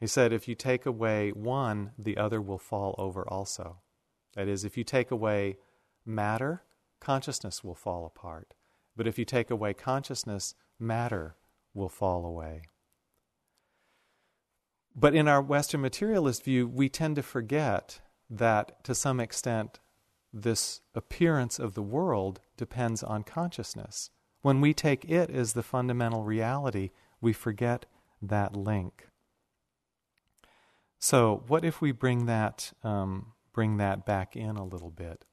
He 0.01 0.09
said, 0.09 0.33
if 0.33 0.49
you 0.49 0.57
take 0.57 0.87
away 0.87 1.31
one, 1.31 1.93
the 1.97 2.17
other 2.17 2.41
will 2.41 2.59
fall 2.59 2.97
over 2.99 3.23
also. 3.29 3.79
That 4.35 4.49
is, 4.49 4.65
if 4.65 4.77
you 4.77 4.83
take 4.83 5.13
away 5.13 5.59
matter, 6.05 6.65
consciousness 7.01 7.63
will 7.63 7.77
fall 7.77 8.05
apart. 8.05 8.55
But 8.97 9.07
if 9.07 9.21
you 9.21 9.25
take 9.25 9.53
away 9.53 9.73
consciousness, 9.73 10.57
matter 10.81 11.37
will 11.75 11.89
fall 11.89 12.27
away. 12.27 12.63
But 14.97 15.15
in 15.15 15.29
our 15.29 15.41
Western 15.41 15.81
materialist 15.81 16.43
view, 16.43 16.67
we 16.67 16.89
tend 16.89 17.15
to 17.15 17.23
forget 17.23 18.01
that 18.29 18.83
to 18.83 18.97
some 18.97 19.21
extent 19.21 19.79
this 20.33 20.81
appearance 20.93 21.61
of 21.61 21.75
the 21.75 21.83
world 21.83 22.41
depends 22.57 23.05
on 23.05 23.23
consciousness. 23.23 24.11
When 24.43 24.61
we 24.61 24.74
take 24.74 25.05
it 25.05 25.30
as 25.30 25.53
the 25.53 25.62
fundamental 25.62 26.24
reality, 26.24 26.90
we 27.20 27.32
forget 27.32 27.86
that 28.20 28.57
link. 28.57 29.07
So, 30.99 31.43
what 31.49 31.64
if 31.64 31.80
we 31.80 31.93
bring 31.93 32.26
that 32.26 32.72
um, 32.84 33.32
bring 33.53 33.76
that 33.78 34.07
back 34.07 34.36
in 34.36 34.57
a 34.57 34.64
little 34.64 34.90
bit? 34.90 35.24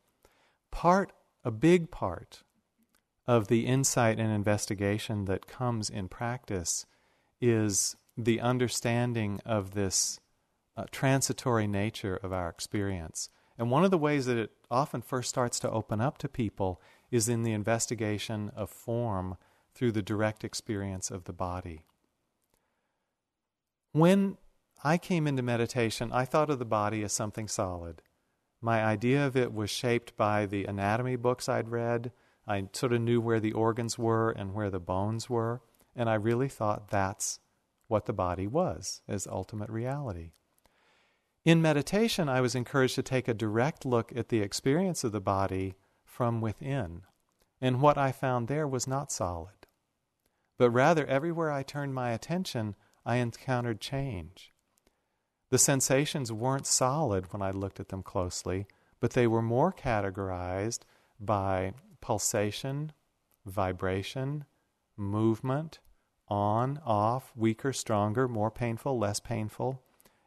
Part, 0.71 1.11
a 1.43 1.51
big 1.51 1.91
part 1.91 2.43
of 3.27 3.47
the 3.47 3.65
insight 3.65 4.19
and 4.19 4.31
investigation 4.31 5.25
that 5.25 5.47
comes 5.47 5.89
in 5.89 6.07
practice 6.07 6.85
is 7.39 7.95
the 8.17 8.41
understanding 8.41 9.39
of 9.45 9.73
this 9.73 10.19
uh, 10.75 10.85
transitory 10.91 11.67
nature 11.67 12.17
of 12.17 12.33
our 12.33 12.49
experience. 12.49 13.29
And 13.57 13.69
one 13.69 13.83
of 13.83 13.91
the 13.91 13.97
ways 13.97 14.25
that 14.25 14.37
it 14.37 14.51
often 14.71 15.01
first 15.01 15.29
starts 15.29 15.59
to 15.59 15.69
open 15.69 16.01
up 16.01 16.17
to 16.19 16.29
people 16.29 16.81
is 17.11 17.29
in 17.29 17.43
the 17.43 17.53
investigation 17.53 18.51
of 18.55 18.69
form 18.69 19.37
through 19.73 19.91
the 19.91 20.01
direct 20.01 20.43
experience 20.43 21.11
of 21.11 21.23
the 21.23 21.33
body. 21.33 21.83
When 23.91 24.37
I 24.83 24.97
came 24.97 25.27
into 25.27 25.41
meditation, 25.41 26.11
I 26.11 26.25
thought 26.25 26.49
of 26.49 26.59
the 26.59 26.65
body 26.65 27.03
as 27.03 27.11
something 27.13 27.47
solid. 27.47 28.01
My 28.61 28.83
idea 28.83 29.25
of 29.25 29.35
it 29.35 29.53
was 29.53 29.69
shaped 29.69 30.15
by 30.17 30.45
the 30.45 30.65
anatomy 30.65 31.15
books 31.15 31.49
I'd 31.49 31.69
read. 31.69 32.11
I 32.47 32.67
sort 32.73 32.93
of 32.93 33.01
knew 33.01 33.21
where 33.21 33.39
the 33.39 33.53
organs 33.53 33.97
were 33.97 34.31
and 34.31 34.53
where 34.53 34.69
the 34.69 34.79
bones 34.79 35.29
were, 35.29 35.61
and 35.95 36.09
I 36.09 36.15
really 36.15 36.49
thought 36.49 36.89
that's 36.89 37.39
what 37.87 38.05
the 38.05 38.13
body 38.13 38.47
was 38.47 39.01
as 39.07 39.27
ultimate 39.27 39.69
reality. 39.69 40.31
In 41.45 41.61
meditation, 41.61 42.29
I 42.29 42.41
was 42.41 42.53
encouraged 42.53 42.95
to 42.95 43.03
take 43.03 43.27
a 43.27 43.33
direct 43.33 43.85
look 43.85 44.11
at 44.15 44.29
the 44.29 44.41
experience 44.41 45.03
of 45.03 45.11
the 45.11 45.21
body 45.21 45.75
from 46.09 46.41
within, 46.41 47.03
and 47.61 47.81
what 47.81 47.97
I 47.97 48.11
found 48.11 48.47
there 48.47 48.67
was 48.67 48.87
not 48.87 49.11
solid. 49.11 49.67
But 50.57 50.71
rather, 50.71 51.05
everywhere 51.05 51.51
I 51.51 51.63
turned 51.63 51.93
my 51.93 52.11
attention, 52.11 52.75
I 53.05 53.17
encountered 53.17 53.79
change. 53.79 54.51
The 55.49 55.57
sensations 55.57 56.31
weren't 56.31 56.67
solid 56.67 57.31
when 57.31 57.41
I 57.41 57.51
looked 57.51 57.79
at 57.79 57.89
them 57.89 58.03
closely, 58.03 58.67
but 58.99 59.11
they 59.11 59.27
were 59.27 59.41
more 59.41 59.71
categorized 59.71 60.79
by 61.19 61.73
pulsation, 62.01 62.91
vibration, 63.45 64.45
movement, 64.97 65.79
on, 66.27 66.79
off, 66.85 67.31
weaker, 67.35 67.73
stronger, 67.73 68.27
more 68.27 68.51
painful, 68.51 68.99
less 68.99 69.19
painful. 69.19 69.81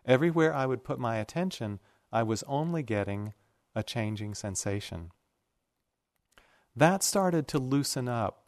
Everywhere 0.04 0.52
I 0.52 0.66
would 0.66 0.82
put 0.82 0.98
my 0.98 1.16
attention, 1.18 1.78
I 2.10 2.22
was 2.24 2.42
only 2.44 2.82
getting 2.82 3.34
a 3.74 3.82
changing 3.82 4.34
sensation. 4.34 5.12
That 6.74 7.02
started 7.02 7.48
to 7.48 7.58
loosen 7.58 8.08
up 8.08 8.44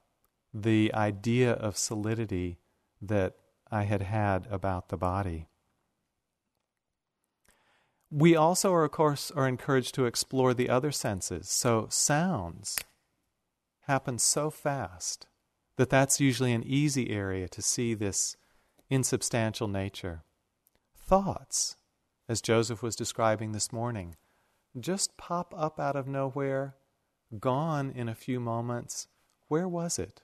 the 0.52 0.92
idea 0.94 1.52
of 1.52 1.76
solidity 1.76 2.58
that 3.02 3.34
I 3.70 3.82
had 3.82 4.02
had 4.02 4.46
about 4.50 4.88
the 4.88 4.96
body. 4.96 5.48
We 8.10 8.36
also 8.36 8.72
are, 8.72 8.84
of 8.84 8.92
course, 8.92 9.30
are 9.32 9.48
encouraged 9.48 9.94
to 9.96 10.06
explore 10.06 10.54
the 10.54 10.68
other 10.68 10.92
senses. 10.92 11.48
So, 11.50 11.88
sounds 11.90 12.78
happen 13.82 14.18
so 14.18 14.50
fast 14.50 15.26
that 15.76 15.90
that's 15.90 16.20
usually 16.20 16.52
an 16.52 16.62
easy 16.64 17.10
area 17.10 17.48
to 17.48 17.60
see 17.60 17.92
this 17.94 18.36
insubstantial 18.88 19.68
nature. 19.68 20.22
Thoughts, 20.96 21.76
as 22.28 22.40
Joseph 22.40 22.82
was 22.82 22.96
describing 22.96 23.52
this 23.52 23.72
morning, 23.72 24.16
just 24.78 25.16
pop 25.16 25.52
up 25.56 25.80
out 25.80 25.96
of 25.96 26.06
nowhere, 26.06 26.76
gone 27.40 27.90
in 27.90 28.08
a 28.08 28.14
few 28.14 28.40
moments. 28.40 29.08
Where 29.48 29.68
was 29.68 29.98
it? 29.98 30.22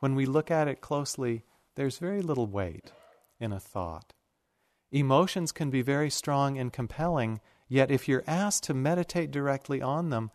When 0.00 0.14
we 0.14 0.26
look 0.26 0.50
at 0.50 0.68
it 0.68 0.80
closely, 0.80 1.42
there's 1.74 1.98
very 1.98 2.22
little 2.22 2.46
weight 2.46 2.92
in 3.40 3.52
a 3.52 3.60
thought. 3.60 4.12
Emotions 4.90 5.52
can 5.52 5.70
be 5.70 5.82
very 5.82 6.10
strong 6.10 6.58
and 6.58 6.72
compelling, 6.72 7.40
yet 7.68 7.90
if 7.90 8.08
you're 8.08 8.24
asked 8.26 8.64
to 8.64 8.74
meditate 8.74 9.30
directly 9.30 9.82
on 9.82 10.10
them, 10.10 10.30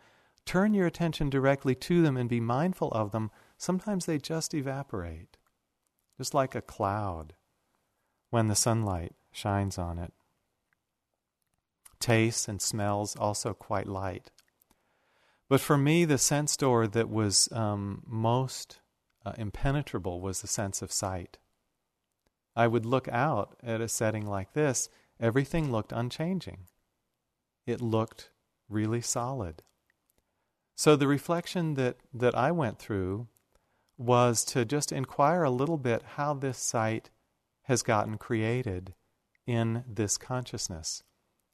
turn 0.46 0.74
your 0.74 0.86
attention 0.86 1.30
directly 1.30 1.74
to 1.76 2.02
them 2.02 2.18
and 2.18 2.30
be 2.30 2.40
mindful 2.40 2.92
of 2.92 3.12
them, 3.12 3.32
sometimes 3.58 4.06
they 4.06 4.18
just 4.18 4.54
evaporate, 4.54 5.38
just 6.18 6.34
like 6.34 6.54
a 6.54 6.62
cloud 6.62 7.34
when 8.30 8.48
the 8.48 8.56
sunlight 8.56 9.14
shines 9.32 9.78
on 9.78 9.98
it. 9.98 10.14
Tastes 12.00 12.48
and 12.48 12.62
smells 12.62 13.16
also 13.16 13.54
quite 13.54 13.88
light. 13.88 14.30
But 15.54 15.62
for 15.62 15.78
me, 15.78 16.04
the 16.04 16.18
sense 16.18 16.58
door 16.58 16.88
that 16.88 17.12
was 17.12 17.48
um, 17.52 18.02
most 18.08 18.80
uh, 19.24 19.34
impenetrable 19.38 20.20
was 20.20 20.42
the 20.42 20.48
sense 20.48 20.82
of 20.82 20.92
sight. 20.92 21.38
I 22.56 22.66
would 22.66 22.88
look 22.88 23.08
out 23.10 23.56
at 23.62 23.80
a 23.80 23.88
setting 23.88 24.26
like 24.26 24.54
this, 24.54 24.90
everything 25.20 25.72
looked 25.72 25.92
unchanging. 25.92 26.70
It 27.68 27.82
looked 27.82 28.32
really 28.68 29.02
solid. 29.02 29.62
So 30.76 30.96
the 30.96 31.06
reflection 31.06 31.76
that, 31.76 31.98
that 32.16 32.34
I 32.34 32.52
went 32.52 32.80
through 32.80 33.28
was 33.96 34.44
to 34.46 34.66
just 34.66 34.92
inquire 34.92 35.44
a 35.44 35.52
little 35.52 35.78
bit 35.78 36.02
how 36.16 36.34
this 36.34 36.58
sight 36.58 37.12
has 37.66 37.84
gotten 37.84 38.18
created 38.18 38.96
in 39.46 39.84
this 39.88 40.18
consciousness. 40.18 41.04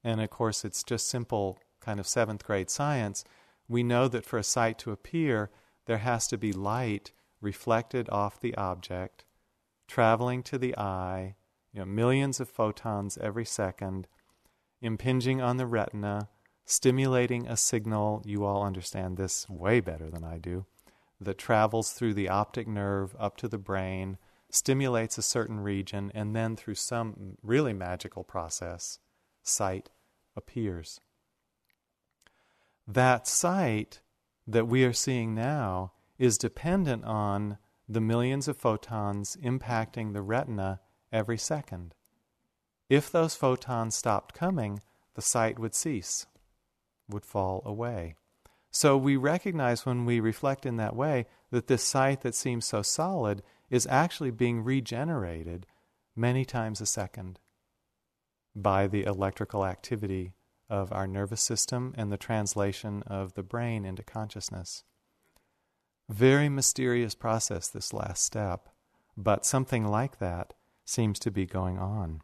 And 0.06 0.22
of 0.22 0.30
course, 0.30 0.64
it's 0.64 0.86
just 0.86 1.10
simple 1.10 1.60
kind 1.82 2.00
of 2.00 2.08
seventh 2.08 2.46
grade 2.46 2.70
science. 2.70 3.26
We 3.70 3.84
know 3.84 4.08
that 4.08 4.26
for 4.26 4.40
a 4.40 4.44
sight 4.44 4.80
to 4.80 4.92
appear, 4.92 5.52
there 5.86 6.00
has 6.00 6.28
to 6.28 6.38
be 6.38 6.52
light 6.52 7.14
reflected 7.40 8.10
off 8.10 8.40
the 8.40 8.56
object, 8.56 9.24
traveling 9.88 10.44
to 10.44 10.58
the 10.58 10.76
eye, 10.78 11.36
you 11.72 11.80
know, 11.80 11.86
millions 11.86 12.40
of 12.40 12.50
photons 12.50 13.18
every 13.20 13.46
second, 13.46 14.08
impinging 14.82 15.40
on 15.40 15.58
the 15.58 15.68
retina, 15.68 16.30
stimulating 16.66 17.48
a 17.48 17.56
signal. 17.56 18.24
You 18.26 18.44
all 18.44 18.64
understand 18.64 19.18
this 19.18 19.48
way 19.48 19.80
better 19.80 20.10
than 20.10 20.24
I 20.24 20.40
do. 20.40 20.66
That 21.22 21.38
travels 21.38 21.92
through 21.92 22.16
the 22.16 22.30
optic 22.30 22.68
nerve 22.68 23.16
up 23.20 23.38
to 23.38 23.48
the 23.48 23.58
brain, 23.58 24.18
stimulates 24.50 25.18
a 25.18 25.22
certain 25.22 25.60
region, 25.60 26.12
and 26.16 26.36
then 26.36 26.56
through 26.56 26.76
some 26.76 27.38
really 27.44 27.74
magical 27.74 28.24
process, 28.24 29.00
sight 29.44 29.90
appears. 30.36 31.02
That 32.92 33.28
sight 33.28 34.02
that 34.48 34.68
we 34.68 34.84
are 34.84 34.94
seeing 34.94 35.36
now 35.36 35.92
is 36.18 36.40
dependent 36.40 37.06
on 37.06 37.60
the 37.88 38.02
millions 38.02 38.48
of 38.48 38.58
photons 38.58 39.38
impacting 39.44 40.14
the 40.14 40.24
retina 40.24 40.80
every 41.12 41.38
second. 41.38 41.94
If 42.90 43.12
those 43.12 43.36
photons 43.36 43.96
stopped 43.96 44.34
coming, 44.34 44.82
the 45.14 45.22
sight 45.22 45.60
would 45.60 45.76
cease, 45.76 46.26
would 47.08 47.28
fall 47.28 47.62
away. 47.64 48.16
So 48.72 48.98
we 48.98 49.18
recognize 49.18 49.86
when 49.86 50.06
we 50.06 50.20
reflect 50.20 50.66
in 50.66 50.78
that 50.78 50.96
way 50.96 51.28
that 51.52 51.68
this 51.68 51.84
sight 51.84 52.22
that 52.22 52.34
seems 52.34 52.66
so 52.66 52.82
solid 52.82 53.44
is 53.70 53.86
actually 53.86 54.32
being 54.32 54.64
regenerated 54.64 55.68
many 56.16 56.44
times 56.44 56.82
a 56.82 56.88
second 56.88 57.38
by 58.56 58.88
the 58.88 59.04
electrical 59.04 59.64
activity 59.64 60.34
of 60.70 60.92
our 60.92 61.08
nervous 61.08 61.42
system 61.42 61.94
and 61.98 62.12
the 62.12 62.18
translation 62.18 63.04
of 63.08 63.34
the 63.34 63.44
brain 63.44 63.86
into 63.86 64.04
consciousness. 64.04 64.84
Very 66.10 66.50
mysterious 66.50 67.16
process, 67.16 67.68
this 67.68 67.94
last 67.94 68.24
step, 68.24 68.70
but 69.18 69.46
something 69.46 69.86
like 69.86 70.20
that 70.20 70.54
seems 70.86 71.20
to 71.20 71.32
be 71.32 71.46
going 71.46 71.78
on. 71.78 72.22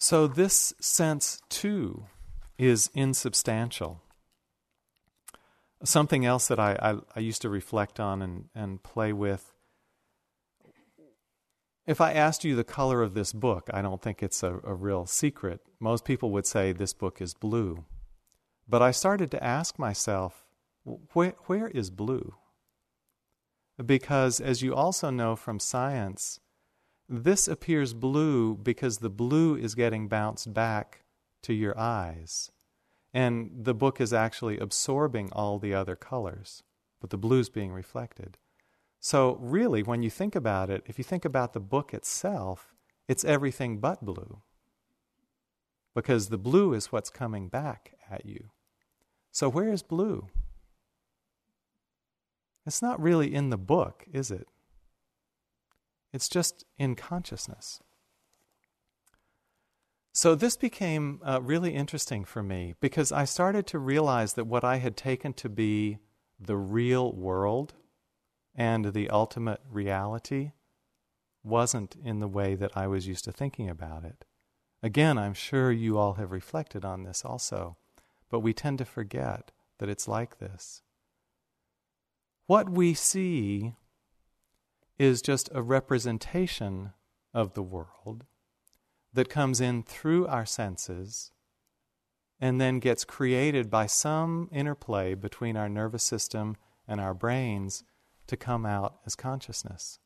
So, 0.00 0.26
this 0.26 0.74
sense 0.80 1.40
too 1.48 2.06
is 2.56 2.90
insubstantial. 2.94 4.00
Something 5.84 6.24
else 6.24 6.48
that 6.48 6.58
I, 6.58 6.76
I, 6.80 6.96
I, 7.16 7.20
used 7.20 7.42
to 7.42 7.48
reflect 7.48 8.00
on 8.00 8.20
and, 8.20 8.48
and 8.54 8.82
play 8.82 9.12
with. 9.12 9.52
If 11.88 12.02
I 12.02 12.12
asked 12.12 12.44
you 12.44 12.54
the 12.54 12.64
color 12.64 13.02
of 13.02 13.14
this 13.14 13.32
book, 13.32 13.70
I 13.72 13.80
don't 13.80 14.02
think 14.02 14.22
it's 14.22 14.42
a, 14.42 14.60
a 14.62 14.74
real 14.74 15.06
secret. 15.06 15.62
Most 15.80 16.04
people 16.04 16.30
would 16.32 16.44
say 16.44 16.70
this 16.70 16.92
book 16.92 17.22
is 17.22 17.32
blue. 17.32 17.86
But 18.68 18.82
I 18.82 18.90
started 18.90 19.30
to 19.30 19.42
ask 19.42 19.78
myself, 19.78 20.44
where, 20.84 21.32
where 21.46 21.68
is 21.68 21.88
blue? 21.88 22.34
Because, 23.82 24.38
as 24.38 24.60
you 24.60 24.74
also 24.74 25.08
know 25.08 25.34
from 25.34 25.58
science, 25.58 26.40
this 27.08 27.48
appears 27.48 27.94
blue 27.94 28.54
because 28.54 28.98
the 28.98 29.08
blue 29.08 29.56
is 29.56 29.74
getting 29.74 30.08
bounced 30.08 30.52
back 30.52 31.04
to 31.44 31.54
your 31.54 31.78
eyes. 31.78 32.50
And 33.14 33.64
the 33.64 33.72
book 33.72 33.98
is 33.98 34.12
actually 34.12 34.58
absorbing 34.58 35.30
all 35.32 35.58
the 35.58 35.72
other 35.72 35.96
colors, 35.96 36.62
but 37.00 37.08
the 37.08 37.16
blue's 37.16 37.48
being 37.48 37.72
reflected. 37.72 38.36
So, 39.00 39.36
really, 39.40 39.82
when 39.82 40.02
you 40.02 40.10
think 40.10 40.34
about 40.34 40.70
it, 40.70 40.82
if 40.86 40.98
you 40.98 41.04
think 41.04 41.24
about 41.24 41.52
the 41.52 41.60
book 41.60 41.94
itself, 41.94 42.74
it's 43.06 43.24
everything 43.24 43.78
but 43.78 44.04
blue. 44.04 44.42
Because 45.94 46.28
the 46.28 46.38
blue 46.38 46.74
is 46.74 46.92
what's 46.92 47.10
coming 47.10 47.48
back 47.48 47.94
at 48.10 48.26
you. 48.26 48.50
So, 49.30 49.48
where 49.48 49.72
is 49.72 49.82
blue? 49.82 50.28
It's 52.66 52.82
not 52.82 53.00
really 53.00 53.34
in 53.34 53.50
the 53.50 53.56
book, 53.56 54.04
is 54.12 54.30
it? 54.30 54.48
It's 56.12 56.28
just 56.28 56.64
in 56.76 56.96
consciousness. 56.96 57.80
So 60.12 60.34
this 60.34 60.56
became 60.56 61.20
uh, 61.24 61.40
really 61.40 61.74
interesting 61.74 62.24
for 62.24 62.42
me 62.42 62.74
because 62.80 63.12
I 63.12 63.24
started 63.24 63.66
to 63.68 63.78
realize 63.78 64.34
that 64.34 64.46
what 64.46 64.64
I 64.64 64.78
had 64.78 64.96
taken 64.96 65.32
to 65.34 65.48
be 65.48 65.98
the 66.40 66.56
real 66.56 67.12
world 67.12 67.74
and 68.58 68.86
the 68.86 69.08
ultimate 69.08 69.60
reality 69.70 70.50
wasn't 71.44 71.94
in 72.04 72.18
the 72.18 72.26
way 72.26 72.56
that 72.56 72.76
I 72.76 72.88
was 72.88 73.06
used 73.06 73.24
to 73.26 73.32
thinking 73.32 73.70
about 73.70 74.04
it. 74.04 74.24
Again, 74.82 75.16
I'm 75.16 75.32
sure 75.32 75.70
you 75.70 75.96
all 75.96 76.14
have 76.14 76.32
reflected 76.32 76.84
on 76.84 77.04
this 77.04 77.24
also, 77.24 77.76
but 78.28 78.40
we 78.40 78.52
tend 78.52 78.78
to 78.78 78.84
forget 78.84 79.52
that 79.78 79.88
it's 79.88 80.08
like 80.08 80.40
this. 80.40 80.82
What 82.48 82.68
we 82.68 82.94
see 82.94 83.74
is 84.98 85.22
just 85.22 85.48
a 85.54 85.62
representation 85.62 86.94
of 87.32 87.54
the 87.54 87.62
world 87.62 88.24
that 89.12 89.28
comes 89.28 89.60
in 89.60 89.84
through 89.84 90.26
our 90.26 90.46
senses 90.46 91.30
and 92.40 92.60
then 92.60 92.80
gets 92.80 93.04
created 93.04 93.70
by 93.70 93.86
some 93.86 94.48
interplay 94.50 95.14
between 95.14 95.56
our 95.56 95.68
nervous 95.68 96.02
system 96.02 96.56
and 96.88 97.00
our 97.00 97.14
brains 97.14 97.84
to 98.28 98.36
come 98.36 98.64
out 98.64 99.00
as 99.04 99.14
consciousness. 99.14 99.98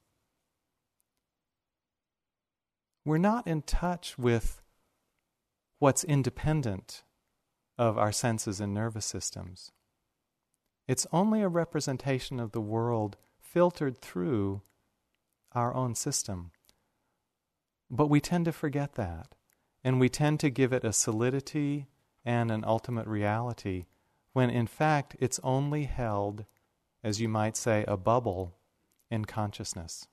We're 3.05 3.19
not 3.19 3.47
in 3.47 3.63
touch 3.63 4.17
with 4.17 4.63
what's 5.79 6.05
independent 6.05 7.03
of 7.77 7.99
our 7.99 8.13
senses 8.13 8.61
and 8.61 8.73
nervous 8.73 9.05
systems. 9.05 9.73
It's 10.89 11.07
only 11.13 11.43
a 11.43 11.49
representation 11.49 12.41
of 12.41 12.53
the 12.53 12.61
world 12.61 13.17
filtered 13.41 13.99
through 13.99 14.63
our 15.53 15.75
own 15.75 15.95
system. 15.95 16.53
But 17.91 18.09
we 18.09 18.21
tend 18.21 18.45
to 18.47 18.53
forget 18.53 18.95
that. 18.95 19.35
And 19.85 19.99
we 19.99 20.09
tend 20.09 20.39
to 20.41 20.51
give 20.51 20.73
it 20.73 20.85
a 20.85 20.93
solidity 20.93 21.89
and 22.25 22.53
an 22.53 22.65
ultimate 22.65 23.09
reality, 23.09 23.87
when 24.33 24.49
in 24.49 24.69
fact 24.69 25.17
it's 25.19 25.41
only 25.43 25.85
held, 25.85 26.45
as 27.03 27.21
you 27.21 27.29
might 27.29 27.57
say, 27.57 27.85
a 27.89 27.97
bubble 27.97 28.57
in 29.11 29.25
consciousness. 29.25 30.07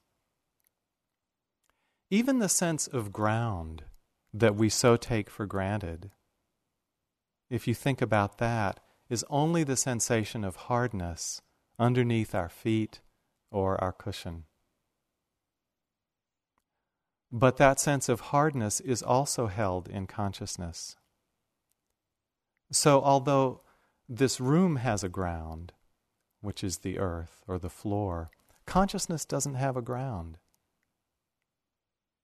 Even 2.09 2.39
the 2.39 2.49
sense 2.49 2.87
of 2.87 3.11
ground 3.11 3.83
that 4.33 4.55
we 4.55 4.69
so 4.69 4.97
take 4.97 5.29
for 5.29 5.45
granted, 5.45 6.11
if 7.49 7.67
you 7.67 7.73
think 7.73 8.01
about 8.01 8.37
that, 8.37 8.79
is 9.09 9.25
only 9.29 9.63
the 9.63 9.77
sensation 9.77 10.43
of 10.43 10.55
hardness 10.55 11.41
underneath 11.79 12.35
our 12.35 12.49
feet 12.49 13.01
or 13.51 13.81
our 13.83 13.91
cushion. 13.91 14.43
But 17.31 17.57
that 17.57 17.79
sense 17.79 18.09
of 18.09 18.19
hardness 18.19 18.79
is 18.79 19.03
also 19.03 19.47
held 19.47 19.87
in 19.87 20.07
consciousness. 20.07 20.95
So, 22.71 23.01
although 23.01 23.61
this 24.07 24.39
room 24.39 24.77
has 24.77 25.03
a 25.03 25.09
ground, 25.09 25.73
which 26.41 26.63
is 26.63 26.79
the 26.79 26.99
earth 26.99 27.43
or 27.47 27.57
the 27.57 27.69
floor. 27.69 28.29
Consciousness 28.65 29.25
doesn't 29.25 29.55
have 29.55 29.75
a 29.75 29.81
ground. 29.81 30.37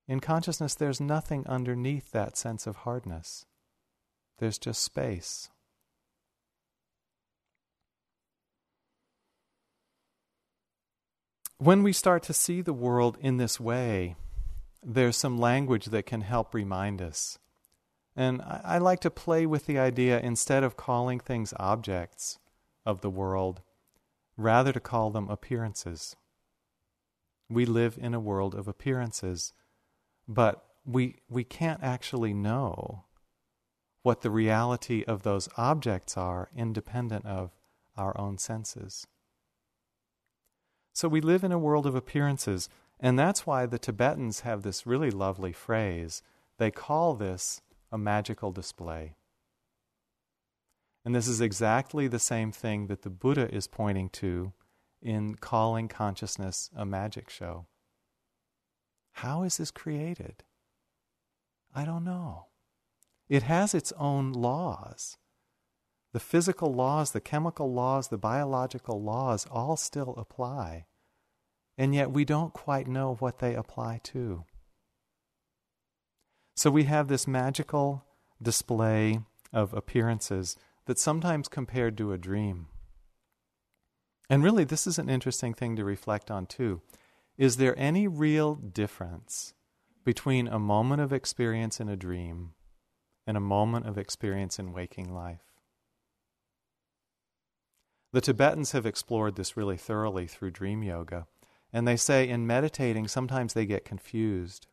In 0.07 0.19
consciousness, 0.19 0.75
there's 0.75 1.01
nothing 1.01 1.45
underneath 1.47 2.11
that 2.11 2.37
sense 2.37 2.67
of 2.67 2.77
hardness, 2.77 3.45
there's 4.37 4.57
just 4.57 4.83
space. 4.83 5.49
When 11.57 11.83
we 11.83 11.93
start 11.93 12.21
to 12.23 12.33
see 12.33 12.61
the 12.61 12.73
world 12.73 13.17
in 13.21 13.37
this 13.37 13.59
way, 13.59 14.15
there's 14.83 15.15
some 15.15 15.37
language 15.37 15.85
that 15.85 16.05
can 16.05 16.21
help 16.21 16.53
remind 16.53 17.01
us. 17.01 17.39
And 18.15 18.41
I, 18.41 18.61
I, 18.63 18.77
like 18.77 18.99
to 19.01 19.09
play 19.09 19.45
with 19.45 19.65
the 19.65 19.79
idea 19.79 20.19
instead 20.19 20.63
of 20.63 20.77
calling 20.77 21.19
things 21.19 21.53
objects 21.57 22.39
of 22.85 23.01
the 23.01 23.09
world, 23.09 23.61
rather 24.37 24.73
to 24.73 24.79
call 24.79 25.09
them 25.09 25.29
appearances. 25.29 26.15
We 27.49 27.65
live 27.65 27.97
in 27.99 28.13
a 28.13 28.19
world 28.19 28.55
of 28.55 28.67
appearances, 28.67 29.53
but 30.27 30.65
we, 30.85 31.19
we 31.29 31.43
can't 31.43 31.81
actually 31.83 32.33
know 32.33 33.05
what 34.03 34.21
the 34.21 34.29
reality 34.29 35.03
of 35.07 35.23
those 35.23 35.49
objects 35.57 36.17
are 36.17 36.49
independent 36.55 37.25
of 37.25 37.51
our 37.97 38.19
own 38.19 38.37
senses. 38.37 39.07
So 40.93 41.07
we 41.07 41.21
live 41.21 41.43
in 41.43 41.51
a 41.51 41.59
world 41.59 41.85
of 41.85 41.95
appearances, 41.95 42.69
and 42.99 43.17
that's 43.17 43.45
why 43.45 43.65
the 43.65 43.79
Tibetans 43.79 44.41
have 44.41 44.61
this 44.61 44.85
really 44.85 45.11
lovely 45.11 45.51
phrase. 45.51 46.21
They 46.57 46.71
call 46.71 47.15
this 47.15 47.61
a 47.91 47.97
magical 47.97 48.51
display. 48.51 49.15
And 51.05 51.13
this 51.13 51.27
is 51.27 51.39
exactly 51.39 52.07
the 52.07 52.19
same 52.19 52.51
thing 52.51 52.87
that 52.87 53.03
the 53.03 53.11
Buddha 53.11 53.53
is 53.53 53.67
pointing 53.67 54.09
to 54.09 54.53
in 55.03 55.35
calling 55.35 55.87
consciousness 55.87 56.71
a 56.75 56.83
magic 56.83 57.29
show. 57.29 57.67
How 59.13 59.43
is 59.43 59.57
this 59.57 59.69
created? 59.69 60.43
I 61.75 61.85
don't 61.85 62.03
know. 62.03 62.47
It 63.29 63.43
has 63.43 63.75
its 63.75 63.93
own 63.99 64.33
laws. 64.33 65.17
The 66.11 66.19
physical 66.19 66.73
laws, 66.73 67.11
the 67.11 67.21
chemical 67.21 67.71
laws, 67.71 68.07
the 68.07 68.17
biological 68.17 69.01
laws 69.01 69.45
all 69.51 69.77
still 69.77 70.15
apply. 70.17 70.85
And 71.77 71.93
yet 71.93 72.11
we 72.11 72.25
don't 72.25 72.53
quite 72.53 72.87
know 72.87 73.15
what 73.19 73.39
they 73.39 73.53
apply 73.53 73.99
to. 74.05 74.45
So 76.55 76.71
we 76.71 76.85
have 76.85 77.09
this 77.09 77.27
magical 77.27 78.05
display 78.41 79.19
of 79.53 79.73
appearances 79.73 80.57
that's 80.85 81.01
sometimes 81.01 81.47
compared 81.47 81.97
to 81.97 82.11
a 82.11 82.17
dream. 82.17 82.67
And 84.29 84.43
really, 84.43 84.63
this 84.63 84.87
is 84.87 84.97
an 84.97 85.09
interesting 85.09 85.53
thing 85.53 85.75
to 85.75 85.83
reflect 85.83 86.31
on 86.31 86.45
too. 86.45 86.81
Is 87.37 87.57
there 87.57 87.77
any 87.77 88.07
real 88.07 88.55
difference 88.55 89.53
between 90.03 90.47
a 90.47 90.59
moment 90.59 91.01
of 91.01 91.11
experience 91.11 91.79
in 91.79 91.89
a 91.89 91.97
dream 91.97 92.53
and 93.27 93.35
a 93.35 93.41
moment 93.41 93.87
of 93.87 93.97
experience 93.97 94.57
in 94.57 94.73
waking 94.73 95.13
life? 95.13 95.41
The 98.13 98.21
Tibetans 98.21 98.71
have 98.71 98.85
explored 98.85 99.35
this 99.35 99.57
really 99.57 99.77
thoroughly 99.77 100.25
through 100.25 100.51
dream 100.51 100.83
yoga. 100.83 101.27
And 101.73 101.85
they 101.85 101.97
say 101.97 102.29
in 102.29 102.47
meditating, 102.47 103.09
sometimes 103.09 103.53
they 103.53 103.65
get 103.65 103.83
confused. 103.83 104.67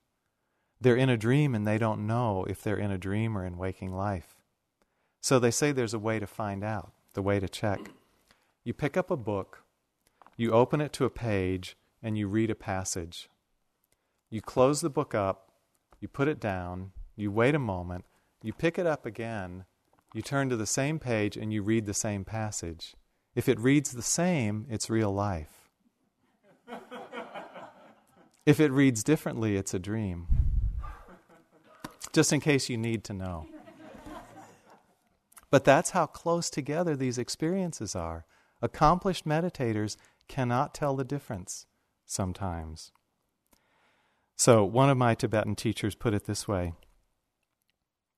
They're 0.80 0.94
in 0.94 1.08
a 1.08 1.16
dream 1.16 1.54
and 1.54 1.66
they 1.66 1.78
don't 1.78 2.06
know 2.06 2.44
if 2.48 2.62
they're 2.62 2.76
in 2.76 2.92
a 2.92 2.98
dream 2.98 3.36
or 3.36 3.44
in 3.44 3.56
waking 3.56 3.92
life. 3.92 4.41
So 5.23 5.39
they 5.39 5.53
say 5.53 5.70
there's 5.70 5.95
a 5.95 6.01
way 6.01 6.18
to 6.18 6.27
find 6.27 6.64
out, 6.64 6.93
the 7.14 7.23
way 7.23 7.39
to 7.39 7.49
check. 7.49 7.79
You 8.64 8.75
pick 8.75 8.97
up 8.97 9.09
a 9.09 9.16
book, 9.16 9.62
you 10.37 10.51
open 10.51 10.81
it 10.81 10.93
to 10.95 11.05
a 11.05 11.11
page, 11.11 11.77
and 12.03 12.18
you 12.18 12.27
read 12.27 12.51
a 12.51 12.57
passage. 12.57 13.29
You 14.31 14.41
close 14.41 14.81
the 14.81 14.91
book 14.91 15.14
up, 15.14 15.53
you 16.01 16.09
put 16.09 16.27
it 16.27 16.41
down, 16.41 16.91
you 17.14 17.31
wait 17.31 17.55
a 17.55 17.61
moment, 17.61 18.05
you 18.43 18.53
pick 18.53 18.81
it 18.81 18.87
up 18.87 19.07
again, 19.07 19.64
you 20.12 20.23
turn 20.23 20.49
to 20.49 20.57
the 20.57 20.66
same 20.66 20.99
page, 20.99 21.37
and 21.37 21.53
you 21.53 21.62
read 21.62 21.87
the 21.87 21.95
same 21.95 22.25
passage. 22.25 22.97
If 23.37 23.49
it 23.49 23.61
reads 23.61 23.93
the 23.93 24.03
same, 24.03 24.66
it's 24.68 24.91
real 24.91 25.14
life. 25.14 25.70
If 28.45 28.59
it 28.59 28.73
reads 28.73 29.05
differently, 29.05 29.55
it's 29.55 29.73
a 29.73 29.79
dream. 29.79 30.27
Just 32.12 32.33
in 32.33 32.41
case 32.41 32.68
you 32.68 32.77
need 32.77 33.05
to 33.05 33.12
know. 33.12 33.47
But 35.53 35.64
that's 35.64 35.90
how 35.90 36.07
close 36.07 36.48
together 36.48 36.96
these 36.96 37.18
experiences 37.18 37.94
are. 37.94 38.24
Accomplished 38.62 39.26
meditators 39.26 39.98
cannot 40.26 40.72
tell 40.72 40.96
the 40.96 41.05
difference 41.05 41.66
sometimes. 42.07 42.90
So, 44.34 44.64
one 44.64 44.88
of 44.88 44.96
my 44.96 45.14
Tibetan 45.14 45.55
teachers 45.55 45.94
put 45.94 46.14
it 46.14 46.24
this 46.24 46.48
way 46.48 46.72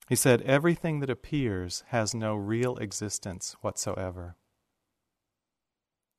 He 0.08 0.14
said, 0.14 0.42
Everything 0.42 1.00
that 1.00 1.10
appears 1.10 1.82
has 1.88 2.14
no 2.14 2.36
real 2.36 2.76
existence 2.76 3.56
whatsoever. 3.62 4.36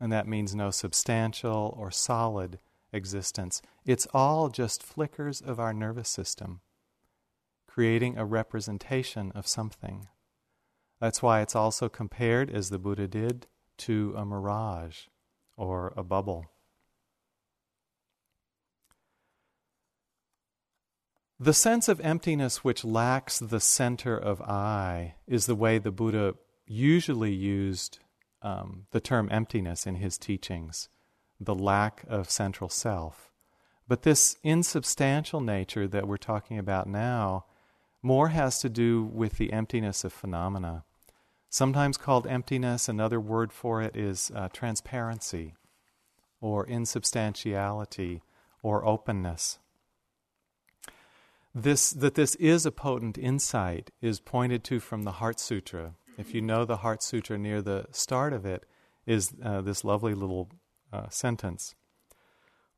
And 0.01 0.11
that 0.11 0.27
means 0.27 0.53
no 0.53 0.69
substantial 0.69 1.73
or 1.79 1.91
solid 1.91 2.59
existence. 2.91 3.61
It's 3.85 4.05
all 4.13 4.49
just 4.49 4.83
flickers 4.83 5.39
of 5.39 5.61
our 5.61 5.71
nervous 5.71 6.09
system, 6.09 6.59
creating 7.67 8.17
a 8.17 8.25
representation 8.25 9.31
of 9.31 9.47
something. 9.47 10.09
That's 10.99 11.21
why 11.21 11.41
it's 11.41 11.55
also 11.55 11.89
compared, 11.89 12.49
as 12.49 12.69
the 12.69 12.79
Buddha 12.79 13.07
did, 13.07 13.47
to 13.79 14.13
a 14.17 14.25
mirage 14.25 15.07
or 15.57 15.93
a 15.95 16.03
bubble. 16.03 16.45
The 21.39 21.53
sense 21.53 21.89
of 21.89 21.99
emptiness 21.99 22.63
which 22.63 22.85
lacks 22.85 23.39
the 23.39 23.59
center 23.59 24.17
of 24.17 24.41
I 24.41 25.15
is 25.27 25.47
the 25.47 25.55
way 25.55 25.77
the 25.77 25.91
Buddha 25.91 26.35
usually 26.65 27.33
used 27.33 27.99
um, 28.41 28.85
the 28.91 29.01
term 29.01 29.27
emptiness 29.31 29.85
in 29.85 29.95
his 29.95 30.17
teachings 30.17 30.87
the 31.39 31.55
lack 31.55 32.05
of 32.07 32.29
central 32.29 32.69
self. 32.69 33.31
But 33.87 34.03
this 34.03 34.37
insubstantial 34.43 35.41
nature 35.41 35.87
that 35.87 36.07
we're 36.07 36.17
talking 36.17 36.57
about 36.57 36.87
now 36.87 37.45
more 38.05 38.27
has 38.27 38.59
to 38.59 38.69
do 38.69 39.03
with 39.03 39.37
the 39.37 39.51
emptiness 39.51 40.03
of 40.03 40.13
phenomena. 40.13 40.83
Sometimes 41.49 41.97
called 41.97 42.27
emptiness, 42.27 42.87
another 42.87 43.19
word 43.19 43.51
for 43.51 43.81
it 43.81 43.95
is 43.95 44.31
uh, 44.35 44.47
transparency 44.49 45.55
or 46.39 46.67
insubstantiality 46.67 48.21
or 48.61 48.85
openness. 48.85 49.57
This, 51.53 51.89
that 51.89 52.13
this 52.13 52.35
is 52.35 52.67
a 52.67 52.71
potent 52.71 53.17
insight 53.17 53.89
is 54.01 54.19
pointed 54.19 54.63
to 54.65 54.79
from 54.79 55.01
the 55.01 55.13
Heart 55.13 55.39
Sutra. 55.39 55.95
If 56.15 56.35
you 56.35 56.41
know 56.41 56.63
the 56.63 56.77
Heart 56.77 57.01
Sutra, 57.01 57.39
near 57.39 57.61
the 57.61 57.87
start 57.89 58.33
of 58.33 58.45
it 58.45 58.67
is 59.07 59.33
uh, 59.43 59.61
this 59.61 59.83
lovely 59.83 60.13
little 60.13 60.51
uh, 60.93 61.09
sentence. 61.09 61.73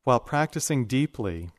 While 0.04 0.20
practicing 0.20 0.86
deeply 0.86 1.50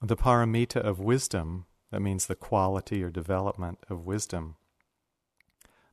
the 0.00 0.16
paramita 0.16 0.80
of 0.80 0.98
wisdom, 0.98 1.66
that 1.94 2.00
means 2.00 2.26
the 2.26 2.34
quality 2.34 3.04
or 3.04 3.08
development 3.08 3.78
of 3.88 4.04
wisdom, 4.04 4.56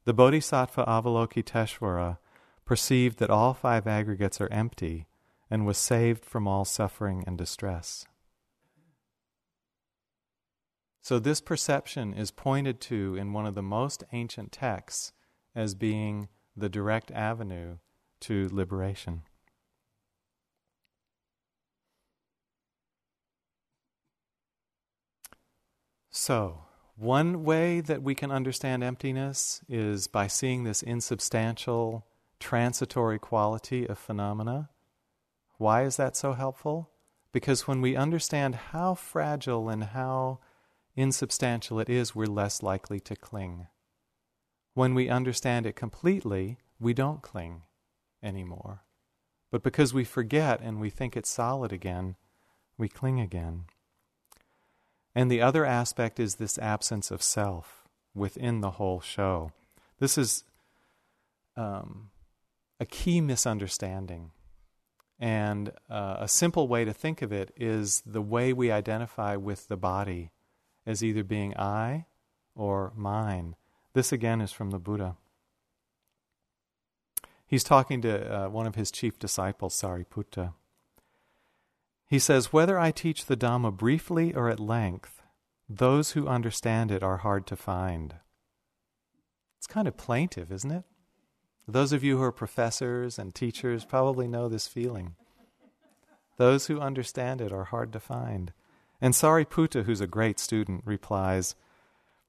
the 0.03 0.15
Bodhisattva 0.15 0.83
Avalokiteshvara 0.85 2.17
perceived 2.65 3.19
that 3.19 3.29
all 3.29 3.53
five 3.53 3.85
aggregates 3.85 4.41
are 4.41 4.51
empty 4.51 5.05
and 5.51 5.63
was 5.63 5.77
saved 5.77 6.25
from 6.25 6.47
all 6.47 6.65
suffering 6.65 7.23
and 7.27 7.37
distress. 7.37 8.07
So, 11.03 11.19
this 11.19 11.39
perception 11.39 12.15
is 12.15 12.31
pointed 12.31 12.81
to 12.81 13.15
in 13.15 13.31
one 13.31 13.45
of 13.45 13.53
the 13.53 13.61
most 13.61 14.03
ancient 14.11 14.51
texts 14.51 15.13
as 15.53 15.75
being 15.75 16.29
the 16.57 16.67
direct 16.67 17.11
avenue 17.11 17.77
to 18.21 18.49
liberation. 18.51 19.21
So, 26.13 26.65
one 26.97 27.45
way 27.45 27.79
that 27.79 28.03
we 28.03 28.15
can 28.15 28.31
understand 28.31 28.83
emptiness 28.83 29.61
is 29.69 30.07
by 30.07 30.27
seeing 30.27 30.65
this 30.65 30.83
insubstantial, 30.83 32.05
transitory 32.37 33.17
quality 33.17 33.87
of 33.87 33.97
phenomena. 33.97 34.69
Why 35.57 35.83
is 35.83 35.95
that 35.95 36.17
so 36.17 36.33
helpful? 36.33 36.89
Because 37.31 37.65
when 37.65 37.79
we 37.79 37.95
understand 37.95 38.55
how 38.55 38.93
fragile 38.93 39.69
and 39.69 39.85
how 39.85 40.39
insubstantial 40.97 41.79
it 41.79 41.89
is, 41.89 42.13
we're 42.13 42.25
less 42.25 42.61
likely 42.61 42.99
to 42.99 43.15
cling. 43.15 43.67
When 44.73 44.93
we 44.93 45.07
understand 45.07 45.65
it 45.65 45.77
completely, 45.77 46.57
we 46.77 46.93
don't 46.93 47.21
cling 47.21 47.61
anymore. 48.21 48.83
But 49.49 49.63
because 49.63 49.93
we 49.93 50.03
forget 50.03 50.59
and 50.61 50.81
we 50.81 50.89
think 50.89 51.15
it's 51.15 51.29
solid 51.29 51.71
again, 51.71 52.17
we 52.77 52.89
cling 52.89 53.21
again. 53.21 53.65
And 55.13 55.29
the 55.29 55.41
other 55.41 55.65
aspect 55.65 56.19
is 56.19 56.35
this 56.35 56.57
absence 56.57 57.11
of 57.11 57.21
self 57.21 57.87
within 58.13 58.61
the 58.61 58.71
whole 58.71 59.01
show. 59.01 59.51
This 59.99 60.17
is 60.17 60.43
um, 61.57 62.09
a 62.79 62.85
key 62.85 63.21
misunderstanding. 63.21 64.31
And 65.19 65.71
uh, 65.89 66.17
a 66.19 66.27
simple 66.27 66.67
way 66.67 66.83
to 66.83 66.93
think 66.93 67.21
of 67.21 67.31
it 67.31 67.53
is 67.55 68.01
the 68.05 68.21
way 68.21 68.53
we 68.53 68.71
identify 68.71 69.35
with 69.35 69.67
the 69.67 69.77
body 69.77 70.31
as 70.85 71.03
either 71.03 71.23
being 71.23 71.55
I 71.57 72.05
or 72.55 72.91
mine. 72.95 73.55
This 73.93 74.11
again 74.11 74.41
is 74.41 74.51
from 74.51 74.71
the 74.71 74.79
Buddha. 74.79 75.15
He's 77.45 77.63
talking 77.63 78.01
to 78.01 78.45
uh, 78.45 78.49
one 78.49 78.65
of 78.65 78.75
his 78.75 78.89
chief 78.89 79.19
disciples, 79.19 79.79
Sariputta. 79.79 80.53
He 82.11 82.19
says, 82.19 82.51
Whether 82.51 82.77
I 82.77 82.91
teach 82.91 83.25
the 83.25 83.37
Dhamma 83.37 83.71
briefly 83.71 84.33
or 84.33 84.49
at 84.49 84.59
length, 84.59 85.21
those 85.69 86.11
who 86.11 86.27
understand 86.27 86.91
it 86.91 87.01
are 87.01 87.15
hard 87.15 87.47
to 87.47 87.55
find. 87.55 88.15
It's 89.57 89.65
kind 89.65 89.87
of 89.87 89.95
plaintive, 89.95 90.51
isn't 90.51 90.71
it? 90.71 90.83
Those 91.69 91.93
of 91.93 92.03
you 92.03 92.17
who 92.17 92.23
are 92.23 92.33
professors 92.33 93.17
and 93.17 93.33
teachers 93.33 93.85
probably 93.85 94.27
know 94.27 94.49
this 94.49 94.67
feeling. 94.67 95.15
Those 96.35 96.67
who 96.67 96.81
understand 96.81 97.39
it 97.39 97.53
are 97.53 97.63
hard 97.63 97.93
to 97.93 98.01
find. 98.01 98.51
And 98.99 99.13
Sariputta, 99.13 99.85
who's 99.85 100.01
a 100.01 100.05
great 100.05 100.37
student, 100.37 100.81
replies, 100.83 101.55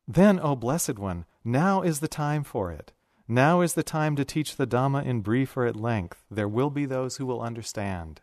Then, 0.06 0.38
O 0.38 0.54
Blessed 0.54 0.96
One, 0.96 1.24
now 1.42 1.82
is 1.82 1.98
the 1.98 2.06
time 2.06 2.44
for 2.44 2.70
it. 2.70 2.92
Now 3.26 3.62
is 3.62 3.74
the 3.74 3.82
time 3.82 4.14
to 4.14 4.24
teach 4.24 4.54
the 4.54 4.66
Dhamma 4.66 5.04
in 5.04 5.22
brief 5.22 5.56
or 5.56 5.66
at 5.66 5.74
length. 5.74 6.22
There 6.30 6.46
will 6.46 6.70
be 6.70 6.86
those 6.86 7.16
who 7.16 7.26
will 7.26 7.40
understand. 7.40 8.20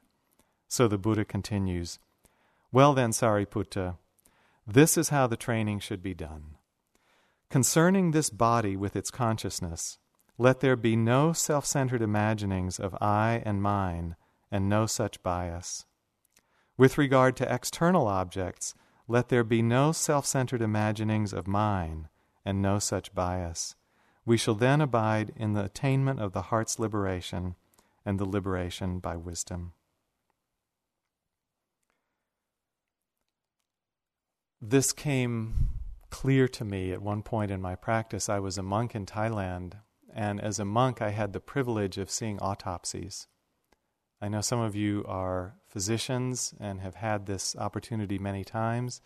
So 0.70 0.88
the 0.88 1.00
Buddha 1.00 1.26
continues 1.26 1.98
Well 2.72 2.94
then, 2.94 3.12
Sariputta, 3.12 3.98
this 4.68 4.98
is 4.98 5.10
how 5.10 5.26
the 5.26 5.36
training 5.36 5.80
should 5.80 6.04
be 6.04 6.14
done. 6.14 6.58
Concerning 7.50 8.12
this 8.12 8.30
body 8.30 8.78
with 8.78 8.96
its 8.96 9.10
consciousness, 9.10 9.98
let 10.38 10.60
there 10.60 10.76
be 10.76 10.96
no 10.96 11.34
self 11.34 11.66
centered 11.66 12.04
imaginings 12.04 12.80
of 12.80 12.96
I 13.02 13.42
and 13.44 13.64
mine, 13.64 14.16
and 14.52 14.70
no 14.70 14.86
such 14.86 15.24
bias. 15.24 15.86
With 16.78 17.00
regard 17.00 17.36
to 17.38 17.54
external 17.54 18.08
objects, 18.08 18.76
let 19.08 19.30
there 19.30 19.44
be 19.44 19.64
no 19.64 19.92
self 19.92 20.28
centered 20.28 20.62
imaginings 20.62 21.34
of 21.34 21.48
mine, 21.48 22.10
and 22.46 22.62
no 22.62 22.78
such 22.78 23.16
bias. 23.16 23.76
We 24.24 24.38
shall 24.38 24.56
then 24.56 24.82
abide 24.82 25.34
in 25.36 25.54
the 25.54 25.66
attainment 25.66 26.20
of 26.20 26.34
the 26.34 26.44
heart's 26.44 26.78
liberation 26.78 27.56
and 28.06 28.20
the 28.20 28.30
liberation 28.30 29.00
by 29.00 29.16
wisdom. 29.16 29.74
This 34.62 34.92
came 34.92 35.70
clear 36.10 36.48
to 36.50 36.66
me 36.66 36.92
at 36.92 37.02
one 37.02 37.24
point 37.24 37.52
in 37.52 37.62
my 37.62 37.76
practice. 37.76 38.28
I 38.30 38.40
was 38.40 38.58
a 38.58 38.64
monk 38.64 38.96
in 38.96 39.06
Thailand 39.06 39.74
and 40.14 40.42
as 40.42 40.60
a 40.60 40.66
monk, 40.66 41.02
I 41.02 41.10
had 41.12 41.34
the 41.34 41.40
privilege 41.40 41.98
of 41.98 42.10
seeing 42.10 42.40
autopsies. 42.40 43.28
I 44.22 44.28
know 44.28 44.42
some 44.42 44.60
of 44.60 44.76
you 44.76 45.06
are 45.08 45.56
physicians 45.68 46.54
and 46.60 46.82
have 46.82 46.96
had 46.96 47.26
this 47.26 47.56
opportunity 47.56 48.18
many 48.18 48.44
times. 48.44 49.02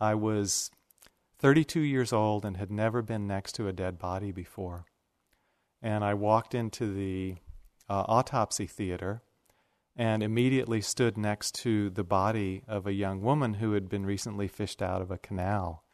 I 0.00 0.14
was 0.14 0.70
32 1.38 1.80
years 1.80 2.12
old 2.12 2.44
and 2.44 2.56
had 2.56 2.70
never 2.70 3.02
been 3.02 3.26
next 3.26 3.52
to 3.56 3.68
a 3.68 3.72
dead 3.72 3.98
body 3.98 4.32
before. 4.32 4.86
And 5.82 6.04
I 6.04 6.14
walked 6.14 6.54
into 6.54 6.92
the 6.94 7.36
uh, 7.88 8.04
autopsy 8.08 8.66
theater 8.66 9.22
and 9.96 10.22
immediately 10.22 10.80
stood 10.80 11.16
next 11.16 11.54
to 11.54 11.88
the 11.90 12.04
body 12.04 12.62
of 12.68 12.86
a 12.86 12.92
young 12.92 13.22
woman 13.22 13.54
who 13.54 13.72
had 13.72 13.88
been 13.88 14.04
recently 14.04 14.46
fished 14.46 14.82
out 14.82 15.00
of 15.00 15.10
a 15.10 15.18
canal. 15.18 15.84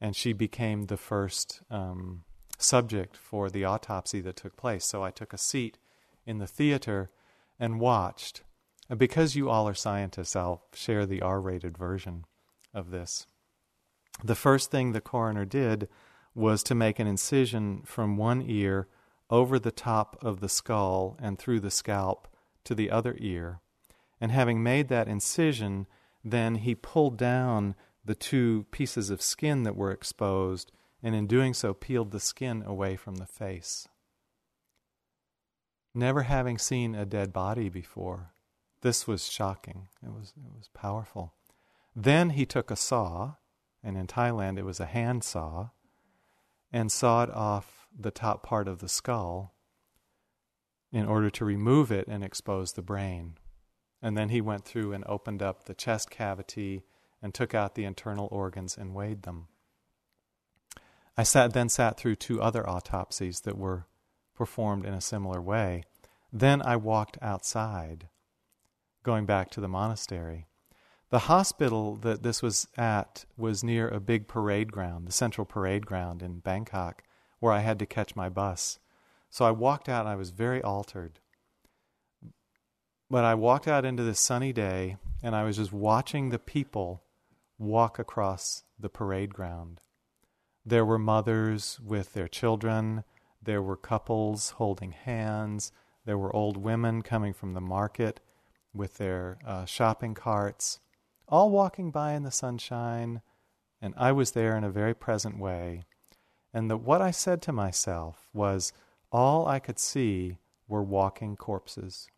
And 0.00 0.16
she 0.16 0.32
became 0.32 0.84
the 0.86 0.96
first 0.96 1.60
um, 1.70 2.22
subject 2.56 3.16
for 3.16 3.50
the 3.50 3.64
autopsy 3.64 4.20
that 4.22 4.36
took 4.36 4.56
place. 4.56 4.86
So 4.86 5.04
I 5.04 5.10
took 5.10 5.34
a 5.34 5.38
seat 5.38 5.78
in 6.24 6.38
the 6.38 6.46
theater 6.46 7.10
and 7.58 7.78
watched. 7.78 8.42
And 8.88 8.98
because 8.98 9.36
you 9.36 9.50
all 9.50 9.68
are 9.68 9.74
scientists, 9.74 10.34
I'll 10.34 10.64
share 10.72 11.04
the 11.04 11.20
R 11.20 11.40
rated 11.40 11.76
version 11.76 12.24
of 12.72 12.90
this. 12.90 13.26
The 14.24 14.34
first 14.34 14.70
thing 14.70 14.92
the 14.92 15.00
coroner 15.02 15.44
did 15.44 15.88
was 16.34 16.62
to 16.62 16.74
make 16.74 16.98
an 16.98 17.06
incision 17.06 17.82
from 17.84 18.16
one 18.16 18.42
ear 18.42 18.88
over 19.28 19.58
the 19.58 19.70
top 19.70 20.16
of 20.22 20.40
the 20.40 20.48
skull 20.48 21.16
and 21.20 21.38
through 21.38 21.60
the 21.60 21.70
scalp 21.70 22.26
to 22.64 22.74
the 22.74 22.90
other 22.90 23.16
ear. 23.18 23.60
And 24.20 24.32
having 24.32 24.62
made 24.62 24.88
that 24.88 25.08
incision, 25.08 25.86
then 26.22 26.56
he 26.56 26.74
pulled 26.74 27.16
down 27.16 27.74
the 28.04 28.14
two 28.14 28.66
pieces 28.70 29.10
of 29.10 29.22
skin 29.22 29.62
that 29.62 29.76
were 29.76 29.92
exposed 29.92 30.72
and 31.02 31.14
in 31.14 31.26
doing 31.26 31.54
so 31.54 31.72
peeled 31.72 32.10
the 32.10 32.20
skin 32.20 32.62
away 32.66 32.96
from 32.96 33.16
the 33.16 33.26
face. 33.26 33.88
Never 35.94 36.22
having 36.22 36.58
seen 36.58 36.94
a 36.94 37.06
dead 37.06 37.32
body 37.32 37.68
before, 37.68 38.32
this 38.82 39.06
was 39.06 39.28
shocking. 39.28 39.88
It 40.02 40.10
was, 40.10 40.34
it 40.36 40.52
was 40.56 40.68
powerful. 40.68 41.34
Then 41.96 42.30
he 42.30 42.46
took 42.46 42.70
a 42.70 42.76
saw, 42.76 43.34
and 43.82 43.96
in 43.96 44.06
Thailand 44.06 44.58
it 44.58 44.64
was 44.64 44.78
a 44.80 44.86
hand 44.86 45.24
saw, 45.24 45.70
and 46.72 46.92
sawed 46.92 47.30
off 47.30 47.88
the 47.98 48.12
top 48.12 48.42
part 48.42 48.68
of 48.68 48.78
the 48.78 48.88
skull 48.88 49.54
in 50.92 51.06
order 51.06 51.30
to 51.30 51.44
remove 51.44 51.92
it 51.92 52.06
and 52.08 52.24
expose 52.24 52.72
the 52.72 52.82
brain. 52.82 53.36
And 54.02 54.16
then 54.16 54.30
he 54.30 54.40
went 54.40 54.64
through 54.64 54.92
and 54.92 55.04
opened 55.06 55.42
up 55.42 55.64
the 55.64 55.74
chest 55.74 56.10
cavity 56.10 56.82
and 57.22 57.34
took 57.34 57.54
out 57.54 57.74
the 57.74 57.84
internal 57.84 58.28
organs 58.30 58.76
and 58.76 58.94
weighed 58.94 59.22
them. 59.22 59.48
I 61.16 61.22
sat, 61.22 61.52
then 61.52 61.68
sat 61.68 61.98
through 61.98 62.16
two 62.16 62.40
other 62.40 62.68
autopsies 62.68 63.40
that 63.40 63.58
were 63.58 63.86
performed 64.34 64.86
in 64.86 64.94
a 64.94 65.02
similar 65.02 65.40
way. 65.40 65.84
Then 66.32 66.62
I 66.62 66.76
walked 66.76 67.18
outside, 67.20 68.08
going 69.02 69.26
back 69.26 69.50
to 69.50 69.60
the 69.60 69.68
monastery. 69.68 70.46
The 71.10 71.20
hospital 71.20 71.96
that 71.96 72.22
this 72.22 72.40
was 72.40 72.68
at 72.78 73.24
was 73.36 73.64
near 73.64 73.88
a 73.88 74.00
big 74.00 74.28
parade 74.28 74.72
ground, 74.72 75.06
the 75.06 75.12
central 75.12 75.44
parade 75.44 75.84
ground 75.84 76.22
in 76.22 76.38
Bangkok, 76.38 77.02
where 77.40 77.52
I 77.52 77.60
had 77.60 77.78
to 77.80 77.86
catch 77.86 78.14
my 78.14 78.28
bus. 78.28 78.78
So 79.30 79.44
I 79.44 79.52
walked 79.52 79.88
out 79.88 80.00
and 80.00 80.08
I 80.08 80.16
was 80.16 80.30
very 80.30 80.60
altered. 80.60 81.20
But 83.08 83.24
I 83.24 83.34
walked 83.34 83.68
out 83.68 83.84
into 83.84 84.02
this 84.02 84.20
sunny 84.20 84.52
day 84.52 84.96
and 85.22 85.34
I 85.34 85.44
was 85.44 85.56
just 85.56 85.72
watching 85.72 86.28
the 86.28 86.38
people 86.38 87.04
walk 87.58 87.98
across 87.98 88.64
the 88.78 88.88
parade 88.88 89.32
ground. 89.32 89.80
There 90.66 90.84
were 90.84 90.98
mothers 90.98 91.78
with 91.80 92.12
their 92.12 92.28
children, 92.28 93.04
there 93.42 93.62
were 93.62 93.76
couples 93.76 94.50
holding 94.50 94.92
hands, 94.92 95.72
there 96.04 96.18
were 96.18 96.34
old 96.34 96.56
women 96.56 97.02
coming 97.02 97.32
from 97.32 97.54
the 97.54 97.60
market 97.60 98.20
with 98.74 98.98
their 98.98 99.38
uh, 99.46 99.64
shopping 99.64 100.14
carts, 100.14 100.80
all 101.28 101.50
walking 101.50 101.90
by 101.90 102.12
in 102.12 102.22
the 102.22 102.30
sunshine, 102.30 103.22
and 103.80 103.94
I 103.96 104.12
was 104.12 104.32
there 104.32 104.56
in 104.56 104.64
a 104.64 104.70
very 104.70 104.94
present 104.94 105.38
way. 105.38 105.84
And 106.52 106.70
the, 106.70 106.76
what 106.76 107.00
I 107.00 107.10
said 107.10 107.42
to 107.42 107.52
myself 107.52 108.28
was, 108.32 108.72
all 109.12 109.46
I 109.46 109.58
could 109.58 109.78
see 109.78 110.38
were 110.68 110.82
walking 110.82 111.36
corpses. 111.36 112.08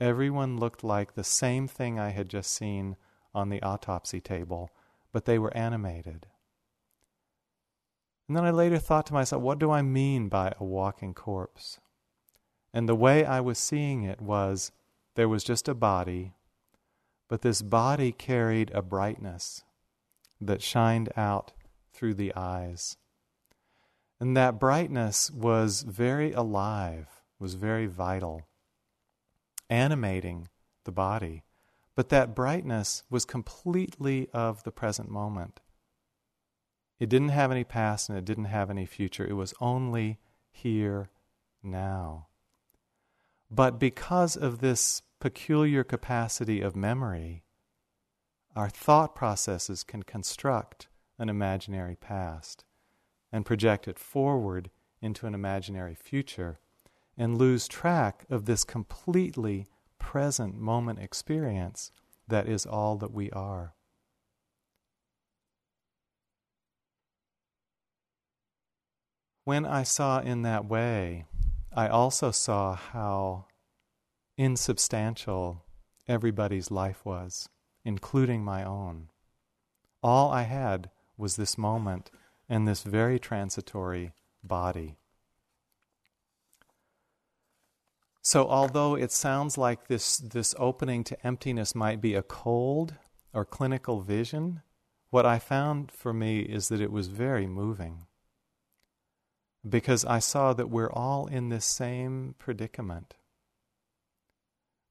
Everyone 0.00 0.58
looked 0.58 0.82
like 0.82 1.14
the 1.14 1.24
same 1.24 1.68
thing 1.68 1.98
I 1.98 2.10
had 2.10 2.28
just 2.28 2.50
seen 2.50 2.96
on 3.34 3.50
the 3.50 3.62
autopsy 3.62 4.20
table, 4.20 4.70
but 5.12 5.26
they 5.26 5.38
were 5.38 5.54
animated. 5.56 6.26
And 8.26 8.36
then 8.36 8.44
I 8.44 8.50
later 8.50 8.78
thought 8.78 9.06
to 9.06 9.12
myself, 9.12 9.42
what 9.42 9.58
do 9.58 9.70
I 9.70 9.82
mean 9.82 10.28
by 10.28 10.54
a 10.58 10.64
walking 10.64 11.14
corpse? 11.14 11.78
And 12.72 12.88
the 12.88 12.94
way 12.94 13.24
I 13.24 13.40
was 13.40 13.58
seeing 13.58 14.04
it 14.04 14.20
was 14.20 14.72
there 15.16 15.28
was 15.28 15.44
just 15.44 15.68
a 15.68 15.74
body, 15.74 16.32
but 17.28 17.42
this 17.42 17.60
body 17.60 18.12
carried 18.12 18.70
a 18.70 18.82
brightness 18.82 19.64
that 20.40 20.62
shined 20.62 21.10
out 21.16 21.52
through 21.92 22.14
the 22.14 22.32
eyes. 22.34 22.96
And 24.20 24.36
that 24.36 24.60
brightness 24.60 25.30
was 25.30 25.80
very 25.80 26.32
alive, 26.32 27.22
was 27.38 27.54
very 27.54 27.86
vital, 27.86 28.46
animating 29.70 30.48
the 30.84 30.92
body. 30.92 31.42
But 31.94 32.10
that 32.10 32.34
brightness 32.34 33.02
was 33.08 33.24
completely 33.24 34.28
of 34.34 34.62
the 34.62 34.70
present 34.70 35.10
moment. 35.10 35.60
It 36.98 37.08
didn't 37.08 37.30
have 37.30 37.50
any 37.50 37.64
past 37.64 38.10
and 38.10 38.18
it 38.18 38.26
didn't 38.26 38.44
have 38.44 38.68
any 38.68 38.84
future. 38.84 39.26
It 39.26 39.32
was 39.32 39.54
only 39.58 40.18
here 40.52 41.08
now. 41.62 42.26
But 43.50 43.78
because 43.78 44.36
of 44.36 44.58
this 44.58 45.00
peculiar 45.18 45.82
capacity 45.82 46.60
of 46.60 46.76
memory, 46.76 47.42
our 48.54 48.68
thought 48.68 49.14
processes 49.14 49.82
can 49.82 50.02
construct 50.02 50.88
an 51.18 51.30
imaginary 51.30 51.96
past 51.96 52.64
and 53.32 53.46
project 53.46 53.88
it 53.88 53.98
forward 53.98 54.70
into 55.00 55.26
an 55.26 55.34
imaginary 55.34 55.94
future 55.94 56.58
and 57.16 57.38
lose 57.38 57.68
track 57.68 58.24
of 58.30 58.46
this 58.46 58.64
completely 58.64 59.66
present 59.98 60.58
moment 60.58 60.98
experience 60.98 61.92
that 62.28 62.48
is 62.48 62.66
all 62.66 62.96
that 62.96 63.12
we 63.12 63.30
are. 63.30 63.74
when 69.50 69.66
I 69.66 69.82
saw 69.82 70.20
in 70.20 70.42
that 70.42 70.66
way, 70.66 71.24
I 71.74 71.88
also 71.88 72.30
saw 72.30 72.76
how 72.76 73.46
insubstantial 74.36 75.64
everybody's 76.06 76.70
life 76.70 77.04
was, 77.04 77.48
including 77.84 78.44
my 78.44 78.62
own. 78.62 79.08
All 80.04 80.30
I 80.30 80.42
had 80.42 80.90
was 81.16 81.34
this 81.34 81.58
moment 81.58 82.12
and 82.50 82.66
this 82.66 82.82
very 82.82 83.20
transitory 83.20 84.12
body. 84.42 84.96
So, 88.20 88.48
although 88.48 88.96
it 88.96 89.12
sounds 89.12 89.56
like 89.56 89.86
this, 89.86 90.18
this 90.18 90.54
opening 90.58 91.04
to 91.04 91.26
emptiness 91.26 91.74
might 91.74 92.00
be 92.00 92.14
a 92.14 92.22
cold 92.22 92.94
or 93.32 93.44
clinical 93.44 94.02
vision, 94.02 94.62
what 95.10 95.24
I 95.24 95.38
found 95.38 95.92
for 95.92 96.12
me 96.12 96.40
is 96.40 96.68
that 96.68 96.80
it 96.80 96.92
was 96.92 97.06
very 97.06 97.46
moving. 97.46 98.06
Because 99.66 100.04
I 100.04 100.18
saw 100.18 100.52
that 100.52 100.70
we're 100.70 100.90
all 100.90 101.28
in 101.28 101.48
this 101.48 101.64
same 101.64 102.34
predicament. 102.38 103.14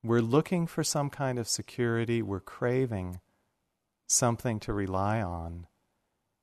We're 0.01 0.21
looking 0.21 0.65
for 0.65 0.83
some 0.83 1.09
kind 1.09 1.37
of 1.37 1.49
security, 1.49 2.21
we're 2.21 2.39
craving 2.39 3.19
something 4.07 4.59
to 4.61 4.73
rely 4.73 5.21
on 5.21 5.67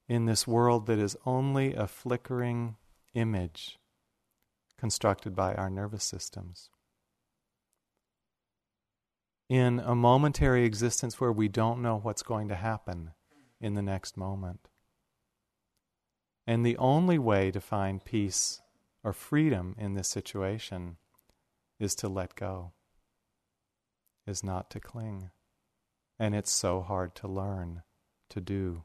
in 0.09 0.27
this 0.27 0.47
world 0.47 0.87
that 0.87 0.99
is 0.99 1.17
only 1.27 1.75
a 1.75 1.87
flickering 1.87 2.77
image 3.15 3.79
constructed 4.79 5.35
by 5.35 5.55
our 5.55 5.71
nervous 5.71 6.05
systems 6.05 6.71
in 9.49 9.81
a 9.85 9.95
momentary 9.95 10.65
existence 10.65 11.21
where 11.21 11.33
we 11.33 11.49
don't 11.49 11.83
know 11.83 11.99
what's 11.99 12.23
going 12.23 12.49
to 12.49 12.57
happen 12.57 13.13
in 13.61 13.75
the 13.75 13.83
next 13.83 14.17
moment. 14.17 14.69
And 16.47 16.65
the 16.65 16.77
only 16.77 17.19
way 17.19 17.51
to 17.51 17.61
find 17.61 18.05
peace 18.05 18.61
or 19.05 19.13
freedom 19.13 19.75
in 19.79 19.95
this 19.95 20.09
situation 20.09 20.97
is 21.79 21.95
to 21.97 22.09
let 22.09 22.35
go, 22.35 22.73
is 24.27 24.43
not 24.43 24.71
to 24.71 24.81
cling. 24.81 25.31
And 26.19 26.35
it's 26.35 26.53
so 26.53 26.81
hard 26.81 27.15
to 27.17 27.29
learn 27.29 27.83
to 28.31 28.41
do. 28.41 28.85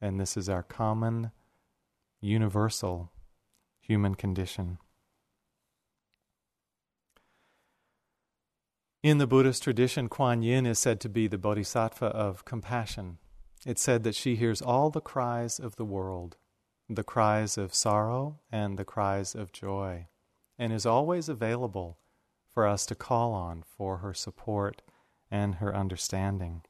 And 0.00 0.18
this 0.18 0.36
is 0.36 0.48
our 0.48 0.62
common, 0.62 1.30
universal 2.20 3.12
human 3.80 4.14
condition. 4.14 4.78
In 9.02 9.18
the 9.18 9.26
Buddhist 9.26 9.62
tradition, 9.62 10.08
Kuan 10.08 10.42
Yin 10.42 10.66
is 10.66 10.78
said 10.78 11.00
to 11.00 11.08
be 11.08 11.26
the 11.26 11.38
bodhisattva 11.38 12.06
of 12.06 12.44
compassion. 12.44 13.18
It's 13.64 13.82
said 13.82 14.04
that 14.04 14.14
she 14.14 14.36
hears 14.36 14.60
all 14.60 14.90
the 14.90 15.00
cries 15.00 15.58
of 15.58 15.76
the 15.76 15.84
world, 15.84 16.36
the 16.88 17.04
cries 17.04 17.56
of 17.56 17.74
sorrow 17.74 18.40
and 18.50 18.78
the 18.78 18.84
cries 18.84 19.34
of 19.34 19.52
joy, 19.52 20.08
and 20.58 20.72
is 20.72 20.84
always 20.84 21.28
available 21.28 21.98
for 22.52 22.66
us 22.66 22.84
to 22.86 22.94
call 22.94 23.32
on 23.32 23.62
for 23.62 23.98
her 23.98 24.12
support 24.12 24.82
and 25.30 25.56
her 25.56 25.74
understanding. 25.74 26.62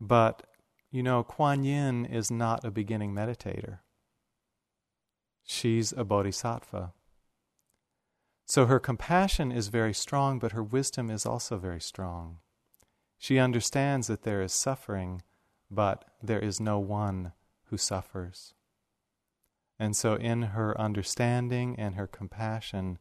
But, 0.00 0.44
you 0.90 1.02
know, 1.02 1.22
Kuan 1.22 1.64
Yin 1.64 2.04
is 2.04 2.30
not 2.30 2.64
a 2.64 2.70
beginning 2.70 3.12
meditator. 3.12 3.80
She's 5.42 5.92
a 5.92 6.04
bodhisattva. 6.04 6.92
So 8.46 8.66
her 8.66 8.78
compassion 8.78 9.50
is 9.50 9.68
very 9.68 9.92
strong, 9.92 10.38
but 10.38 10.52
her 10.52 10.62
wisdom 10.62 11.10
is 11.10 11.26
also 11.26 11.58
very 11.58 11.80
strong. 11.80 12.38
She 13.18 13.38
understands 13.38 14.06
that 14.06 14.22
there 14.22 14.42
is 14.42 14.52
suffering, 14.52 15.22
but 15.70 16.04
there 16.22 16.38
is 16.38 16.60
no 16.60 16.78
one 16.78 17.32
who 17.64 17.76
suffers. 17.76 18.54
And 19.78 19.96
so, 19.96 20.14
in 20.14 20.42
her 20.42 20.80
understanding 20.80 21.76
and 21.78 21.96
her 21.96 22.06
compassion, 22.06 22.98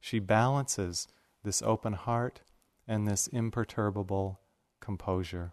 she 0.00 0.18
balances 0.18 1.06
this 1.44 1.62
open 1.62 1.92
heart 1.92 2.40
and 2.88 3.06
this 3.06 3.26
imperturbable 3.28 4.40
composure. 4.80 5.52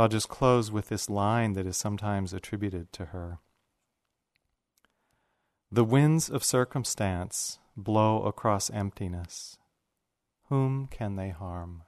I'll 0.00 0.08
just 0.08 0.30
close 0.30 0.70
with 0.70 0.88
this 0.88 1.10
line 1.10 1.52
that 1.52 1.66
is 1.66 1.76
sometimes 1.76 2.32
attributed 2.32 2.90
to 2.94 3.06
her. 3.06 3.38
The 5.70 5.84
winds 5.84 6.30
of 6.30 6.42
circumstance 6.42 7.58
blow 7.76 8.22
across 8.22 8.70
emptiness, 8.70 9.58
whom 10.48 10.86
can 10.86 11.16
they 11.16 11.28
harm? 11.28 11.82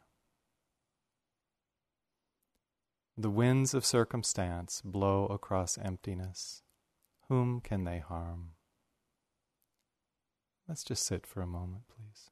The 3.16 3.30
winds 3.30 3.72
of 3.72 3.86
circumstance 3.86 4.82
blow 4.84 5.24
across 5.24 5.78
emptiness. 5.78 6.62
Whom 7.30 7.62
can 7.62 7.84
they 7.84 8.00
harm? 8.00 8.50
Let's 10.68 10.84
just 10.84 11.06
sit 11.06 11.26
for 11.26 11.40
a 11.40 11.46
moment, 11.46 11.84
please. 11.88 12.32